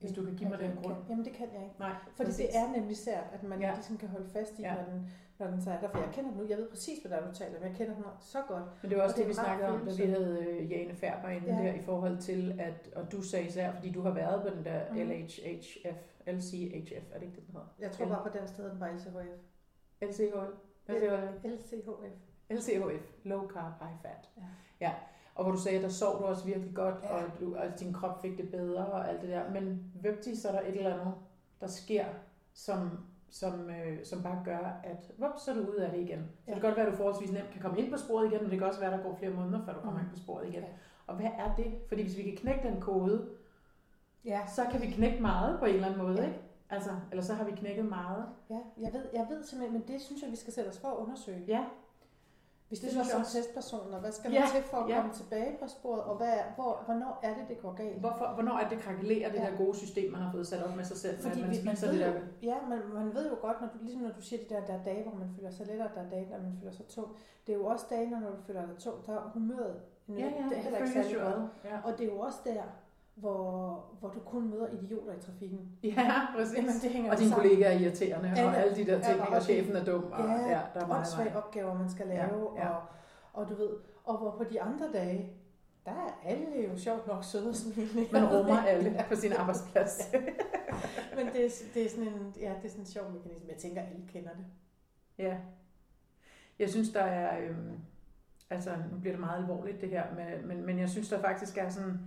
Hvis 0.01 0.13
du 0.13 0.25
kan 0.25 0.35
give 0.37 0.51
mig 0.51 0.59
den 0.59 0.73
grund. 0.83 0.95
Kan. 0.95 1.05
Jamen 1.09 1.25
det 1.25 1.33
kan 1.33 1.49
jeg 1.55 1.63
ikke. 1.63 1.79
Nej, 1.79 1.95
Fordi 2.17 2.29
præcis. 2.31 2.47
det 2.47 2.57
er 2.59 2.73
nemlig 2.77 2.97
sært, 2.97 3.25
at 3.33 3.43
man 3.43 3.61
ja. 3.61 3.75
ligesom 3.75 3.97
kan 3.99 4.09
holde 4.09 4.29
fast 4.29 4.59
i, 4.59 4.63
ja. 4.63 4.75
når, 4.75 4.85
den, 4.93 5.11
når 5.39 5.47
den 5.47 5.63
så 5.63 5.71
er 5.71 5.81
der. 5.81 5.89
For 5.89 5.99
jeg 5.99 6.09
kender 6.13 6.31
den 6.31 6.39
nu, 6.41 6.47
jeg 6.49 6.59
ved 6.59 6.69
præcis, 6.69 6.99
hvad 7.03 7.11
der 7.11 7.17
er, 7.17 7.29
du 7.29 7.35
taler 7.35 7.59
om. 7.59 7.65
Jeg 7.65 7.75
kender 7.77 7.95
den 7.95 8.05
så 8.21 8.39
godt. 8.49 8.65
Men 8.83 8.91
det 8.91 8.99
var 8.99 9.05
også 9.05 9.17
det, 9.17 9.23
det 9.23 9.29
vi 9.29 9.35
snakkede 9.35 9.69
om, 9.69 9.87
da 9.87 9.93
vi 9.95 10.11
havde 10.11 10.47
øh, 10.49 10.73
Jane 10.73 10.95
Færber 10.95 11.29
inde 11.29 11.57
ja. 11.57 11.63
der, 11.63 11.75
i 11.75 11.83
forhold 11.83 12.19
til, 12.19 12.61
at, 12.61 12.89
og 12.97 13.13
du 13.13 13.23
sagde 13.23 13.47
især, 13.47 13.73
fordi 13.73 13.91
du 13.91 14.01
har 14.01 14.11
været 14.11 14.43
på 14.43 14.49
den 14.57 14.65
der 14.65 14.81
mm. 14.91 14.97
LHHF, 14.97 15.97
LCHF, 16.27 17.05
er 17.13 17.19
det 17.19 17.27
ikke 17.27 17.37
det, 17.37 17.47
den 17.47 17.53
hedder? 17.53 17.75
Jeg 17.79 17.91
tror 17.93 18.07
bare 18.07 18.23
på 18.31 18.39
den 18.39 18.49
sted, 18.49 18.71
den 18.71 18.81
var 18.81 18.89
LCHF. 18.93 19.41
LCHF? 20.03 20.35
LCHF. 21.45 22.31
LCHF, 22.51 23.05
Low 23.25 23.49
Carb 23.49 23.73
High 23.83 23.97
Fat. 24.03 24.31
Ja. 24.37 24.43
ja. 24.81 24.93
Og 25.41 25.45
hvor 25.45 25.53
du 25.53 25.61
sagde, 25.61 25.83
der 25.83 25.89
sov 25.89 26.19
du 26.19 26.25
også 26.25 26.45
virkelig 26.45 26.75
godt, 26.75 26.95
ja. 27.03 27.15
og, 27.15 27.23
du, 27.41 27.57
og 27.57 27.81
din 27.81 27.93
krop 27.93 28.23
fik 28.23 28.39
det 28.39 28.51
bedre 28.51 28.87
og 28.87 29.09
alt 29.09 29.21
det 29.21 29.29
der. 29.29 29.51
Men 29.51 29.93
vøbtig, 30.03 30.39
så 30.39 30.49
er 30.49 30.53
der 30.53 30.61
et 30.61 30.77
eller 30.77 31.01
andet, 31.01 31.15
der 31.61 31.67
sker, 31.67 32.05
som, 32.53 32.91
som, 33.31 33.71
øh, 33.71 34.05
som 34.05 34.23
bare 34.23 34.43
gør, 34.45 34.81
at 34.85 35.13
vup, 35.19 35.39
så 35.39 35.51
er 35.51 35.55
du 35.55 35.61
ude 35.61 35.87
af 35.87 35.93
det 35.93 36.01
igen. 36.01 36.19
Så 36.19 36.45
ja. 36.47 36.55
det 36.55 36.61
kan 36.61 36.69
godt 36.71 36.77
være, 36.77 36.87
at 36.87 36.93
du 36.93 36.97
forholdsvis 36.97 37.33
nemt 37.33 37.51
kan 37.53 37.63
komme 37.63 37.81
ind 37.81 37.93
på 37.93 37.99
sporet 37.99 38.27
igen, 38.27 38.43
men 38.43 38.51
det 38.51 38.59
kan 38.59 38.69
også 38.69 38.81
være, 38.81 38.93
at 38.93 38.99
der 38.99 39.05
går 39.05 39.17
flere 39.17 39.31
måneder, 39.31 39.65
før 39.65 39.73
du 39.73 39.81
kommer 39.81 40.01
mm. 40.01 40.07
ind 40.07 40.11
på 40.15 40.19
sporet 40.19 40.49
igen. 40.49 40.63
Ja. 40.63 40.69
Og 41.07 41.17
hvad 41.17 41.31
er 41.39 41.55
det? 41.55 41.75
Fordi 41.89 42.03
hvis 42.03 42.17
vi 42.17 42.23
kan 42.23 42.37
knække 42.37 42.69
den 42.69 42.81
kode, 42.81 43.29
ja. 44.25 44.41
så 44.47 44.63
kan 44.71 44.81
vi 44.81 44.87
knække 44.87 45.23
meget 45.23 45.59
på 45.59 45.65
en 45.65 45.75
eller 45.75 45.87
anden 45.87 46.03
måde, 46.03 46.21
ja. 46.21 46.27
ikke? 46.27 46.39
Altså, 46.71 46.91
eller 47.11 47.23
så 47.23 47.35
har 47.35 47.45
vi 47.45 47.51
knækket 47.51 47.85
meget. 47.85 48.25
Ja, 48.51 48.61
jeg 48.81 48.93
ved, 48.93 49.05
jeg 49.13 49.27
ved 49.31 49.45
simpelthen, 49.45 49.81
men 49.81 49.89
det 49.89 50.01
synes 50.01 50.23
jeg, 50.23 50.31
vi 50.31 50.37
skal 50.37 50.53
sætte 50.53 50.69
os 50.69 50.79
for 50.79 50.89
at 50.89 50.97
undersøge. 50.97 51.45
Ja, 51.49 51.65
hvis 52.71 52.81
det, 52.81 52.91
det 52.91 52.99
var 52.99 53.05
som 53.05 53.25
testpersoner, 53.35 53.99
hvad 54.01 54.13
skal 54.13 54.31
man 54.31 54.41
ja, 54.41 54.47
til 54.55 54.63
for 54.71 54.77
at 54.77 54.91
ja. 54.91 54.97
komme 55.01 55.15
tilbage 55.15 55.53
på 55.61 55.67
sporet, 55.69 56.03
og 56.03 56.17
hvad, 56.17 56.35
hvor, 56.57 56.83
hvornår 56.87 57.13
er 57.23 57.33
det, 57.35 57.45
det 57.49 57.59
går 57.63 57.73
galt? 57.73 58.01
Hvorfor, 58.01 58.27
hvornår 58.35 58.57
er 58.59 58.69
det, 58.69 58.71
det 58.71 58.81
krakelerer, 58.87 59.33
det 59.33 59.39
ja. 59.39 59.47
der 59.47 59.57
gode 59.57 59.77
system, 59.77 60.13
man 60.13 60.21
har 60.21 60.33
fået 60.33 60.47
sat 60.47 60.63
op 60.67 60.77
med 60.77 60.85
sig 60.85 60.97
selv, 60.97 61.23
Fordi 61.23 61.41
man 61.43 61.55
spiser 61.55 61.87
man 61.87 61.99
ved, 61.99 62.05
det 62.07 62.15
der? 62.15 62.21
Ja, 62.51 62.57
man, 62.69 62.79
man 62.95 63.15
ved 63.15 63.29
jo 63.31 63.37
godt, 63.41 63.61
når 63.61 63.69
du, 63.69 63.79
ligesom 63.81 64.03
når 64.03 64.13
du 64.19 64.23
siger, 64.23 64.43
at 64.43 64.51
der, 64.51 64.67
der 64.67 64.75
er 64.79 64.85
dage, 64.85 65.03
hvor 65.03 65.15
man 65.19 65.29
føler 65.37 65.51
sig 65.51 65.67
lettere, 65.67 65.89
der 65.95 66.01
er 66.01 66.11
dage, 66.11 66.27
når 66.31 66.39
man 66.39 66.57
føler 66.61 66.73
sig 66.73 66.87
tung. 66.87 67.09
Det 67.47 67.53
er 67.53 67.57
jo 67.57 67.67
også 67.67 67.87
dage, 67.91 68.11
når 68.11 68.19
du 68.19 68.43
føler 68.47 68.67
dig 68.67 68.77
tung, 68.79 69.07
der 69.07 69.13
er 69.13 69.31
humøret. 69.35 69.81
Ja, 70.09 70.15
ja, 70.15 70.45
det 70.51 70.59
er 70.59 70.63
heller 70.63 70.79
ikke 70.79 70.93
særlig 70.93 71.17
godt. 71.17 71.37
Ja. 71.65 71.77
Og 71.85 71.99
det 71.99 72.01
er 72.09 72.13
jo 72.15 72.19
også 72.19 72.39
der, 72.45 72.63
hvor, 73.21 73.85
hvor 74.01 74.09
du 74.09 74.19
kun 74.21 74.51
møder 74.51 74.67
idioter 74.83 75.13
i 75.13 75.21
trafikken. 75.21 75.69
Ja, 75.83 76.27
præcis. 76.37 76.57
Jamen, 76.57 76.73
det 76.83 76.91
hænger 76.91 77.13
og 77.13 77.19
dine 77.19 77.35
kollegaer 77.35 77.69
er 77.69 77.79
irriterende, 77.79 78.29
alle, 78.37 78.49
og 78.49 78.57
alle 78.57 78.77
de 78.77 78.87
der 78.87 79.01
ting, 79.01 79.17
ja, 79.17 79.37
og, 79.37 79.43
chefen 79.43 79.77
er 79.77 79.85
dum. 79.85 80.05
Og, 80.13 80.29
ja, 80.29 80.49
ja, 80.49 80.61
der 80.75 80.81
er 80.81 80.87
meget, 80.87 81.37
opgaver, 81.37 81.79
man 81.79 81.91
skal 81.91 82.07
lave, 82.07 82.49
ja, 82.57 82.67
ja. 82.67 82.69
og 82.69 82.83
og 83.33 83.49
du 83.49 83.55
ved, 83.55 83.71
og 84.05 84.19
hvor 84.19 84.31
på 84.37 84.45
de 84.45 84.63
andre 84.63 84.93
dage, 84.93 85.31
der 85.85 85.93
er 85.93 86.21
alle 86.25 86.65
jo 86.69 86.79
sjovt 86.79 87.07
nok 87.07 87.25
søde 87.25 87.49
og 87.49 87.55
smilende. 87.55 88.09
Man 88.13 88.25
rummer 88.25 88.63
alle 88.73 89.05
på 89.09 89.15
sin 89.15 89.33
arbejdsplads. 89.33 90.11
ja. 90.13 90.21
Men 91.17 91.27
det 91.27 91.45
er, 91.45 91.51
det, 91.75 91.87
er 91.87 91.91
sådan 91.91 92.07
en, 92.07 92.35
ja, 92.41 92.55
det 92.63 92.65
er 92.65 92.69
sådan 92.69 92.83
en 92.83 92.87
sjov 92.87 93.13
mekanisme. 93.13 93.49
Jeg 93.49 93.57
tænker, 93.57 93.83
alle 93.83 94.09
kender 94.09 94.31
det. 94.31 94.45
Ja. 95.19 95.37
Jeg 96.59 96.71
synes, 96.71 96.91
der 96.91 97.03
er... 97.03 97.41
Øhm, 97.41 97.79
altså, 98.51 98.71
nu 98.93 98.99
bliver 99.01 99.13
det 99.13 99.21
meget 99.21 99.43
alvorligt 99.43 99.81
det 99.81 99.89
her, 99.89 100.05
med, 100.15 100.43
men, 100.43 100.67
men 100.67 100.79
jeg 100.79 100.89
synes, 100.89 101.09
der 101.09 101.21
faktisk 101.21 101.59
er 101.59 101.69
sådan... 101.69 102.01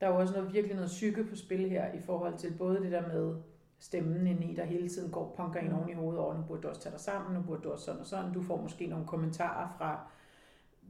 Der 0.00 0.06
er 0.06 0.10
jo 0.10 0.20
også 0.20 0.34
noget, 0.34 0.52
virkelig 0.52 0.76
noget 0.76 0.90
psyke 0.90 1.24
på 1.24 1.36
spil 1.36 1.70
her, 1.70 1.92
i 1.92 2.00
forhold 2.00 2.38
til 2.38 2.54
både 2.58 2.80
det 2.80 2.92
der 2.92 3.08
med 3.08 3.36
stemmen 3.78 4.26
ind 4.26 4.44
i, 4.44 4.54
der 4.54 4.64
hele 4.64 4.88
tiden 4.88 5.10
går 5.10 5.34
punker 5.36 5.60
ind 5.60 5.72
oven 5.72 5.88
i 5.88 5.92
hovedet 5.92 6.20
over, 6.20 6.36
nu 6.36 6.42
burde 6.48 6.62
du 6.62 6.68
også 6.68 6.80
tage 6.80 6.92
dig 6.92 7.00
sammen, 7.00 7.34
nu 7.34 7.42
burde 7.46 7.62
du 7.62 7.70
også 7.70 7.84
sådan 7.84 8.00
og 8.00 8.06
sådan. 8.06 8.32
Du 8.32 8.42
får 8.42 8.62
måske 8.62 8.86
nogle 8.86 9.06
kommentarer 9.06 9.74
fra 9.78 10.06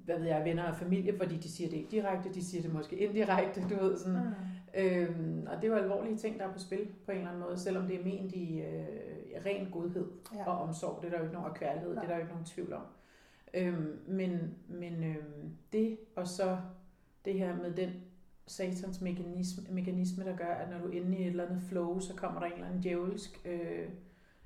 hvad 0.07 0.19
ved 0.19 0.27
jeg, 0.27 0.45
venner 0.45 0.71
og 0.71 0.77
familie, 0.77 1.19
fordi 1.19 1.37
de 1.37 1.51
siger 1.51 1.71
det 1.71 1.77
ikke 1.77 1.91
direkte, 1.91 2.35
de 2.35 2.45
siger 2.45 2.63
det 2.63 2.73
måske 2.73 2.97
indirekte, 2.97 3.61
du 3.71 3.75
ved 3.85 3.99
sådan. 3.99 4.23
Mm. 4.23 4.81
Øhm, 4.81 5.47
og 5.51 5.57
det 5.57 5.65
er 5.65 5.69
jo 5.69 5.75
alvorlige 5.75 6.17
ting, 6.17 6.39
der 6.39 6.47
er 6.47 6.53
på 6.53 6.59
spil 6.59 6.89
på 7.05 7.11
en 7.11 7.19
eller 7.19 7.31
anden 7.31 7.43
måde, 7.43 7.59
selvom 7.59 7.87
det 7.87 8.01
er 8.01 8.05
ment 8.05 8.33
i 8.33 8.61
øh, 8.61 8.87
ren 9.47 9.71
godhed 9.71 10.07
ja. 10.35 10.51
og 10.51 10.59
omsorg. 10.59 10.99
Det 11.03 11.07
er 11.07 11.11
der 11.11 11.19
jo 11.19 11.25
ikke 11.25 11.35
nogen 11.35 11.55
kværlighed, 11.55 11.91
det 11.91 11.99
er 11.99 12.07
der 12.07 12.15
jo 12.15 12.21
ikke 12.21 12.33
nogen 12.33 12.45
tvivl 12.45 12.73
om. 12.73 12.83
Øhm, 13.55 13.99
men 14.07 14.55
men 14.69 15.05
øhm, 15.05 15.57
det, 15.73 15.99
og 16.17 16.27
så 16.27 16.59
det 17.25 17.35
her 17.35 17.57
med 17.57 17.73
den 17.73 17.91
satans 18.47 19.01
mekanisme, 19.01 19.67
mekanisme, 19.71 20.25
der 20.25 20.37
gør, 20.37 20.55
at 20.55 20.71
når 20.71 20.79
du 20.79 20.89
er 20.89 20.93
inde 20.93 21.19
i 21.19 21.21
et 21.21 21.27
eller 21.27 21.47
andet 21.47 21.63
flow, 21.63 22.01
så 22.01 22.15
kommer 22.15 22.41
der 22.41 22.47
en 22.47 22.53
eller 22.53 22.67
anden 22.67 22.83
djævelsk, 22.83 23.41
øh, 23.45 23.89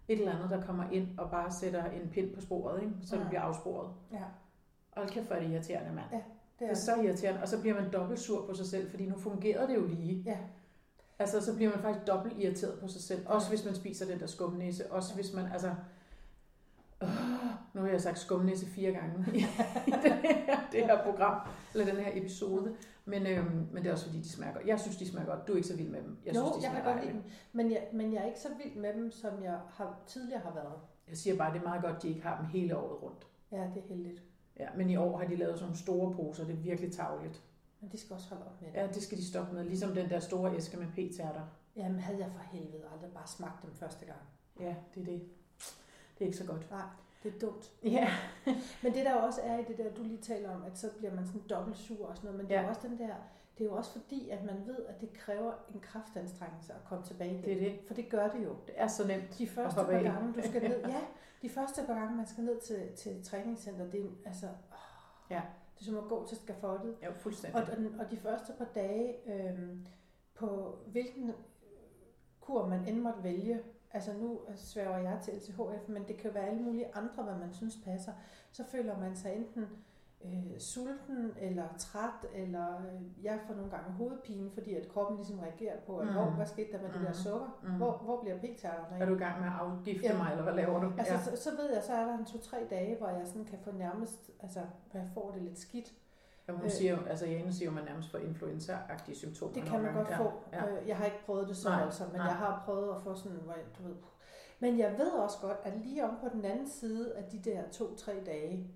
et 0.09 0.19
eller 0.19 0.35
andet, 0.35 0.51
der 0.51 0.67
kommer 0.67 0.91
ind 0.91 1.19
og 1.19 1.31
bare 1.31 1.53
sætter 1.53 1.85
en 1.85 2.09
pind 2.09 2.35
på 2.35 2.41
sporet, 2.41 2.83
ikke? 2.83 2.95
så 3.03 3.17
ja. 3.17 3.21
det 3.21 3.29
bliver 3.29 3.43
afsporet. 3.43 3.91
Ja. 4.13 4.25
Hold 4.97 5.09
kæft, 5.09 5.27
hvor 5.27 5.37
er 5.37 5.41
det 5.41 5.51
irriterende, 5.51 5.93
mand. 5.93 6.07
Ja, 6.13 6.17
det, 6.17 6.25
er 6.61 6.67
det 6.67 6.71
er 6.71 6.75
så 6.75 7.03
irriterende. 7.03 7.43
Og 7.43 7.49
så 7.49 7.61
bliver 7.61 7.83
man 7.83 7.93
dobbelt 7.93 8.21
sur 8.21 8.47
på 8.47 8.55
sig 8.55 8.67
selv, 8.67 8.91
fordi 8.91 9.07
nu 9.07 9.19
fungerede 9.19 9.69
det 9.69 9.75
jo 9.75 9.87
lige. 9.87 10.23
Ja. 10.27 10.39
Altså, 11.19 11.41
så 11.41 11.57
bliver 11.57 11.71
man 11.71 11.81
faktisk 11.81 12.07
dobbelt 12.07 12.39
irriteret 12.39 12.81
på 12.81 12.89
sig 12.89 13.03
selv. 13.03 13.23
Også 13.27 13.47
ja. 13.47 13.49
hvis 13.49 13.65
man 13.65 13.75
spiser 13.75 14.07
den 14.07 14.21
der 14.21 14.27
skumnæse. 14.27 14.93
Også 14.93 15.13
ja. 15.13 15.15
hvis 15.15 15.35
man, 15.35 15.53
altså... 15.53 15.75
Øh, 17.03 17.09
Nu 17.75 17.81
har 17.81 17.89
jeg 17.89 18.01
sagt 18.01 18.19
skumnisse 18.19 18.67
fire 18.67 18.93
gange 18.93 19.25
i 19.39 19.41
det, 19.91 20.13
her, 20.13 20.61
det 20.73 20.85
her 20.85 21.05
program, 21.05 21.49
eller 21.75 21.95
den 21.95 22.05
her 22.05 22.11
episode. 22.15 22.77
Men, 23.05 23.27
øhm, 23.27 23.69
men 23.73 23.83
det 23.83 23.87
er 23.87 23.93
også 23.93 24.07
fordi, 24.07 24.19
de 24.19 24.29
smager 24.29 24.53
godt. 24.53 24.67
Jeg 24.67 24.81
synes, 24.81 24.97
de 24.97 25.09
smager 25.09 25.27
godt. 25.27 25.47
Du 25.49 25.53
er 25.53 25.57
ikke 25.57 25.69
så 25.69 25.77
vild 25.77 25.89
med 25.89 26.03
dem. 26.03 26.17
Jeg 26.27 26.35
jo, 26.35 26.41
synes, 26.41 26.65
de 26.65 26.71
jeg 26.71 26.77
kan 26.77 26.93
godt 26.93 27.05
lide 27.05 27.13
dem. 27.15 27.23
Men 27.53 27.71
jeg, 27.71 27.89
men 27.93 28.13
jeg 28.13 28.23
er 28.23 28.27
ikke 28.27 28.41
så 28.41 28.49
vild 28.65 28.77
med 28.77 28.95
dem, 28.95 29.11
som 29.11 29.43
jeg 29.43 29.59
har, 29.69 29.99
tidligere 30.07 30.41
har 30.41 30.55
været. 30.55 30.75
Jeg 31.09 31.17
siger 31.17 31.37
bare, 31.37 31.53
det 31.53 31.59
er 31.59 31.65
meget 31.65 31.83
godt, 31.83 31.97
at 31.97 32.03
de 32.03 32.09
ikke 32.09 32.23
har 32.23 32.37
dem 32.37 32.47
hele 32.47 32.77
året 32.77 33.03
rundt. 33.03 33.27
Ja, 33.53 33.71
det 33.75 33.83
er 33.83 33.89
heldigt. 33.89 34.23
Ja, 34.59 34.69
men 34.77 34.91
i 34.91 34.97
år 34.97 35.19
har 35.19 35.25
de 35.25 35.37
lavet 35.37 35.55
sådan 35.55 35.67
nogle 35.67 35.79
store 35.79 36.15
poser. 36.15 36.45
Det 36.45 36.53
er 36.53 36.59
virkelig 36.59 36.93
tavligt. 36.93 37.43
Men 37.81 37.91
de 37.93 37.99
skal 37.99 38.15
også 38.15 38.29
holde 38.29 38.45
op 38.45 38.63
med 38.63 38.73
det. 38.73 38.77
Ja, 38.77 38.87
det 38.87 39.03
skal 39.03 39.19
de 39.19 39.25
stoppe 39.25 39.55
med. 39.55 39.65
Ligesom 39.65 39.95
den 39.95 40.11
der 40.11 40.21
store 40.21 40.57
æske 40.57 40.77
med 40.77 40.87
p-tærter. 40.87 41.43
Jamen, 41.77 42.01
havde 42.01 42.19
jeg 42.19 42.31
for 42.33 42.41
helvede 42.53 42.85
aldrig 42.95 43.11
bare 43.13 43.27
smagt 43.27 43.63
dem 43.63 43.75
første 43.75 44.07
gang. 44.07 44.21
Ja, 44.61 44.75
det 44.95 45.01
er 45.01 45.05
det. 45.05 45.23
Det 46.19 46.25
er 46.25 46.27
ikke 46.27 46.39
så 46.39 46.47
godt. 46.47 46.71
Nej, 46.71 46.83
det 47.23 47.35
er 47.35 47.39
dumt. 47.39 47.73
Ja. 47.83 48.09
men 48.83 48.95
det 48.95 49.05
der 49.05 49.15
også 49.15 49.41
er 49.45 49.59
i 49.59 49.65
det 49.65 49.79
der, 49.79 49.95
du 49.95 50.03
lige 50.03 50.23
taler 50.23 50.51
om, 50.55 50.63
at 50.63 50.79
så 50.79 50.91
bliver 50.99 51.15
man 51.15 51.27
sådan 51.27 51.43
dobbelt 51.51 51.77
sur 51.77 52.07
og 52.07 52.17
sådan 52.17 52.29
noget, 52.31 52.39
men 52.41 52.51
det 52.51 52.55
ja. 52.55 52.63
er 52.63 52.69
også 52.69 52.89
den 52.89 52.99
der, 52.99 53.15
det 53.59 53.65
er 53.65 53.71
jo 53.71 53.77
også 53.77 53.93
fordi, 53.93 54.29
at 54.29 54.45
man 54.45 54.67
ved, 54.67 54.87
at 54.89 55.01
det 55.01 55.13
kræver 55.13 55.53
en 55.75 55.81
kraftanstrengelse 55.81 56.73
at 56.73 56.85
komme 56.85 57.05
tilbage 57.05 57.31
igen. 57.31 57.45
Det 57.45 57.53
er 57.53 57.71
det. 57.71 57.81
For 57.87 57.95
det 57.95 58.09
gør 58.09 58.29
det 58.29 58.45
jo. 58.45 58.57
Det 58.67 58.75
er 58.77 58.87
så 58.87 59.07
nemt 59.07 59.39
De 59.39 59.47
første 59.47 59.81
par 59.81 60.03
gange, 60.03 60.33
du 60.35 60.49
skal 60.49 60.63
ned, 60.63 60.81
ja, 60.95 61.01
de 61.43 61.49
første 61.49 61.83
par 61.87 61.95
gange, 61.95 62.17
man 62.17 62.27
skal 62.27 62.45
ned 62.45 62.61
til, 62.61 62.93
til 62.97 63.25
træningscenter, 63.25 63.91
det 63.91 64.01
er 64.01 64.09
altså, 64.27 64.47
åh, 64.47 65.31
ja. 65.31 65.43
det 65.75 65.81
er 65.81 65.85
som 65.85 65.99
at 65.99 66.09
gå 66.09 66.27
til 66.29 66.37
skafottet. 66.37 66.97
Ja, 67.03 67.11
fuldstændig. 67.11 67.63
Og, 67.63 67.69
og, 67.73 68.05
og 68.05 68.11
de 68.11 68.17
første 68.17 68.53
par 68.59 68.69
dage, 68.75 69.15
øhm, 69.27 69.87
på 70.35 70.79
hvilken 70.87 71.33
kur 72.41 72.67
man 72.67 72.89
end 72.89 73.01
måtte 73.01 73.23
vælge, 73.23 73.61
altså 73.92 74.12
nu 74.12 74.40
sværger 74.57 74.98
jeg 74.98 75.18
til 75.22 75.35
LCHF, 75.35 75.88
men 75.88 76.05
det 76.09 76.16
kan 76.16 76.35
være 76.35 76.46
alle 76.46 76.62
mulige 76.62 76.94
andre, 76.94 77.22
hvad 77.22 77.35
man 77.35 77.53
synes 77.53 77.79
passer, 77.85 78.12
så 78.53 78.64
føler 78.64 78.98
man 78.98 79.16
sig 79.16 79.37
enten 79.37 79.66
øh, 80.24 80.59
sulten 80.59 81.33
eller 81.40 81.64
træt, 81.79 82.26
eller 82.35 82.66
øh, 82.79 83.24
jeg 83.24 83.38
får 83.46 83.55
nogle 83.55 83.70
gange 83.70 83.92
hovedpine, 83.92 84.50
fordi 84.50 84.74
at 84.74 84.88
kroppen 84.88 85.16
ligesom 85.16 85.38
reagerer 85.38 85.81
på, 85.87 85.98
at 85.98 86.07
mm. 86.07 86.12
hvor, 86.12 86.24
hvad 86.24 86.46
skete 86.46 86.72
der 86.72 86.83
med 86.83 86.88
mm. 86.88 86.98
det 86.98 87.07
der 87.07 87.12
sukker? 87.12 87.59
Mm. 87.62 87.70
Hvor, 87.70 87.92
hvor 88.05 88.20
bliver 88.20 88.38
p-tærterne 88.38 89.00
Er 89.00 89.07
du 89.07 89.14
i 89.14 89.18
gang 89.18 89.40
med 89.40 89.48
at 89.48 89.55
afgifte 89.55 90.07
ja. 90.07 90.16
mig, 90.18 90.31
eller 90.31 90.42
hvad 90.42 90.55
laver 90.55 90.81
du? 90.81 90.92
Altså, 90.98 91.14
ja. 91.14 91.20
så, 91.20 91.42
så, 91.42 91.50
ved 91.50 91.74
jeg, 91.74 91.83
så 91.83 91.92
er 91.92 92.05
der 92.05 92.18
en 92.18 92.24
to-tre 92.24 92.66
dage, 92.70 92.96
hvor 92.96 93.09
jeg 93.09 93.26
sådan 93.26 93.44
kan 93.44 93.59
få 93.59 93.72
nærmest, 93.72 94.31
altså, 94.40 94.61
hvor 94.90 95.00
jeg 95.00 95.09
får 95.14 95.31
det 95.31 95.42
lidt 95.42 95.59
skidt. 95.59 95.92
Ja, 96.51 96.57
hun 96.57 96.65
øh, 96.65 96.71
siger, 96.71 96.99
altså 97.07 97.27
Jane 97.27 97.53
siger, 97.53 97.69
at 97.69 97.75
man 97.75 97.85
nærmest 97.85 98.11
får 98.11 98.19
influenza-agtige 98.19 99.15
symptomer. 99.15 99.55
Det 99.55 99.63
kan 99.63 99.83
man 99.83 99.95
godt 99.95 100.15
få. 100.17 100.33
Ja, 100.53 100.65
ja. 100.65 100.81
Øh, 100.81 100.89
jeg 100.89 100.97
har 100.97 101.05
ikke 101.05 101.25
prøvet 101.27 101.49
det 101.49 101.57
så 101.57 101.69
nej, 101.69 101.83
altså, 101.83 102.05
men 102.05 102.17
nej. 102.17 102.27
jeg 102.27 102.37
har 102.37 102.63
prøvet 102.65 102.95
at 102.95 103.03
få 103.03 103.15
sådan, 103.15 103.39
hvor 103.39 103.53
jeg, 103.53 103.65
du 103.79 103.83
ved. 103.83 103.97
Men 104.61 104.79
jeg 104.79 104.95
ved 104.99 105.13
også 105.13 105.39
godt, 105.41 105.57
at 105.65 105.77
lige 105.77 106.05
om 106.05 106.17
på 106.23 106.29
den 106.33 106.45
anden 106.45 106.69
side 106.69 107.17
af 107.17 107.25
de 107.25 107.39
der 107.39 107.63
to-tre 107.73 108.13
dage, 108.27 108.71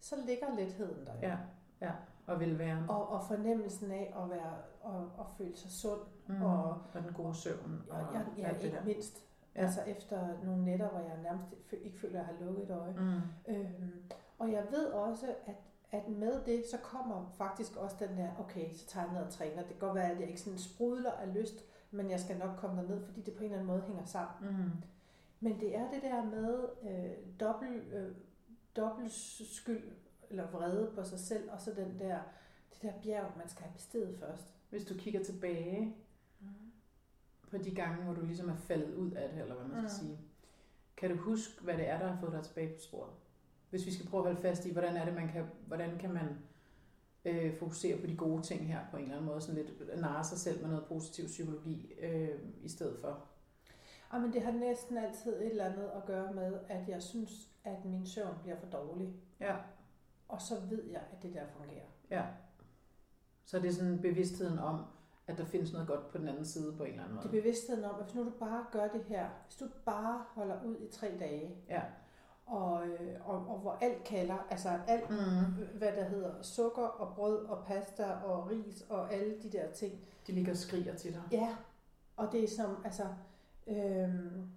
så 0.00 0.14
ligger 0.26 0.46
letheden 0.56 1.06
der. 1.06 1.28
Ja, 1.28 1.36
ja. 1.80 1.92
Og 2.26 2.40
vil 2.40 2.58
være. 2.58 2.86
Og, 2.88 3.08
og 3.08 3.24
fornemmelsen 3.28 3.90
af 3.90 4.14
at 4.22 4.30
være 4.30 4.52
og, 4.80 5.10
og 5.16 5.26
føle 5.38 5.56
sig 5.56 5.70
sund. 5.70 6.00
Mm, 6.26 6.42
og, 6.42 6.62
og 6.94 7.02
den 7.02 7.12
gode 7.12 7.34
søvn. 7.34 7.82
Og, 7.90 7.98
ja, 8.14 8.18
ja, 8.18 8.48
ja 8.48 8.54
ikke 8.54 8.76
der. 8.76 8.84
mindst. 8.84 9.24
Ja. 9.56 9.62
Altså 9.62 9.82
efter 9.82 10.28
nogle 10.44 10.64
nætter, 10.64 10.88
hvor 10.88 11.00
jeg 11.00 11.18
nærmest 11.22 11.46
ikke 11.72 11.98
føler, 11.98 12.20
at 12.20 12.26
jeg 12.26 12.36
har 12.36 12.44
lukket 12.44 12.64
et 12.64 12.70
øje. 12.70 12.92
Mm. 12.92 13.20
Øhm, 13.54 14.02
og 14.38 14.52
jeg 14.52 14.66
ved 14.70 14.86
også, 14.86 15.26
at, 15.46 15.54
at 15.94 16.08
med 16.08 16.44
det, 16.46 16.64
så 16.70 16.78
kommer 16.78 17.34
faktisk 17.38 17.76
også 17.76 17.96
den 17.98 18.18
der, 18.18 18.28
okay, 18.38 18.72
så 18.74 18.86
tager 18.86 19.06
jeg 19.06 19.14
ned 19.14 19.22
og 19.22 19.32
træner. 19.32 19.56
Det 19.56 19.68
kan 19.68 19.78
godt 19.78 19.94
være, 19.94 20.10
at 20.10 20.20
jeg 20.20 20.28
ikke 20.28 20.40
sådan 20.40 20.58
sprudler 20.58 21.12
af 21.12 21.34
lyst, 21.34 21.64
men 21.90 22.10
jeg 22.10 22.20
skal 22.20 22.38
nok 22.38 22.56
komme 22.56 22.82
ned, 22.82 23.04
fordi 23.04 23.20
det 23.20 23.34
på 23.34 23.38
en 23.38 23.44
eller 23.44 23.56
anden 23.56 23.66
måde 23.66 23.82
hænger 23.82 24.04
sammen. 24.04 24.50
Mm. 24.50 24.70
Men 25.40 25.60
det 25.60 25.76
er 25.76 25.90
det 25.90 26.02
der 26.02 26.24
med 26.24 26.68
øh, 26.82 27.40
dobbelt, 27.40 27.92
øh, 27.92 28.12
dobbelt 28.76 29.12
skyld 29.12 29.92
eller 30.30 30.50
vrede 30.50 30.92
på 30.94 31.04
sig 31.04 31.18
selv, 31.18 31.50
og 31.52 31.60
så 31.60 31.74
den 31.74 31.98
der, 31.98 32.18
det 32.72 32.82
der 32.82 32.92
bjerg, 33.02 33.32
man 33.36 33.48
skal 33.48 33.62
have 33.62 33.74
bestedet 33.74 34.18
først. 34.18 34.44
Hvis 34.70 34.84
du 34.84 34.94
kigger 34.94 35.24
tilbage 35.24 35.96
mm. 36.40 36.46
på 37.50 37.58
de 37.58 37.74
gange, 37.74 38.04
hvor 38.04 38.14
du 38.14 38.26
ligesom 38.26 38.48
er 38.48 38.56
faldet 38.56 38.94
ud 38.94 39.10
af 39.10 39.28
det, 39.28 39.42
eller 39.42 39.54
hvad 39.54 39.66
man 39.66 39.88
skal 39.88 40.04
mm. 40.04 40.08
sige, 40.08 40.20
kan 40.96 41.10
du 41.10 41.16
huske, 41.16 41.62
hvad 41.62 41.76
det 41.76 41.88
er, 41.88 41.98
der 41.98 42.08
har 42.12 42.20
fået 42.20 42.32
dig 42.32 42.42
tilbage 42.42 42.74
på 42.74 42.80
sporet? 42.80 43.12
Hvis 43.74 43.86
vi 43.86 43.92
skal 43.92 44.06
prøve 44.06 44.20
at 44.20 44.26
holde 44.26 44.40
fast 44.40 44.66
i, 44.66 44.72
hvordan 44.72 44.96
er 44.96 45.04
det, 45.04 45.14
man 45.14 45.28
kan, 45.28 45.44
hvordan 45.66 45.98
kan 45.98 46.12
man 46.12 46.38
øh, 47.24 47.58
fokusere 47.58 48.00
på 48.00 48.06
de 48.06 48.16
gode 48.16 48.42
ting 48.42 48.66
her 48.66 48.80
på 48.90 48.96
en 48.96 49.02
eller 49.02 49.16
anden 49.16 49.30
måde, 49.30 49.40
sådan 49.40 49.62
lidt 49.62 50.00
narre 50.00 50.24
sig 50.24 50.38
selv 50.38 50.60
med 50.60 50.68
noget 50.68 50.84
positiv 50.88 51.26
psykologi 51.26 51.92
øh, 52.00 52.38
i 52.62 52.68
stedet 52.68 53.00
for? 53.00 53.24
Ja, 54.12 54.18
men 54.18 54.32
det 54.32 54.42
har 54.42 54.52
næsten 54.52 54.96
altid 54.96 55.32
et 55.36 55.50
eller 55.50 55.64
andet 55.64 55.90
at 55.96 56.06
gøre 56.06 56.32
med, 56.32 56.58
at 56.68 56.88
jeg 56.88 57.02
synes, 57.02 57.48
at 57.64 57.84
min 57.84 58.06
søvn 58.06 58.34
bliver 58.42 58.56
for 58.56 58.66
dårlig. 58.66 59.14
Ja. 59.40 59.56
Og 60.28 60.42
så 60.42 60.54
ved 60.70 60.84
jeg, 60.84 61.02
at 61.12 61.22
det 61.22 61.34
der 61.34 61.46
fungerer. 61.56 61.86
Ja. 62.10 62.24
Så 63.44 63.58
det 63.58 63.68
er 63.68 63.72
sådan 63.72 64.02
bevidstheden 64.02 64.58
om, 64.58 64.84
at 65.26 65.38
der 65.38 65.44
findes 65.44 65.72
noget 65.72 65.88
godt 65.88 66.08
på 66.08 66.18
den 66.18 66.28
anden 66.28 66.44
side 66.44 66.76
på 66.76 66.84
en 66.84 66.90
eller 66.90 67.02
anden 67.02 67.14
måde. 67.14 67.28
Det 67.28 67.38
er 67.38 67.42
bevidstheden 67.42 67.84
om, 67.84 67.94
at 67.94 68.04
hvis 68.04 68.14
nu 68.14 68.24
du 68.24 68.30
bare 68.30 68.66
gør 68.72 68.88
det 68.88 69.04
her, 69.04 69.28
hvis 69.46 69.56
du 69.56 69.68
bare 69.84 70.24
holder 70.28 70.64
ud 70.64 70.76
i 70.76 70.88
tre 70.92 71.16
dage, 71.20 71.56
ja. 71.68 71.82
Og, 72.46 72.86
øh, 72.86 73.28
og, 73.28 73.36
og 73.36 73.58
hvor 73.58 73.78
alt 73.80 74.04
kalder, 74.04 74.46
altså 74.50 74.68
alt, 74.86 75.10
mm. 75.10 75.16
hvad 75.78 75.92
der 75.92 76.04
hedder 76.04 76.42
sukker 76.42 76.82
og 76.82 77.14
brød 77.14 77.44
og 77.44 77.64
pasta 77.66 78.04
og 78.04 78.50
ris 78.50 78.86
og 78.88 79.12
alle 79.12 79.34
de 79.42 79.50
der 79.50 79.70
ting. 79.70 79.92
De 80.26 80.32
ligger 80.32 80.52
og 80.52 80.58
skriger 80.58 80.94
til 80.94 81.12
dig. 81.12 81.22
Ja, 81.32 81.56
og 82.16 82.32
det 82.32 82.44
er 82.44 82.48
som, 82.48 82.76
altså, 82.84 83.04
øhm, 83.66 84.48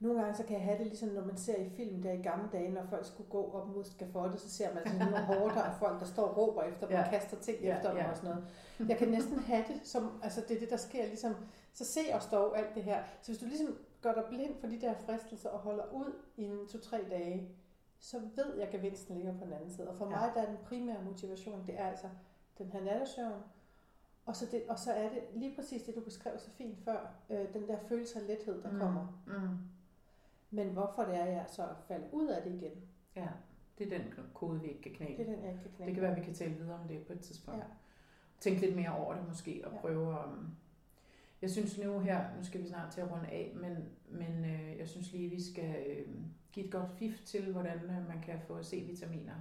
nogle 0.00 0.20
gange 0.20 0.36
så 0.36 0.42
kan 0.42 0.56
jeg 0.56 0.64
have 0.64 0.78
det 0.78 0.86
ligesom, 0.86 1.08
når 1.08 1.24
man 1.24 1.36
ser 1.36 1.56
i 1.56 1.70
film 1.76 2.02
der 2.02 2.12
i 2.12 2.22
gamle 2.22 2.48
dage, 2.52 2.70
når 2.70 2.82
folk 2.90 3.06
skulle 3.06 3.30
gå 3.30 3.50
op 3.52 3.68
mod 3.68 3.84
skafottet, 3.84 4.40
så 4.40 4.50
ser 4.50 4.74
man 4.74 4.82
sådan 4.86 4.98
nogle 4.98 5.24
hårder 5.24 5.62
af 5.62 5.78
folk, 5.78 6.00
der 6.00 6.06
står 6.06 6.22
og 6.22 6.36
råber 6.36 6.62
efter 6.62 6.86
dem 6.86 6.96
ja. 6.96 7.04
og 7.04 7.10
kaster 7.10 7.36
ting 7.36 7.58
ja, 7.60 7.76
efter 7.76 7.88
dem 7.88 7.98
ja. 7.98 8.10
og 8.10 8.16
sådan 8.16 8.30
noget. 8.30 8.46
Jeg 8.88 8.96
kan 8.96 9.08
næsten 9.08 9.38
have 9.38 9.64
det 9.68 9.80
som, 9.84 10.20
altså 10.22 10.40
det 10.48 10.56
er 10.56 10.60
det, 10.60 10.70
der 10.70 10.76
sker 10.76 11.06
ligesom, 11.06 11.34
så 11.72 11.84
se 11.84 12.00
os 12.14 12.26
dog 12.26 12.58
alt 12.58 12.74
det 12.74 12.82
her. 12.82 13.02
Så 13.22 13.32
hvis 13.32 13.38
du 13.38 13.46
ligesom 13.46 13.76
gør 14.02 14.14
dig 14.14 14.24
blind 14.28 14.56
for 14.60 14.66
de 14.66 14.80
der 14.80 14.94
fristelser 14.94 15.50
og 15.50 15.58
holder 15.58 15.92
ud 15.92 16.12
i 16.36 16.44
en 16.44 16.68
to-tre 16.68 17.04
dage, 17.10 17.48
så 17.98 18.20
ved 18.36 18.54
jeg, 18.54 18.66
at 18.66 18.72
gevinsten 18.72 19.16
ligger 19.16 19.38
på 19.38 19.44
den 19.44 19.52
anden 19.52 19.70
side. 19.70 19.88
Og 19.88 19.96
for 19.96 20.04
ja. 20.04 20.10
mig 20.10 20.30
der 20.34 20.42
er 20.42 20.46
den 20.46 20.58
primære 20.64 21.04
motivation, 21.04 21.66
det 21.66 21.80
er 21.80 21.86
altså 21.86 22.08
den 22.58 22.66
her 22.66 22.84
nattesøvn, 22.84 23.42
og 24.26 24.36
så, 24.36 24.46
det, 24.50 24.62
og 24.68 24.78
så 24.78 24.92
er 24.92 25.08
det 25.08 25.22
lige 25.34 25.54
præcis 25.54 25.82
det, 25.82 25.94
du 25.94 26.00
beskrev 26.00 26.38
så 26.38 26.50
fint 26.50 26.78
før, 26.84 27.10
øh, 27.30 27.52
den 27.52 27.68
der 27.68 27.78
følelse 27.88 28.20
af 28.20 28.26
lethed, 28.26 28.62
der 28.62 28.70
mm. 28.70 28.78
kommer. 28.78 29.22
Mm. 29.26 29.58
Men 30.50 30.68
hvorfor 30.68 31.04
det 31.04 31.16
er, 31.16 31.24
jeg 31.24 31.44
så 31.48 31.68
falder 31.88 32.06
ud 32.12 32.26
af 32.26 32.42
det 32.42 32.54
igen. 32.54 32.72
Ja, 33.16 33.28
det 33.78 33.92
er 33.92 33.98
den 33.98 34.12
kode, 34.34 34.60
vi 34.60 34.68
ikke 34.68 34.82
kan 34.82 34.92
knække. 34.92 35.16
Det 35.16 35.28
er 35.28 35.34
den, 35.34 35.44
jeg 35.44 35.52
ikke 35.52 35.62
kan 35.62 35.72
knække. 35.76 35.86
Det 35.86 35.94
kan 35.94 36.02
være, 36.02 36.10
at 36.10 36.16
vi 36.16 36.24
kan 36.24 36.34
tale 36.34 36.54
videre 36.54 36.78
om 36.78 36.88
det 36.88 37.06
på 37.06 37.12
et 37.12 37.20
tidspunkt. 37.20 37.60
Ja. 37.60 37.64
Tænk 38.40 38.60
lidt 38.60 38.76
mere 38.76 38.96
over 38.96 39.14
det 39.14 39.28
måske, 39.28 39.62
og 39.64 39.72
ja. 39.72 39.78
prøve 39.78 40.18
at... 40.18 40.24
Um, 40.24 40.56
jeg 41.42 41.50
synes 41.50 41.78
nu 41.78 41.98
her, 41.98 42.20
nu 42.38 42.44
skal 42.44 42.62
vi 42.62 42.68
snart 42.68 42.92
til 42.92 43.00
at 43.00 43.10
runde 43.12 43.26
af, 43.26 43.52
men, 43.54 43.76
men 44.08 44.44
øh, 44.44 44.78
jeg 44.78 44.88
synes 44.88 45.12
lige, 45.12 45.30
vi 45.30 45.42
skal 45.42 45.74
øh, 45.88 46.06
give 46.52 46.66
et 46.66 46.72
godt 46.72 46.90
fif 46.98 47.24
til, 47.24 47.52
hvordan 47.52 47.76
øh, 47.76 48.08
man 48.08 48.20
kan 48.22 48.34
få 48.46 48.62
C-vitaminer. 48.62 49.34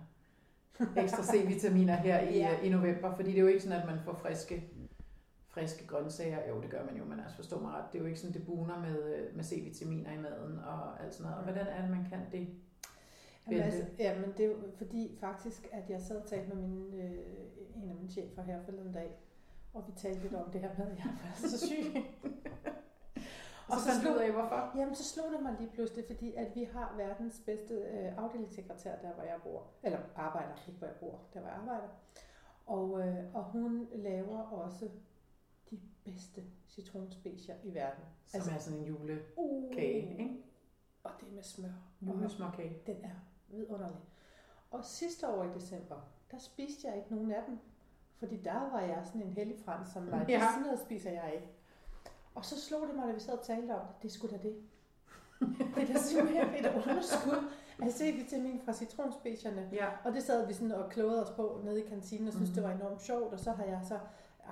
Ekstra 1.03 1.23
C-vitaminer 1.23 1.95
her 1.95 2.21
i, 2.21 2.37
ja. 2.37 2.61
i 2.61 2.69
november, 2.69 3.15
fordi 3.15 3.29
det 3.29 3.37
er 3.37 3.41
jo 3.41 3.47
ikke 3.47 3.63
sådan, 3.63 3.81
at 3.81 3.87
man 3.87 3.99
får 3.99 4.13
friske 4.13 4.69
friske 5.55 5.87
grøntsager, 5.87 6.49
jo 6.49 6.61
det 6.61 6.69
gør 6.69 6.85
man 6.85 6.97
jo, 6.97 7.05
men 7.05 7.19
altså 7.19 7.35
forstå 7.35 7.59
mig 7.59 7.71
ret, 7.71 7.85
det 7.91 7.97
er 7.97 8.01
jo 8.01 8.07
ikke 8.07 8.19
sådan, 8.19 8.33
det 8.33 8.45
buner 8.45 8.79
med, 8.79 9.13
øh, 9.13 9.35
med 9.35 9.43
C-vitaminer 9.43 10.11
i 10.11 10.17
maden 10.17 10.59
og 10.59 11.03
alt 11.03 11.13
sådan 11.13 11.23
noget. 11.23 11.37
Og 11.37 11.43
hvordan 11.43 11.67
er 11.67 11.81
det, 11.81 11.89
man 11.91 12.05
kan 12.09 12.19
det? 12.31 12.47
Jamen, 13.47 13.61
altså, 13.61 13.83
ja, 13.99 14.19
men 14.19 14.33
det 14.37 14.45
er 14.45 14.49
jo 14.49 14.55
fordi 14.77 15.17
faktisk, 15.19 15.67
at 15.71 15.89
jeg 15.89 16.01
sad 16.01 16.15
og 16.15 16.27
talte 16.27 16.55
med 16.55 16.67
min, 16.67 16.93
øh, 16.93 17.11
en 17.75 17.89
af 17.89 17.95
mine 17.95 18.09
chefer 18.09 18.41
her 18.41 18.63
forleden 18.65 18.93
dag, 18.93 19.19
og 19.75 19.87
vi 19.87 19.91
talte 19.95 20.21
lidt 20.21 20.33
om 20.33 20.51
det 20.51 20.61
her 20.61 20.77
med, 20.77 20.85
at 20.91 20.97
jeg 20.97 21.05
var 21.23 21.47
så 21.47 21.67
syg. 21.67 21.85
og 23.71 23.77
så, 23.79 23.93
så 23.93 24.01
slog, 24.01 24.23
af, 24.23 24.31
hvorfor? 24.31 24.71
Jamen, 24.75 24.95
så 24.95 25.03
slog 25.03 25.31
det 25.31 25.41
mig 25.43 25.55
lige 25.59 25.69
pludselig, 25.69 26.05
fordi 26.07 26.33
at 26.33 26.55
vi 26.55 26.63
har 26.63 26.93
verdens 26.97 27.41
bedste 27.45 27.73
øh, 27.73 28.17
afdelingssekretær, 28.17 28.95
der 29.01 29.13
hvor 29.13 29.23
jeg 29.23 29.39
bor. 29.43 29.67
Eller 29.83 29.99
arbejder, 30.15 30.53
ikke 30.67 30.77
hvor 30.77 30.87
jeg 30.87 30.95
bor, 30.95 31.19
der 31.33 31.39
hvor 31.39 31.49
jeg 31.49 31.57
arbejder. 31.57 31.87
Og, 32.65 33.07
øh, 33.07 33.35
og 33.35 33.43
hun 33.43 33.87
laver 33.93 34.39
også 34.39 34.89
de 35.71 35.79
bedste 36.03 36.43
citronspecier 36.67 37.55
i 37.63 37.73
verden. 37.73 38.03
Som 38.25 38.37
altså, 38.37 38.51
er 38.51 38.57
sådan 38.57 38.79
en 38.79 38.85
julekage, 38.85 40.13
uh, 40.13 40.19
ikke? 40.19 40.43
Og 41.03 41.11
det 41.19 41.27
er 41.27 41.31
med 41.31 41.43
smør. 41.43 41.69
Julesmørkage. 42.01 42.81
Den 42.87 42.95
er 43.03 43.15
vidunderlig. 43.47 44.01
Og 44.71 44.85
sidste 44.85 45.29
år 45.29 45.43
i 45.43 45.47
december, 45.55 45.95
der 46.31 46.37
spiste 46.37 46.87
jeg 46.87 46.97
ikke 46.97 47.15
nogen 47.15 47.31
af 47.31 47.43
dem. 47.47 47.59
Fordi 48.19 48.37
der 48.37 48.71
var 48.71 48.79
jeg 48.79 49.01
sådan 49.05 49.21
en 49.21 49.33
hellig 49.33 49.57
frans, 49.65 49.89
som 49.93 50.11
var, 50.11 50.25
ja. 50.29 50.39
sådan 50.39 50.61
noget 50.61 50.79
spiser 50.79 51.11
jeg 51.11 51.31
ikke. 51.33 51.47
Og 52.35 52.45
så 52.45 52.61
slog 52.61 52.87
det 52.87 52.95
mig, 52.95 53.07
da 53.07 53.13
vi 53.13 53.19
sad 53.19 53.33
og 53.33 53.45
talte 53.45 53.71
om 53.71 53.87
det, 53.87 54.03
det 54.03 54.11
skulle 54.11 54.37
da 54.37 54.43
det. 54.43 54.55
det 55.75 55.89
er 55.89 55.93
da 55.93 55.99
simpelthen 55.99 56.65
et 56.65 56.71
underskud 56.75 57.43
af 57.81 57.91
C-vitamin 57.91 58.61
fra 58.65 58.73
citronspecierne. 58.73 59.69
Ja. 59.71 59.87
Og 60.03 60.13
det 60.13 60.23
sad 60.23 60.47
vi 60.47 60.53
sådan 60.53 60.71
og 60.71 60.89
klogede 60.89 61.23
os 61.23 61.31
på 61.31 61.61
nede 61.63 61.85
i 61.85 61.87
kantinen 61.87 62.27
og 62.27 62.33
synes, 62.33 62.49
mm. 62.49 62.55
det 62.55 62.63
var 62.63 62.71
enormt 62.71 63.01
sjovt. 63.01 63.33
Og 63.33 63.39
så 63.39 63.51
har 63.51 63.63
jeg 63.63 63.81
så 63.87 63.99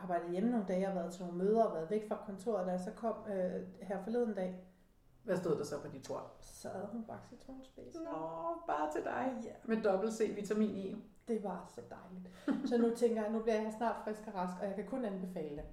arbejdet 0.01 0.31
hjemme 0.31 0.51
nogle 0.51 0.65
dage 0.67 0.87
og 0.87 0.95
været 0.95 1.13
til 1.13 1.21
nogle 1.25 1.37
møder 1.37 1.63
og 1.63 1.73
været 1.75 1.89
væk 1.89 2.07
fra 2.07 2.23
kontoret, 2.25 2.65
da 2.67 2.71
jeg 2.71 2.79
så 2.79 2.91
kom 2.91 3.15
øh, 3.27 3.61
her 3.81 4.03
forleden 4.03 4.33
dag. 4.33 4.63
Hvad 5.23 5.37
stod 5.37 5.57
der 5.57 5.63
så 5.63 5.81
på 5.81 5.87
dit 5.87 6.05
bord? 6.07 6.37
Så 6.41 6.69
havde 6.69 6.89
hun 6.91 7.03
bagt 7.03 7.29
citronspids. 7.29 7.95
Nå, 7.95 8.11
bare 8.67 8.91
til 8.91 9.03
dig. 9.03 9.33
Ja, 9.43 9.51
Med 9.65 9.83
dobbelt 9.83 10.13
C-vitamin 10.13 10.75
i. 10.75 10.95
det 11.27 11.43
var 11.43 11.71
så 11.75 11.81
dejligt. 11.89 12.69
Så 12.69 12.77
nu 12.77 12.95
tænker 12.95 13.21
jeg, 13.23 13.31
nu 13.31 13.39
bliver 13.39 13.55
jeg 13.61 13.73
snart 13.77 13.95
frisk 14.03 14.19
og 14.27 14.35
rask, 14.35 14.53
og 14.61 14.67
jeg 14.67 14.75
kan 14.75 14.85
kun 14.85 15.05
anbefale 15.05 15.55
det. 15.55 15.63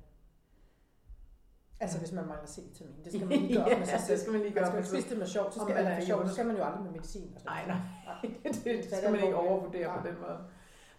Altså 1.80 1.98
hvis 1.98 2.12
man 2.12 2.26
mangler 2.26 2.46
C-vitamin, 2.46 3.04
det 3.04 3.12
skal 3.12 3.26
man 3.26 3.38
lige 3.40 3.54
gøre 3.54 3.64
op 3.64 3.78
med 3.78 3.86
sig 3.86 3.92
ja, 3.94 4.00
selv. 4.00 4.12
det 4.16 4.20
skal 4.20 4.32
man 4.32 4.40
lige 4.42 4.54
Man 4.54 4.62
gøre 4.62 4.66
skal 4.66 4.76
jo 4.76 4.86
op 4.86 4.92
med 4.92 5.00
spise 5.00 5.10
det 5.10 5.18
med 5.18 5.26
sjov, 5.26 5.52
så 5.52 5.60
skal, 5.60 5.74
man 5.74 5.84
man 5.84 6.02
sjov, 6.06 6.26
så 6.26 6.32
skal 6.32 6.46
man 6.46 6.56
jo 6.56 6.62
aldrig 6.64 6.82
med 6.84 6.90
medicin. 6.92 7.32
Og 7.34 7.40
sådan 7.40 7.56
Nej, 7.56 7.66
noget. 7.66 7.82
nej. 8.06 8.30
det, 8.52 8.64
det 8.64 8.84
Så 8.84 8.94
er 8.94 8.98
skal 8.98 9.10
man 9.10 9.20
det 9.20 9.26
ikke 9.26 9.36
overvurdere 9.38 9.88
på 9.98 10.00
Nej. 10.00 10.10
den 10.10 10.20
måde. 10.20 10.38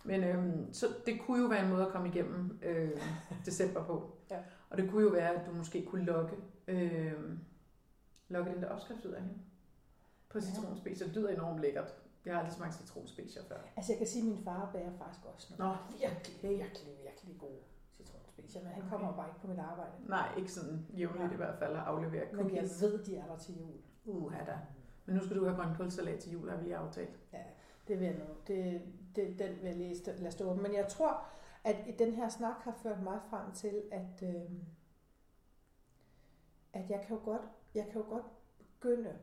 Men 0.04 0.24
øhm, 0.24 0.74
så 0.74 0.86
det 1.06 1.22
kunne 1.22 1.42
jo 1.42 1.48
være 1.48 1.64
en 1.64 1.70
måde 1.70 1.86
at 1.86 1.92
komme 1.92 2.08
igennem 2.08 2.60
øh, 2.64 3.02
december 3.46 3.84
på. 3.84 4.16
Ja. 4.32 4.38
Og 4.70 4.78
det 4.78 4.90
kunne 4.90 5.04
jo 5.04 5.10
være, 5.10 5.30
at 5.36 5.46
du 5.48 5.52
måske 5.52 5.86
kunne 5.86 6.06
lokke, 6.06 6.36
øh, 6.68 7.14
lokke 8.30 8.52
den 8.54 8.62
der 8.62 8.70
opskrift 8.70 9.06
ud 9.06 9.12
af 9.12 9.22
hende 9.22 9.36
på 10.30 10.38
Ja. 10.40 10.44
citronspids. 10.46 11.00
Det 11.00 11.08
lyder 11.16 11.30
enormt 11.30 11.60
lækkert. 11.62 11.96
Jeg 12.26 12.34
har 12.34 12.40
aldrig 12.40 12.56
smagt 12.56 12.76
citronspids 12.76 13.38
før. 13.48 13.58
Altså 13.76 13.92
jeg 13.92 13.98
kan 13.98 14.08
sige, 14.08 14.22
at 14.24 14.28
min 14.36 14.44
far 14.44 14.70
bager 14.74 14.92
faktisk 14.98 15.26
også 15.26 15.54
noget. 15.60 15.78
Nå. 15.92 15.98
Virkelig, 15.98 16.50
virkelig, 16.60 16.98
virkelig 17.04 17.38
god 17.40 17.58
citronspids. 17.92 18.56
Jamen 18.56 18.72
han 18.72 18.90
kommer 18.90 19.16
bare 19.16 19.28
ikke 19.30 19.40
på 19.42 19.48
mit 19.48 19.60
arbejde. 19.60 19.92
Nej, 20.08 20.34
ikke 20.38 20.52
sådan 20.52 20.86
jævnligt 20.98 21.24
Nej. 21.26 21.34
i 21.34 21.38
hvert 21.38 21.60
fald 21.60 21.74
at 21.76 21.82
aflevere 21.84 22.26
Men 22.34 22.40
jeg 22.46 22.50
cookies. 22.52 22.82
ved, 22.82 23.04
de 23.06 23.16
er 23.18 23.26
der 23.26 23.38
til 23.38 23.58
jul. 23.60 23.74
Uha 24.06 24.46
da. 24.46 24.60
Men 25.06 25.16
nu 25.16 25.24
skal 25.26 25.38
du 25.38 25.46
have 25.46 25.56
grønkålsalat 25.58 26.20
til 26.20 26.32
jul, 26.32 26.50
har 26.50 26.58
vi 26.58 26.64
lige 26.64 26.78
aftalt. 26.78 27.20
Ja, 27.34 27.44
det 27.88 28.00
vil 28.00 28.08
jeg 28.08 28.18
nu. 28.18 28.26
Det, 28.48 28.82
det, 29.16 29.40
den 29.40 29.56
vil 29.62 29.66
jeg 29.68 29.76
lige 29.76 29.98
stå, 30.00 30.12
lade 30.18 30.32
stå 30.32 30.50
åben. 30.50 30.64
Men 30.64 30.74
jeg 30.74 30.88
tror, 30.88 31.26
at 31.64 31.76
den 32.00 32.14
her 32.14 32.30
snak 32.30 32.56
har 32.64 32.74
ført 32.84 33.04
mig 33.04 33.20
frem 33.30 33.52
til, 33.52 33.84
at, 33.92 34.24
øh, 34.24 34.52
at 36.74 36.90
jeg 36.90 37.04
kan 37.08 37.18
jo 37.18 37.22
godt, 37.26 37.42
jeg 37.76 37.86
kan 37.92 38.02
jo 38.02 38.08
godt 38.10 38.26
begynde 38.80 39.18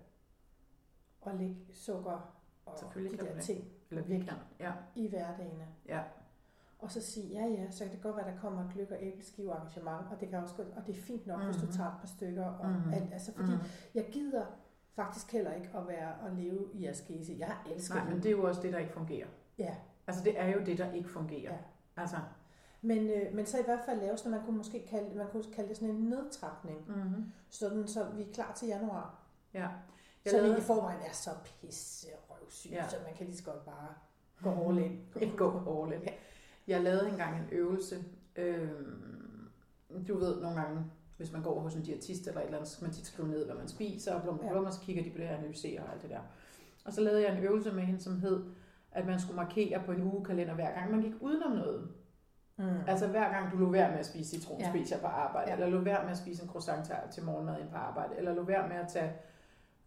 at 1.26 1.34
lægge 1.34 1.66
sukker 1.72 2.34
og 2.72 2.78
Selvfølgelig 2.78 3.20
de 3.20 3.26
der 3.26 3.32
det. 3.34 3.42
ting 3.42 3.64
Eller 3.90 4.02
vi 4.02 4.08
Virkelig. 4.12 4.34
Ja, 4.60 4.72
i 4.94 5.08
hverdagene. 5.08 5.66
ja. 5.88 6.00
Og 6.80 6.90
så 6.90 7.00
sige, 7.02 7.26
ja 7.40 7.46
ja, 7.46 7.70
så 7.70 7.84
kan 7.84 7.92
det 7.92 8.02
godt 8.02 8.16
være, 8.16 8.30
der 8.30 8.36
kommer 8.40 8.64
et 8.64 8.70
gløk- 8.74 8.90
og 8.90 8.96
æbleskive 9.00 9.52
arrangement, 9.54 10.06
og 10.12 10.20
det 10.20 10.28
kan 10.28 10.38
også 10.38 10.54
godt, 10.54 10.68
og 10.76 10.86
det 10.86 10.96
er 10.96 11.00
fint 11.02 11.26
nok, 11.26 11.36
mm-hmm. 11.38 11.52
hvis 11.52 11.60
du 11.62 11.66
Mhm. 11.66 11.76
tager 11.76 11.90
et 11.90 11.96
par 12.00 12.06
stykker. 12.06 12.44
Og 12.46 12.70
Mhm. 12.70 12.92
alt, 12.92 13.12
altså, 13.12 13.32
fordi 13.34 13.52
Mm. 13.52 13.58
jeg 13.94 14.08
gider 14.12 14.46
faktisk 14.94 15.32
heller 15.32 15.52
ikke 15.52 15.70
at 15.76 15.88
være 15.88 16.14
og 16.22 16.30
leve 16.30 16.68
i 16.74 16.86
askese. 16.86 17.36
Jeg 17.38 17.56
elsker 17.66 17.94
Nej, 17.94 18.04
men 18.08 18.16
det 18.16 18.26
er 18.26 18.30
jo 18.30 18.44
også 18.48 18.62
det, 18.62 18.72
der 18.72 18.78
ikke 18.78 18.92
fungerer. 18.92 19.26
Ja, 19.58 19.74
Altså, 20.06 20.24
det 20.24 20.40
er 20.40 20.46
jo 20.48 20.60
det, 20.66 20.78
der 20.78 20.92
ikke 20.92 21.08
fungerer. 21.08 21.52
Ja. 21.52 21.58
Altså, 21.96 22.16
men, 22.82 22.98
øh, 23.10 23.34
men 23.34 23.46
så 23.46 23.58
i 23.58 23.62
hvert 23.64 23.80
fald 23.86 24.00
lave 24.00 24.16
sådan, 24.16 24.30
man 24.32 24.44
kunne 24.44 24.56
måske 24.56 24.86
kalde, 24.90 25.14
man 25.16 25.26
kunne 25.32 25.44
kalde 25.54 25.68
det 25.68 25.76
sådan 25.76 25.94
en 25.94 26.00
nedtrapning, 26.02 26.88
mm-hmm. 26.88 27.32
sådan 27.50 27.86
så 27.88 28.04
vi 28.16 28.22
er 28.22 28.32
klar 28.32 28.52
til 28.52 28.68
januar. 28.68 29.14
ja. 29.54 29.60
Jeg 29.60 29.70
Jeg 30.24 30.30
så 30.30 30.36
lavede- 30.36 30.54
vi 30.54 30.60
i 30.60 30.64
forvejen 30.64 31.00
er 31.00 31.12
så 31.12 31.30
pisse 31.44 32.08
røvsyge, 32.48 32.74
Ja. 32.74 32.88
så 32.88 32.96
man 33.06 33.14
kan 33.16 33.26
lige 33.26 33.36
så 33.36 33.44
godt 33.44 33.64
bare 33.64 33.88
gå 34.44 34.68
all 34.70 34.78
in. 34.78 35.00
Gå 35.36 35.82
all 35.84 35.92
in. 35.94 36.02
Ja. 36.02 36.12
Jeg 36.68 36.82
lavede 36.82 37.08
engang 37.08 37.36
en 37.36 37.48
øvelse. 37.52 38.04
Øh, 38.36 38.68
du 40.08 40.18
ved 40.18 40.40
nogle 40.40 40.60
gange, 40.60 40.84
hvis 41.16 41.32
man 41.32 41.42
går 41.42 41.60
hos 41.60 41.74
en 41.74 41.82
diætist 41.82 42.26
eller 42.26 42.40
et 42.40 42.44
eller 42.44 42.56
andet, 42.58 42.68
så 42.68 42.74
skal 42.76 42.84
man 42.84 42.94
tit 42.94 43.06
skrive 43.06 43.28
ned, 43.28 43.46
hvad 43.46 43.54
man 43.56 43.68
spiser, 43.68 44.14
og 44.14 44.22
blum, 44.22 44.40
Ja. 44.42 44.48
blum, 44.50 44.64
og 44.64 44.72
så 44.72 44.80
kigger 44.80 45.02
de 45.02 45.10
på 45.10 45.18
det 45.18 45.28
her 45.28 45.36
analyserer 45.36 45.82
og 45.82 45.92
alt 45.92 46.02
det 46.02 46.10
der. 46.10 46.20
Og 46.84 46.92
så 46.92 47.00
lavede 47.00 47.22
jeg 47.22 47.38
en 47.38 47.44
øvelse 47.44 47.72
med 47.72 47.82
hende, 47.82 48.00
som 48.00 48.20
hed, 48.20 48.44
at 48.92 49.06
man 49.06 49.20
skulle 49.20 49.36
markere 49.36 49.82
på 49.86 49.92
en 49.92 50.02
ugekalender 50.02 50.54
hver 50.54 50.74
gang, 50.74 50.90
man 50.90 51.02
gik 51.02 51.12
udenom 51.20 51.50
noget. 51.52 51.88
Mm. 52.56 52.64
Altså 52.86 53.06
hver 53.06 53.32
gang 53.32 53.52
du 53.52 53.56
lå 53.56 53.70
være 53.70 53.90
med 53.90 53.98
at 53.98 54.06
spise 54.06 54.30
citronspiser 54.40 54.96
ja. 54.96 55.02
på 55.02 55.06
arbejde, 55.08 55.50
ja. 55.50 55.54
Eller 55.56 55.68
lå 55.68 55.80
være 55.84 56.02
med 56.02 56.10
at 56.10 56.18
spise 56.18 56.42
en 56.42 56.48
croissant 56.48 56.84
til, 56.86 56.94
til 57.12 57.24
morgenmad 57.24 57.60
ind 57.60 57.68
på 57.70 57.76
arbejde, 57.76 58.16
eller 58.16 58.34
lå 58.34 58.42
være 58.42 58.68
med 58.68 58.76
at 58.76 58.88
tage 58.88 59.12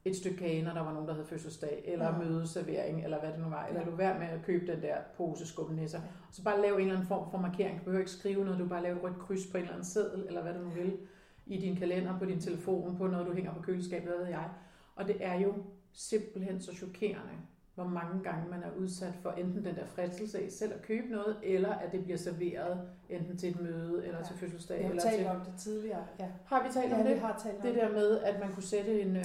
et 0.06 0.16
stykke 0.16 0.38
kage, 0.38 0.62
når 0.64 0.74
der 0.74 0.82
var 0.82 0.92
nogen, 0.94 1.08
der 1.08 1.14
havde 1.14 1.28
fødselsdag, 1.28 1.82
eller 1.86 2.06
Ja. 2.06 2.18
mødeservering, 2.18 3.04
eller 3.04 3.20
hvad 3.20 3.32
det 3.32 3.40
nu 3.40 3.50
var, 3.50 3.66
eller 3.66 3.86
lå 3.86 3.96
være 3.96 4.20
med 4.20 4.28
at 4.28 4.42
købe 4.46 4.72
den 4.72 4.82
der 4.82 4.96
pose 5.18 5.48
skumnisser. 5.48 6.00
Ja. 6.00 6.06
Så 6.32 6.44
bare 6.44 6.62
lave 6.62 6.76
en 6.76 6.82
eller 6.82 6.94
anden 6.94 7.08
form 7.08 7.32
for 7.32 7.38
markering. 7.38 7.80
Du 7.80 7.84
behøver 7.84 8.00
ikke 8.00 8.12
skrive 8.12 8.46
noget, 8.46 8.60
du 8.60 8.68
bare 8.68 8.84
lave 8.84 8.98
et 8.98 9.04
rødt 9.04 9.20
kryds 9.20 9.48
på 9.48 9.58
en 9.58 9.62
eller 9.64 9.74
anden 9.74 9.86
seddel, 9.86 10.24
eller 10.28 10.42
hvad 10.42 10.54
du 10.54 10.60
nu 10.60 10.70
vil, 10.70 10.98
i 11.46 11.58
din 11.58 11.76
kalender, 11.76 12.20
på 12.20 12.26
din 12.26 12.40
telefon, 12.42 12.98
på 12.98 13.08
noget, 13.08 13.28
du 13.28 13.34
hænger 13.34 13.54
på 13.54 13.62
køleskabet, 13.62 14.10
hvad 14.10 14.18
ved 14.20 14.28
jeg. 14.28 14.50
Og 14.96 15.08
det 15.08 15.16
er 15.20 15.40
jo 15.40 15.54
simpelthen 15.94 16.62
så 16.62 16.76
chokerende, 16.76 17.32
hvor 17.76 17.84
mange 17.84 18.24
gange 18.24 18.50
man 18.50 18.64
er 18.64 18.72
udsat 18.78 19.14
for 19.22 19.32
enten 19.32 19.66
den 19.66 19.76
der 19.76 19.86
fristelse 19.86 20.40
af 20.44 20.52
selv 20.52 20.74
at 20.74 20.82
købe 20.82 21.08
noget, 21.12 21.36
eller 21.44 21.74
at 21.74 21.92
det 21.92 22.04
bliver 22.04 22.18
serveret 22.18 22.82
enten 23.10 23.38
til 23.38 23.50
et 23.50 23.62
møde, 23.62 24.06
eller 24.06 24.18
Ja. 24.20 24.24
til 24.26 24.36
fødselsdag. 24.38 24.78
Vi 24.80 24.84
har 24.84 24.90
eller 24.90 25.04
talt 25.04 25.16
til... 25.18 25.28
om 25.28 25.40
det 25.42 25.54
tidligere. 25.60 26.06
Ja, 26.20 26.28
Har 26.46 26.64
vi 26.68 26.74
talt 26.74 26.94
om 26.94 27.00
ja 27.00 27.06
det? 27.08 27.16
vi 27.16 27.20
har 27.20 27.40
talt 27.44 27.56
om 27.56 27.62
Det 27.62 27.76
der 27.76 27.92
med, 27.92 28.20
at 28.20 28.40
man 28.40 28.54
kunne 28.54 28.64
sætte 28.64 29.02
en... 29.02 29.18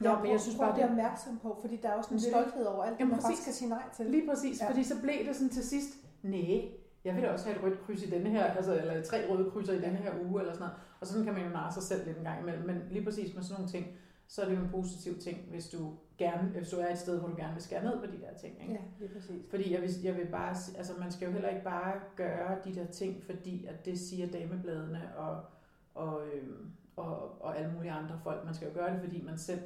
Nå, 0.00 0.10
Ja, 0.10 0.22
men 0.22 0.30
jeg 0.30 0.40
synes 0.40 0.58
bare, 0.58 0.70
at 0.70 0.76
det 0.76 0.84
opmærksom 0.84 1.38
på, 1.38 1.58
fordi 1.60 1.76
der 1.76 1.88
er 1.88 1.92
også 1.92 2.14
en 2.14 2.20
Det 2.20 2.26
er 2.26 2.30
stolthed 2.30 2.64
over 2.64 2.84
alt, 2.84 2.92
det 2.92 3.00
Jamen, 3.00 3.12
man 3.12 3.20
faktisk 3.20 3.42
skal 3.42 3.54
sige 3.54 3.68
nej 3.68 3.82
til. 3.96 4.06
Lige 4.06 4.28
præcis, 4.28 4.60
ja. 4.60 4.68
Fordi 4.68 4.84
så 4.84 4.94
blev 5.02 5.26
det 5.26 5.36
sådan 5.36 5.48
til 5.48 5.64
sidst, 5.64 5.88
nej, 6.22 6.68
jeg 7.04 7.14
vil 7.14 7.22
da 7.22 7.32
også 7.32 7.44
have 7.46 7.56
et 7.58 7.62
rødt 7.64 7.80
kryds 7.86 8.02
i 8.02 8.10
denne 8.10 8.30
her, 8.30 8.44
altså, 8.44 8.78
eller 8.78 9.02
tre 9.02 9.30
røde 9.30 9.50
krydser 9.50 9.72
i 9.72 9.80
denne 9.80 9.96
her 9.96 10.12
uge, 10.24 10.40
eller 10.40 10.52
sådan 10.52 10.66
noget. 10.66 10.74
Og 11.00 11.06
sådan 11.06 11.24
kan 11.24 11.34
man 11.34 11.42
jo 11.42 11.48
narre 11.48 11.72
sig 11.72 11.82
selv 11.82 12.06
lidt 12.06 12.18
en 12.18 12.24
gang 12.24 12.40
imellem, 12.40 12.66
men 12.66 12.82
lige 12.90 13.04
præcis 13.04 13.34
med 13.34 13.42
sådan 13.42 13.54
nogle 13.54 13.70
ting, 13.70 13.86
så 14.28 14.42
er 14.42 14.48
det 14.48 14.56
jo 14.56 14.60
en 14.60 14.70
positiv 14.70 15.18
ting, 15.18 15.38
hvis 15.50 15.68
du 15.68 15.92
gerne, 16.18 16.48
hvis 16.48 16.68
du 16.68 16.76
er 16.76 16.88
et 16.88 16.98
sted, 16.98 17.18
hvor 17.18 17.28
du 17.28 17.36
gerne 17.36 17.52
vil 17.54 17.62
skære 17.62 17.84
ned 17.84 18.00
på 18.00 18.06
de 18.06 18.20
der 18.20 18.38
ting. 18.40 18.62
Ikke? 18.62 18.72
Ja, 18.72 18.80
lige 18.98 19.14
præcis. 19.14 19.42
Fordi 19.50 19.72
jeg 19.72 19.82
vil, 19.82 19.90
jeg 20.02 20.16
vil 20.16 20.26
bare, 20.26 20.56
altså 20.76 20.92
man 21.00 21.12
skal 21.12 21.26
jo 21.26 21.32
heller 21.32 21.48
ikke 21.48 21.64
bare 21.64 21.94
gøre 22.16 22.58
de 22.64 22.74
der 22.74 22.86
ting, 22.86 23.24
fordi 23.24 23.66
at 23.66 23.84
det 23.84 24.00
siger 24.00 24.26
damebladene 24.26 25.16
og, 25.16 25.42
og, 25.94 26.26
øhm, 26.26 26.70
og, 26.96 27.42
og 27.42 27.58
alle 27.58 27.72
mulige 27.72 27.92
andre 27.92 28.20
folk. 28.22 28.44
Man 28.44 28.54
skal 28.54 28.68
jo 28.68 28.74
gøre 28.74 28.92
det, 28.92 29.00
fordi 29.00 29.22
man 29.22 29.38
selv 29.38 29.60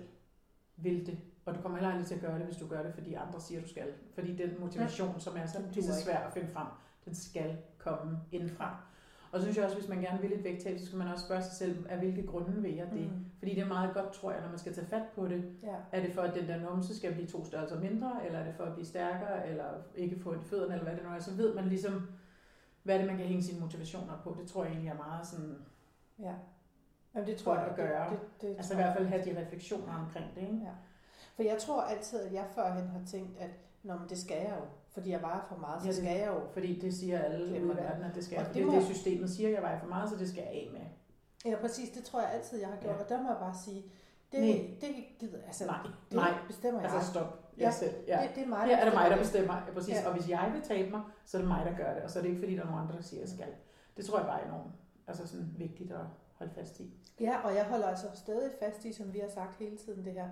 vil 0.83 1.07
det. 1.07 1.19
Og 1.45 1.55
du 1.55 1.61
kommer 1.61 1.79
heller 1.79 1.91
aldrig 1.91 2.07
til 2.07 2.15
at 2.15 2.21
gøre 2.21 2.39
det, 2.39 2.47
hvis 2.47 2.57
du 2.57 2.67
gør 2.67 2.83
det, 2.83 2.95
fordi 2.95 3.15
andre 3.15 3.41
siger, 3.41 3.61
du 3.61 3.69
skal. 3.69 3.89
Fordi 4.15 4.37
den 4.37 4.51
motivation, 4.61 5.21
som 5.21 5.37
er 5.37 5.47
så 5.47 5.59
pisse 5.73 5.95
svær 5.95 6.17
at 6.19 6.33
finde 6.33 6.49
frem, 6.49 6.67
den 7.05 7.15
skal 7.15 7.57
komme 7.79 8.19
indfra. 8.33 8.81
Og 9.33 9.39
så 9.41 9.45
synes 9.45 9.57
jeg 9.57 9.65
også, 9.65 9.77
hvis 9.77 9.89
man 9.89 10.01
gerne 10.01 10.21
vil 10.21 10.33
et 10.33 10.45
vægttab, 10.45 10.79
så 10.79 10.87
skal 10.87 10.99
man 10.99 11.09
også 11.09 11.25
spørge 11.25 11.43
sig 11.43 11.53
selv, 11.53 11.87
af 11.89 11.99
hvilke 11.99 12.27
grunde 12.27 12.63
vil 12.63 12.75
jeg 12.75 12.87
det? 12.93 13.01
Mm. 13.01 13.25
Fordi 13.39 13.55
det 13.55 13.61
er 13.63 13.67
meget 13.67 13.95
godt, 13.95 14.13
tror 14.13 14.33
jeg, 14.33 14.41
når 14.41 14.49
man 14.49 14.59
skal 14.59 14.75
tage 14.75 14.87
fat 14.87 15.03
på 15.15 15.29
det, 15.29 15.45
Ja. 15.63 15.75
er 15.93 16.03
det 16.03 16.13
for, 16.15 16.23
at 16.23 16.35
den 16.35 16.49
der 16.49 16.61
numse 16.61 16.97
skal 16.97 17.13
blive 17.13 17.27
to 17.27 17.45
størrelser 17.45 17.81
mindre, 17.81 18.27
eller 18.27 18.39
er 18.39 18.45
det 18.45 18.55
for 18.55 18.65
at 18.65 18.73
blive 18.75 18.87
stærkere, 18.87 19.49
eller 19.49 19.65
ikke 19.95 20.21
få 20.21 20.35
i 20.35 20.39
fødderne, 20.43 20.73
eller 20.73 20.85
hvad 20.85 20.95
det 20.97 21.05
nu 21.05 21.11
er, 21.11 21.19
så 21.19 21.35
ved 21.35 21.55
man 21.55 21.69
ligesom, 21.69 22.09
hvad 22.83 22.99
det, 22.99 23.07
man 23.07 23.17
kan 23.17 23.27
hænge 23.27 23.43
sine 23.43 23.61
motivationer 23.61 24.19
på. 24.25 24.37
Det 24.41 24.49
tror 24.49 24.65
jeg 24.65 24.71
egentlig 24.73 24.91
er 24.91 24.97
meget 24.97 25.27
sådan, 25.27 25.57
Ja. 26.19 26.33
Jamen, 27.15 27.29
det 27.29 27.37
tror 27.37 27.55
jeg 27.55 27.65
at 27.65 27.77
gøre. 27.77 28.11
Det, 28.11 28.19
det, 28.21 28.49
det 28.49 28.57
altså 28.57 28.73
i 28.73 28.77
hvert 28.77 28.97
fald 28.97 29.07
jeg. 29.09 29.23
have 29.23 29.35
de 29.35 29.41
refleksioner 29.41 29.95
omkring 30.07 30.27
det, 30.35 30.41
ikke? 30.41 30.55
Ja. 30.65 30.71
For 31.37 31.43
jeg 31.43 31.59
tror 31.59 31.83
altid, 31.83 32.21
at 32.21 32.33
jeg 32.33 32.45
førhen 32.55 32.89
har 32.89 33.01
tænkt, 33.07 33.39
at 33.39 33.51
Nå, 33.83 33.95
men 33.95 34.09
det 34.09 34.19
skal 34.19 34.37
jeg 34.37 34.55
jo. 34.61 34.65
Fordi 34.91 35.11
jeg 35.11 35.23
vejer 35.23 35.41
for 35.49 35.57
meget, 35.57 35.83
så 35.83 35.87
Ja, 35.89 35.93
det- 35.93 35.99
skal 36.03 36.19
jeg 36.19 36.27
jo. 36.27 36.41
Fordi 36.53 36.81
det 36.81 36.95
siger 36.95 37.19
alle 37.19 37.57
i 37.59 37.63
verden, 37.69 38.05
at 38.05 38.15
det 38.15 38.25
skal, 38.25 38.39
Og 38.39 38.47
og 38.49 38.55
det 38.55 38.67
må- 38.67 38.73
det 38.75 38.85
systemet 38.85 39.31
siger, 39.31 39.49
at 39.49 39.55
jeg 39.55 39.63
vejer 39.63 39.81
for 39.81 39.87
meget, 39.87 40.11
så 40.11 40.17
det 40.17 40.29
skal 40.29 40.41
jeg 40.43 40.51
af 40.53 40.69
med. 40.73 40.81
Ja, 41.53 41.57
præcis. 41.61 41.91
Det 41.91 42.05
tror 42.05 42.21
jeg 42.21 42.31
altid, 42.33 42.59
jeg 42.61 42.69
har 42.69 42.77
gjort. 42.77 42.95
Ja. 42.97 43.03
Og 43.03 43.09
der 43.09 43.23
må 43.23 43.29
jeg 43.29 43.37
bare 43.41 43.55
sige, 43.65 43.85
det, 44.33 44.41
Nej. 44.41 44.71
det 44.81 44.89
gider 45.19 45.39
altså, 45.47 45.67
Nej, 45.67 45.79
det 46.11 46.17
nej. 46.17 46.33
bestemmer 46.47 46.81
jeg. 46.81 46.91
Altså 46.95 47.11
stop. 47.11 47.45
Jeg 47.57 47.65
Ja, 47.65 47.71
selv. 47.71 47.95
Ja. 48.07 48.21
det, 48.23 48.31
det, 48.35 48.43
er 48.43 48.47
mig, 48.49 48.67
Her 48.67 48.77
er 48.77 48.85
det 48.85 48.95
mig, 48.95 49.11
der 49.11 49.17
bestemmer. 49.19 49.55
Ja, 49.67 49.73
præcis. 49.73 49.95
Ja. 49.95 50.07
Og 50.09 50.13
hvis 50.17 50.29
jeg 50.29 50.51
vil 50.55 50.63
tabe 50.63 50.91
mig, 50.91 51.03
så 51.25 51.37
er 51.37 51.41
det 51.41 51.49
mig, 51.49 51.67
der 51.67 51.77
gør 51.77 51.95
det. 51.95 52.03
Og 52.03 52.11
så 52.11 52.19
er 52.19 52.23
det 52.23 52.29
ikke, 52.29 52.41
fordi 52.41 52.57
der 52.57 52.63
er 52.63 52.67
nogen 52.67 52.81
andre, 52.83 52.97
der 52.97 53.03
siger, 53.03 53.23
at 53.23 53.29
jeg 53.29 53.37
skal. 53.37 53.49
Det 53.97 54.05
tror 54.05 54.19
jeg 54.19 54.27
bare 54.27 54.41
er 54.43 54.47
enormt 54.47 54.73
altså 55.07 55.27
sådan 55.27 55.55
vigtigt 55.59 55.93
at 55.93 56.01
holde 56.39 56.53
fast 56.55 56.81
i. 56.81 56.95
Ja, 57.21 57.41
og 57.45 57.55
jeg 57.55 57.65
holder 57.67 57.87
altså 57.89 58.07
stadig 58.15 58.51
fast 58.61 58.85
i, 58.85 58.93
som 58.93 59.13
vi 59.15 59.19
har 59.19 59.29
sagt 59.29 59.57
hele 59.57 59.77
tiden, 59.77 60.05
det 60.05 60.13
her. 60.13 60.29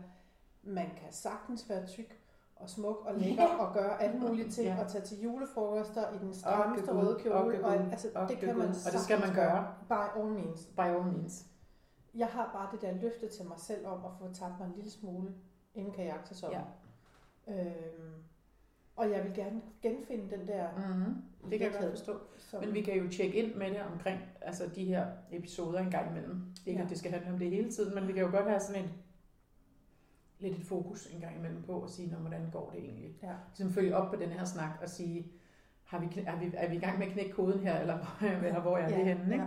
Man 0.62 0.86
kan 0.86 1.12
sagtens 1.12 1.68
være 1.68 1.86
tyk 1.86 2.18
og 2.56 2.70
smuk 2.70 2.96
og 3.06 3.14
lækker 3.14 3.42
Ja. 3.42 3.56
og 3.66 3.74
gøre 3.74 4.02
alle 4.02 4.18
mulige 4.20 4.50
ting 4.50 4.66
Ja. 4.68 4.84
og 4.84 4.90
tage 4.90 5.04
til 5.04 5.20
julefrokoster 5.22 6.12
i 6.14 6.18
den 6.18 6.34
strammeste 6.34 6.92
røde 6.94 7.18
kjole. 7.20 7.34
og 7.34 7.46
Og, 7.64 7.74
altså, 7.74 8.08
og 8.14 8.28
det 8.28 8.38
kan 8.38 8.58
man 8.58 8.68
Og 8.68 8.92
det 8.92 9.00
skal 9.00 9.20
man 9.20 9.34
gøre. 9.34 9.74
By 9.88 10.18
all 10.20 10.28
means. 10.30 10.66
By 10.76 10.80
all 10.80 11.02
means. 11.04 11.46
Jeg 12.14 12.26
har 12.28 12.50
bare 12.52 12.68
det 12.72 12.80
der 12.82 12.92
løfte 13.02 13.28
til 13.28 13.46
mig 13.48 13.58
selv 13.58 13.86
om 13.86 14.04
at 14.04 14.10
få 14.18 14.32
tabt 14.32 14.58
mig 14.58 14.66
en 14.66 14.72
lille 14.76 14.90
smule 14.90 15.34
inden 15.74 15.92
kajaksæsonen. 15.92 16.56
Ja. 17.46 17.54
Øhm, 17.54 18.14
og 18.96 19.10
jeg 19.10 19.24
vil 19.24 19.34
gerne 19.34 19.60
genfinde 19.82 20.36
den 20.36 20.48
der 20.48 20.66
Mm-hmm. 20.76 21.14
Det 21.50 21.58
kan 21.58 21.72
jeg 21.72 21.80
godt 21.80 21.90
forstå. 21.90 22.12
Som, 22.38 22.64
Men 22.64 22.74
vi 22.74 22.80
kan 22.80 22.94
jo 22.98 23.08
tjekke 23.08 23.34
ind 23.42 23.54
med 23.54 23.70
det 23.70 23.82
omkring 23.92 24.20
altså 24.40 24.64
de 24.74 24.84
her 24.84 25.06
episoder 25.32 25.78
en 25.80 25.90
gang 25.90 26.10
imellem. 26.10 26.40
Ikke 26.66 26.78
Ja. 26.78 26.84
at 26.84 26.90
det 26.90 26.98
skal 26.98 27.10
handle 27.10 27.32
om 27.32 27.38
det 27.38 27.50
hele 27.50 27.70
tiden, 27.70 27.94
men 27.94 28.08
vi 28.08 28.12
kan 28.12 28.22
jo 28.22 28.30
godt 28.30 28.48
have 28.48 28.60
sådan 28.60 28.82
en 28.84 28.90
lidt 30.38 30.56
et 30.58 30.64
fokus 30.64 31.06
en 31.14 31.20
gang 31.20 31.36
imellem 31.36 31.62
på 31.62 31.82
at 31.82 31.90
sige, 31.90 32.10
"Nå, 32.10 32.16
hvordan 32.16 32.50
går 32.52 32.70
det 32.70 32.80
egentlig? 32.84 33.10
Ja. 33.22 33.32
Ligesom 33.56 33.72
følge 33.74 33.96
op 33.96 34.10
på 34.10 34.16
den 34.16 34.28
her 34.28 34.44
snak 34.44 34.70
og 34.82 34.88
sige, 34.88 35.26
har 35.84 35.98
vi, 36.00 36.06
er, 36.26 36.38
vi, 36.38 36.50
er 36.54 36.68
vi 36.68 36.76
i 36.76 36.78
gang 36.80 36.98
med 36.98 37.06
at 37.06 37.12
knække 37.12 37.32
koden 37.32 37.60
her, 37.60 37.80
eller, 37.80 38.18
eller 38.46 38.60
hvor 38.60 38.76
er 38.76 38.88
det 38.88 39.04
henne? 39.04 39.32
Ikke? 39.34 39.46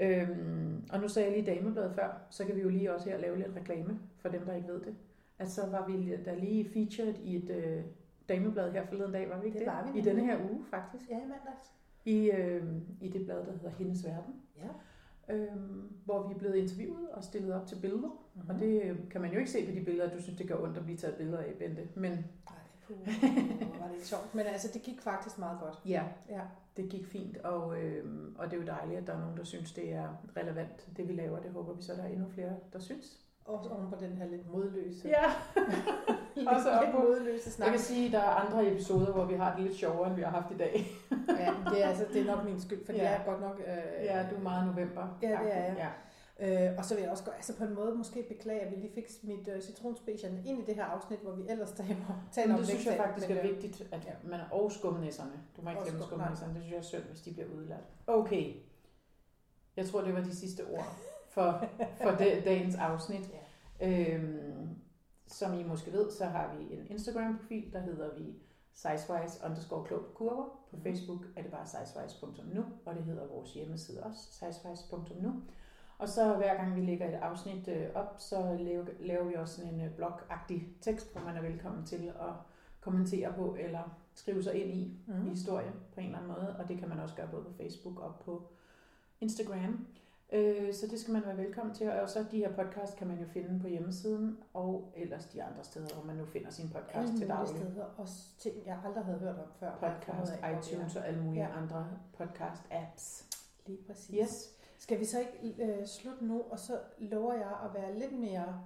Øhm, 0.00 0.84
og 0.92 1.00
nu 1.00 1.08
sagde 1.08 1.28
jeg 1.28 1.36
lige 1.44 1.54
damebladet 1.56 1.94
før, 1.94 2.18
så 2.30 2.44
kan 2.44 2.56
vi 2.56 2.60
jo 2.60 2.68
lige 2.68 2.94
også 2.94 3.10
her 3.10 3.18
lave 3.18 3.36
lidt 3.38 3.56
reklame 3.56 3.98
for 4.18 4.28
dem, 4.28 4.44
der 4.44 4.54
ikke 4.54 4.68
ved 4.68 4.80
det. 4.80 4.94
At 5.38 5.50
så 5.50 5.66
var 5.66 5.86
vi 5.86 6.16
der 6.24 6.34
lige 6.34 6.64
featured 6.72 7.14
i 7.24 7.36
et 7.36 7.50
øh, 7.50 7.84
dameblad 8.28 8.72
her 8.72 8.86
forleden 8.86 9.12
dag, 9.12 9.30
var 9.30 9.38
vi 9.40 9.46
ikke 9.46 9.58
Det 9.58 9.66
det? 9.66 9.74
var 9.74 9.90
vi 9.92 9.98
I 9.98 10.02
denne 10.02 10.24
her 10.24 10.38
uge, 10.50 10.64
faktisk. 10.70 11.10
Ja, 11.10 11.16
i 11.16 11.20
mandags. 11.20 11.72
I, 12.04 12.30
øh, 12.30 12.64
i 13.00 13.08
det 13.08 13.24
blad, 13.24 13.36
der 13.46 13.52
hedder 13.52 13.70
Hendes 13.70 14.04
Verden. 14.04 14.34
Ja. 14.58 15.34
øhm, 15.34 15.92
hvor 16.04 16.28
vi 16.28 16.34
er 16.34 16.38
blevet 16.38 16.56
interviewet 16.56 17.08
og 17.10 17.24
stillet 17.24 17.54
op 17.54 17.66
til 17.66 17.76
billeder. 17.80 18.08
Mhm. 18.08 18.16
Mm-hmm. 18.34 18.50
Og 18.54 18.60
det 18.60 18.82
øh, 18.82 18.98
kan 19.10 19.20
man 19.20 19.32
jo 19.32 19.38
ikke 19.38 19.50
se 19.50 19.66
på 19.66 19.72
de 19.72 19.84
billeder, 19.84 20.10
du 20.10 20.22
synes, 20.22 20.38
det 20.38 20.48
gør 20.48 20.56
ondt 20.62 20.76
at 20.78 20.84
blive 20.84 20.96
taget 20.98 21.16
billeder 21.16 21.38
af, 21.38 21.54
Bente. 21.58 21.88
Men 21.94 22.12
Nej, 22.12 22.22
puh, 22.86 22.96
var 23.80 23.88
det 23.96 24.06
sjovt. 24.06 24.34
Men 24.34 24.46
altså, 24.46 24.68
det 24.74 24.82
gik 24.82 25.00
faktisk 25.00 25.38
meget 25.38 25.60
godt. 25.60 25.80
ja, 25.86 26.04
Ja. 26.28 26.40
det 26.76 26.88
gik 26.90 27.06
fint, 27.06 27.36
og, 27.38 27.82
øhm, 27.82 28.34
og 28.38 28.46
det 28.50 28.52
er 28.56 28.60
jo 28.60 28.66
dejligt, 28.66 28.98
at 29.00 29.06
der 29.06 29.12
er 29.14 29.20
nogen, 29.20 29.36
der 29.36 29.44
synes, 29.44 29.72
det 29.72 29.92
er 29.92 30.08
relevant, 30.36 30.88
det 30.96 31.08
vi 31.08 31.12
laver. 31.12 31.40
Det 31.40 31.50
håber 31.50 31.72
vi 31.72 31.82
så, 31.82 31.92
der 31.94 32.02
er 32.02 32.08
endnu 32.08 32.28
flere, 32.28 32.52
der 32.72 32.78
synes. 32.78 33.20
Også 33.44 33.70
oven 33.70 33.90
på 33.90 33.96
den 34.00 34.12
her 34.12 34.26
lidt 34.28 34.50
modløse, 34.52 35.08
Ja, 35.08 35.24
lidt, 36.36 36.48
og 36.52 36.60
så 36.62 36.70
op 36.70 36.92
på- 36.92 36.98
modløse 36.98 37.42
jeg 37.46 37.52
snak. 37.52 37.70
kan 37.70 37.78
sige, 37.80 38.06
at 38.06 38.12
der 38.12 38.18
er 38.18 38.30
andre 38.30 38.66
episoder, 38.72 39.12
hvor 39.12 39.24
vi 39.24 39.34
har 39.34 39.54
det 39.56 39.64
lidt 39.64 39.76
sjovere, 39.76 40.06
end 40.06 40.16
vi 40.16 40.22
har 40.22 40.30
haft 40.30 40.50
i 40.54 40.56
dag. 40.56 40.86
Ja, 41.28 41.54
det 41.70 41.82
er, 41.84 41.88
altså, 41.88 42.04
det 42.12 42.20
er 42.20 42.24
nok 42.36 42.44
min 42.44 42.60
skyld, 42.60 42.86
for 42.86 42.92
ja. 42.92 42.98
Ja. 42.98 43.10
jeg 43.10 43.20
er 43.20 43.24
godt 43.24 43.40
nok... 43.40 43.60
Øh, 43.66 44.04
Ja, 44.04 44.26
du 44.30 44.36
er 44.36 44.40
meget 44.40 44.66
november. 44.66 45.18
Ja, 45.22 45.28
det 45.28 45.36
er 45.56 45.64
jeg. 45.64 45.76
Ja. 45.78 45.88
Øh, 46.70 46.78
og 46.78 46.84
så 46.84 46.94
vil 46.94 47.02
jeg 47.02 47.10
også 47.10 47.24
gå, 47.24 47.30
altså 47.30 47.56
på 47.56 47.64
en 47.64 47.74
måde 47.74 47.94
måske 47.94 48.22
beklage, 48.28 48.60
at 48.60 48.70
vi 48.70 48.76
lige 48.76 48.92
fik 48.94 49.04
mit 49.22 49.48
øh, 49.48 49.62
citronspecial 49.62 50.32
ind 50.44 50.58
i 50.62 50.64
det 50.66 50.74
her 50.74 50.84
afsnit, 50.84 51.18
hvor 51.20 51.32
vi 51.32 51.42
ellers 51.48 51.72
taler, 51.72 52.26
taler 52.32 52.46
Men 52.48 52.54
om 52.54 52.58
det 52.60 52.68
synes 52.68 52.86
jeg 52.86 52.96
faktisk 52.96 53.28
men, 53.28 53.38
er 53.38 53.42
øh, 53.44 53.48
vigtigt, 53.50 53.88
at 53.92 54.04
ja. 54.04 54.10
man 54.28 54.40
og 54.52 54.72
skumnæsserne. 54.72 55.32
Du 55.56 55.62
må 55.62 55.70
ikke 55.70 55.82
glemme 55.82 56.02
skumnæsserne. 56.02 56.54
Det 56.54 56.62
synes 56.62 56.72
jeg 56.72 56.78
er 56.78 56.82
synd, 56.82 57.02
hvis 57.02 57.20
de 57.20 57.32
bliver 57.32 57.48
udladt. 57.56 57.84
Okay. 58.06 58.54
Jeg 59.76 59.86
tror, 59.86 60.00
det 60.00 60.14
var 60.14 60.20
de 60.20 60.36
sidste 60.36 60.62
ord 60.72 60.96
for, 61.28 61.64
for 62.02 62.10
da- 62.20 62.40
dagens 62.44 62.76
afsnit. 62.76 63.30
Øhm, 63.82 64.68
som 65.26 65.54
I 65.54 65.62
måske 65.62 65.92
ved, 65.92 66.10
så 66.10 66.24
har 66.24 66.54
vi 66.54 66.74
en 66.74 66.86
Instagram-profil, 66.90 67.72
der 67.72 67.80
hedder 67.80 68.14
vi 68.14 68.34
sizewise 68.74 69.40
underscore 69.46 69.84
klog 69.84 70.00
på 70.04 70.10
kurver. 70.14 70.44
På 70.70 70.76
Facebook 70.82 71.20
er 71.36 71.42
det 71.42 71.50
bare 71.50 71.66
sizewise.nu, 71.66 72.64
og 72.84 72.94
det 72.94 73.04
hedder 73.04 73.26
vores 73.26 73.52
hjemmeside 73.54 74.02
også, 74.02 74.20
sizewise.nu. 74.32 75.32
Og 75.98 76.08
så 76.08 76.34
hver 76.36 76.54
gang 76.54 76.76
vi 76.76 76.80
lægger 76.80 77.08
et 77.08 77.14
afsnit 77.14 77.68
øh, 77.68 77.86
op, 77.94 78.14
så 78.18 78.56
laver, 79.00 79.24
vi 79.24 79.34
også 79.34 79.56
sådan 79.56 79.74
en 79.74 79.80
øh, 79.80 79.94
blogagtig 79.96 80.68
tekst, 80.80 81.12
hvor 81.12 81.20
man 81.22 81.36
er 81.36 81.42
velkommen 81.42 81.84
til 81.86 82.06
at 82.08 82.32
kommentere 82.80 83.32
på 83.32 83.56
eller 83.60 83.96
skrive 84.14 84.42
sig 84.42 84.54
ind 84.54 84.70
i 84.74 85.00
Mhm. 85.06 85.16
mm. 85.18 85.30
historie 85.30 85.72
på 85.94 86.00
en 86.00 86.06
eller 86.06 86.18
anden 86.18 86.32
måde. 86.32 86.56
Og 86.58 86.68
det 86.68 86.78
kan 86.78 86.88
man 86.88 87.00
også 87.00 87.14
gøre 87.14 87.28
både 87.30 87.44
på 87.44 87.52
Facebook 87.56 88.00
og 88.00 88.14
på 88.24 88.42
Instagram. 89.20 89.86
Øh, 90.32 90.74
så 90.74 90.86
det 90.86 91.00
skal 91.00 91.12
man 91.12 91.22
være 91.26 91.36
velkommen 91.36 91.74
til. 91.74 91.90
Og 91.90 92.10
så 92.10 92.26
de 92.30 92.38
her 92.38 92.52
podcast 92.52 92.96
kan 92.96 93.06
man 93.06 93.18
jo 93.18 93.26
finde 93.26 93.60
på 93.60 93.68
hjemmesiden, 93.68 94.38
og 94.54 94.92
ellers 94.96 95.26
de 95.26 95.42
andre 95.42 95.64
steder, 95.64 95.94
hvor 95.94 96.04
man 96.04 96.16
nu 96.16 96.24
finder 96.24 96.50
sin 96.50 96.68
podcast 96.68 96.96
alle 96.96 97.18
til 97.18 97.28
daglig. 97.28 97.48
steder, 97.56 97.84
også 97.96 98.38
ting, 98.38 98.54
jeg 98.66 98.80
aldrig 98.84 99.04
havde 99.04 99.18
hørt 99.18 99.38
om 99.38 99.48
før. 99.60 99.70
Podcast, 99.80 100.32
af, 100.42 100.58
iTunes 100.58 100.96
og 100.96 101.06
alle 101.06 101.22
mulige 101.22 101.42
Ja. 101.42 101.48
ja. 101.48 101.62
andre 101.62 101.88
podcast-apps. 102.20 103.24
Lige 103.66 103.78
præcis. 103.86 104.16
Yes. 104.22 104.52
Skal 104.78 105.00
vi 105.00 105.04
så 105.04 105.18
ikke 105.20 105.64
øh, 105.64 105.86
slutte 105.86 106.24
nu, 106.24 106.42
og 106.50 106.58
så 106.58 106.78
lover 106.98 107.32
jeg 107.32 107.52
at 107.64 107.74
være 107.74 107.98
lidt 107.98 108.18
mere 108.20 108.60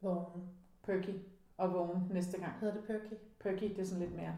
vågen. 0.00 0.42
Perky 0.82 1.14
og 1.56 1.72
vågen 1.72 2.02
næste 2.10 2.38
gang. 2.40 2.52
Hedder 2.60 2.74
det 2.74 2.84
perky? 2.84 3.14
Perky, 3.40 3.64
det 3.64 3.78
er 3.78 3.84
sådan 3.84 4.00
lidt 4.02 4.16
mere... 4.16 4.36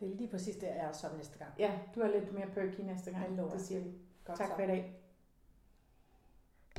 Det 0.00 0.12
er 0.12 0.16
lige 0.16 0.28
præcis 0.30 0.56
der, 0.56 0.66
jeg 0.66 0.84
er 0.84 0.92
som 0.92 1.10
næste 1.16 1.38
gang. 1.38 1.50
Ja, 1.58 1.72
du 1.94 2.00
er 2.00 2.08
lidt 2.20 2.32
mere 2.34 2.46
perky 2.46 2.80
næste 2.80 3.10
gang. 3.10 3.22
Jeg 3.24 3.32
lover. 3.36 3.50
Det 3.50 3.60
siger 3.60 3.80
vi. 3.80 3.90
Godt 4.24 4.38
Tak 4.38 4.48
for 4.56 4.62
i 4.62 4.66
dag. 4.66 5.00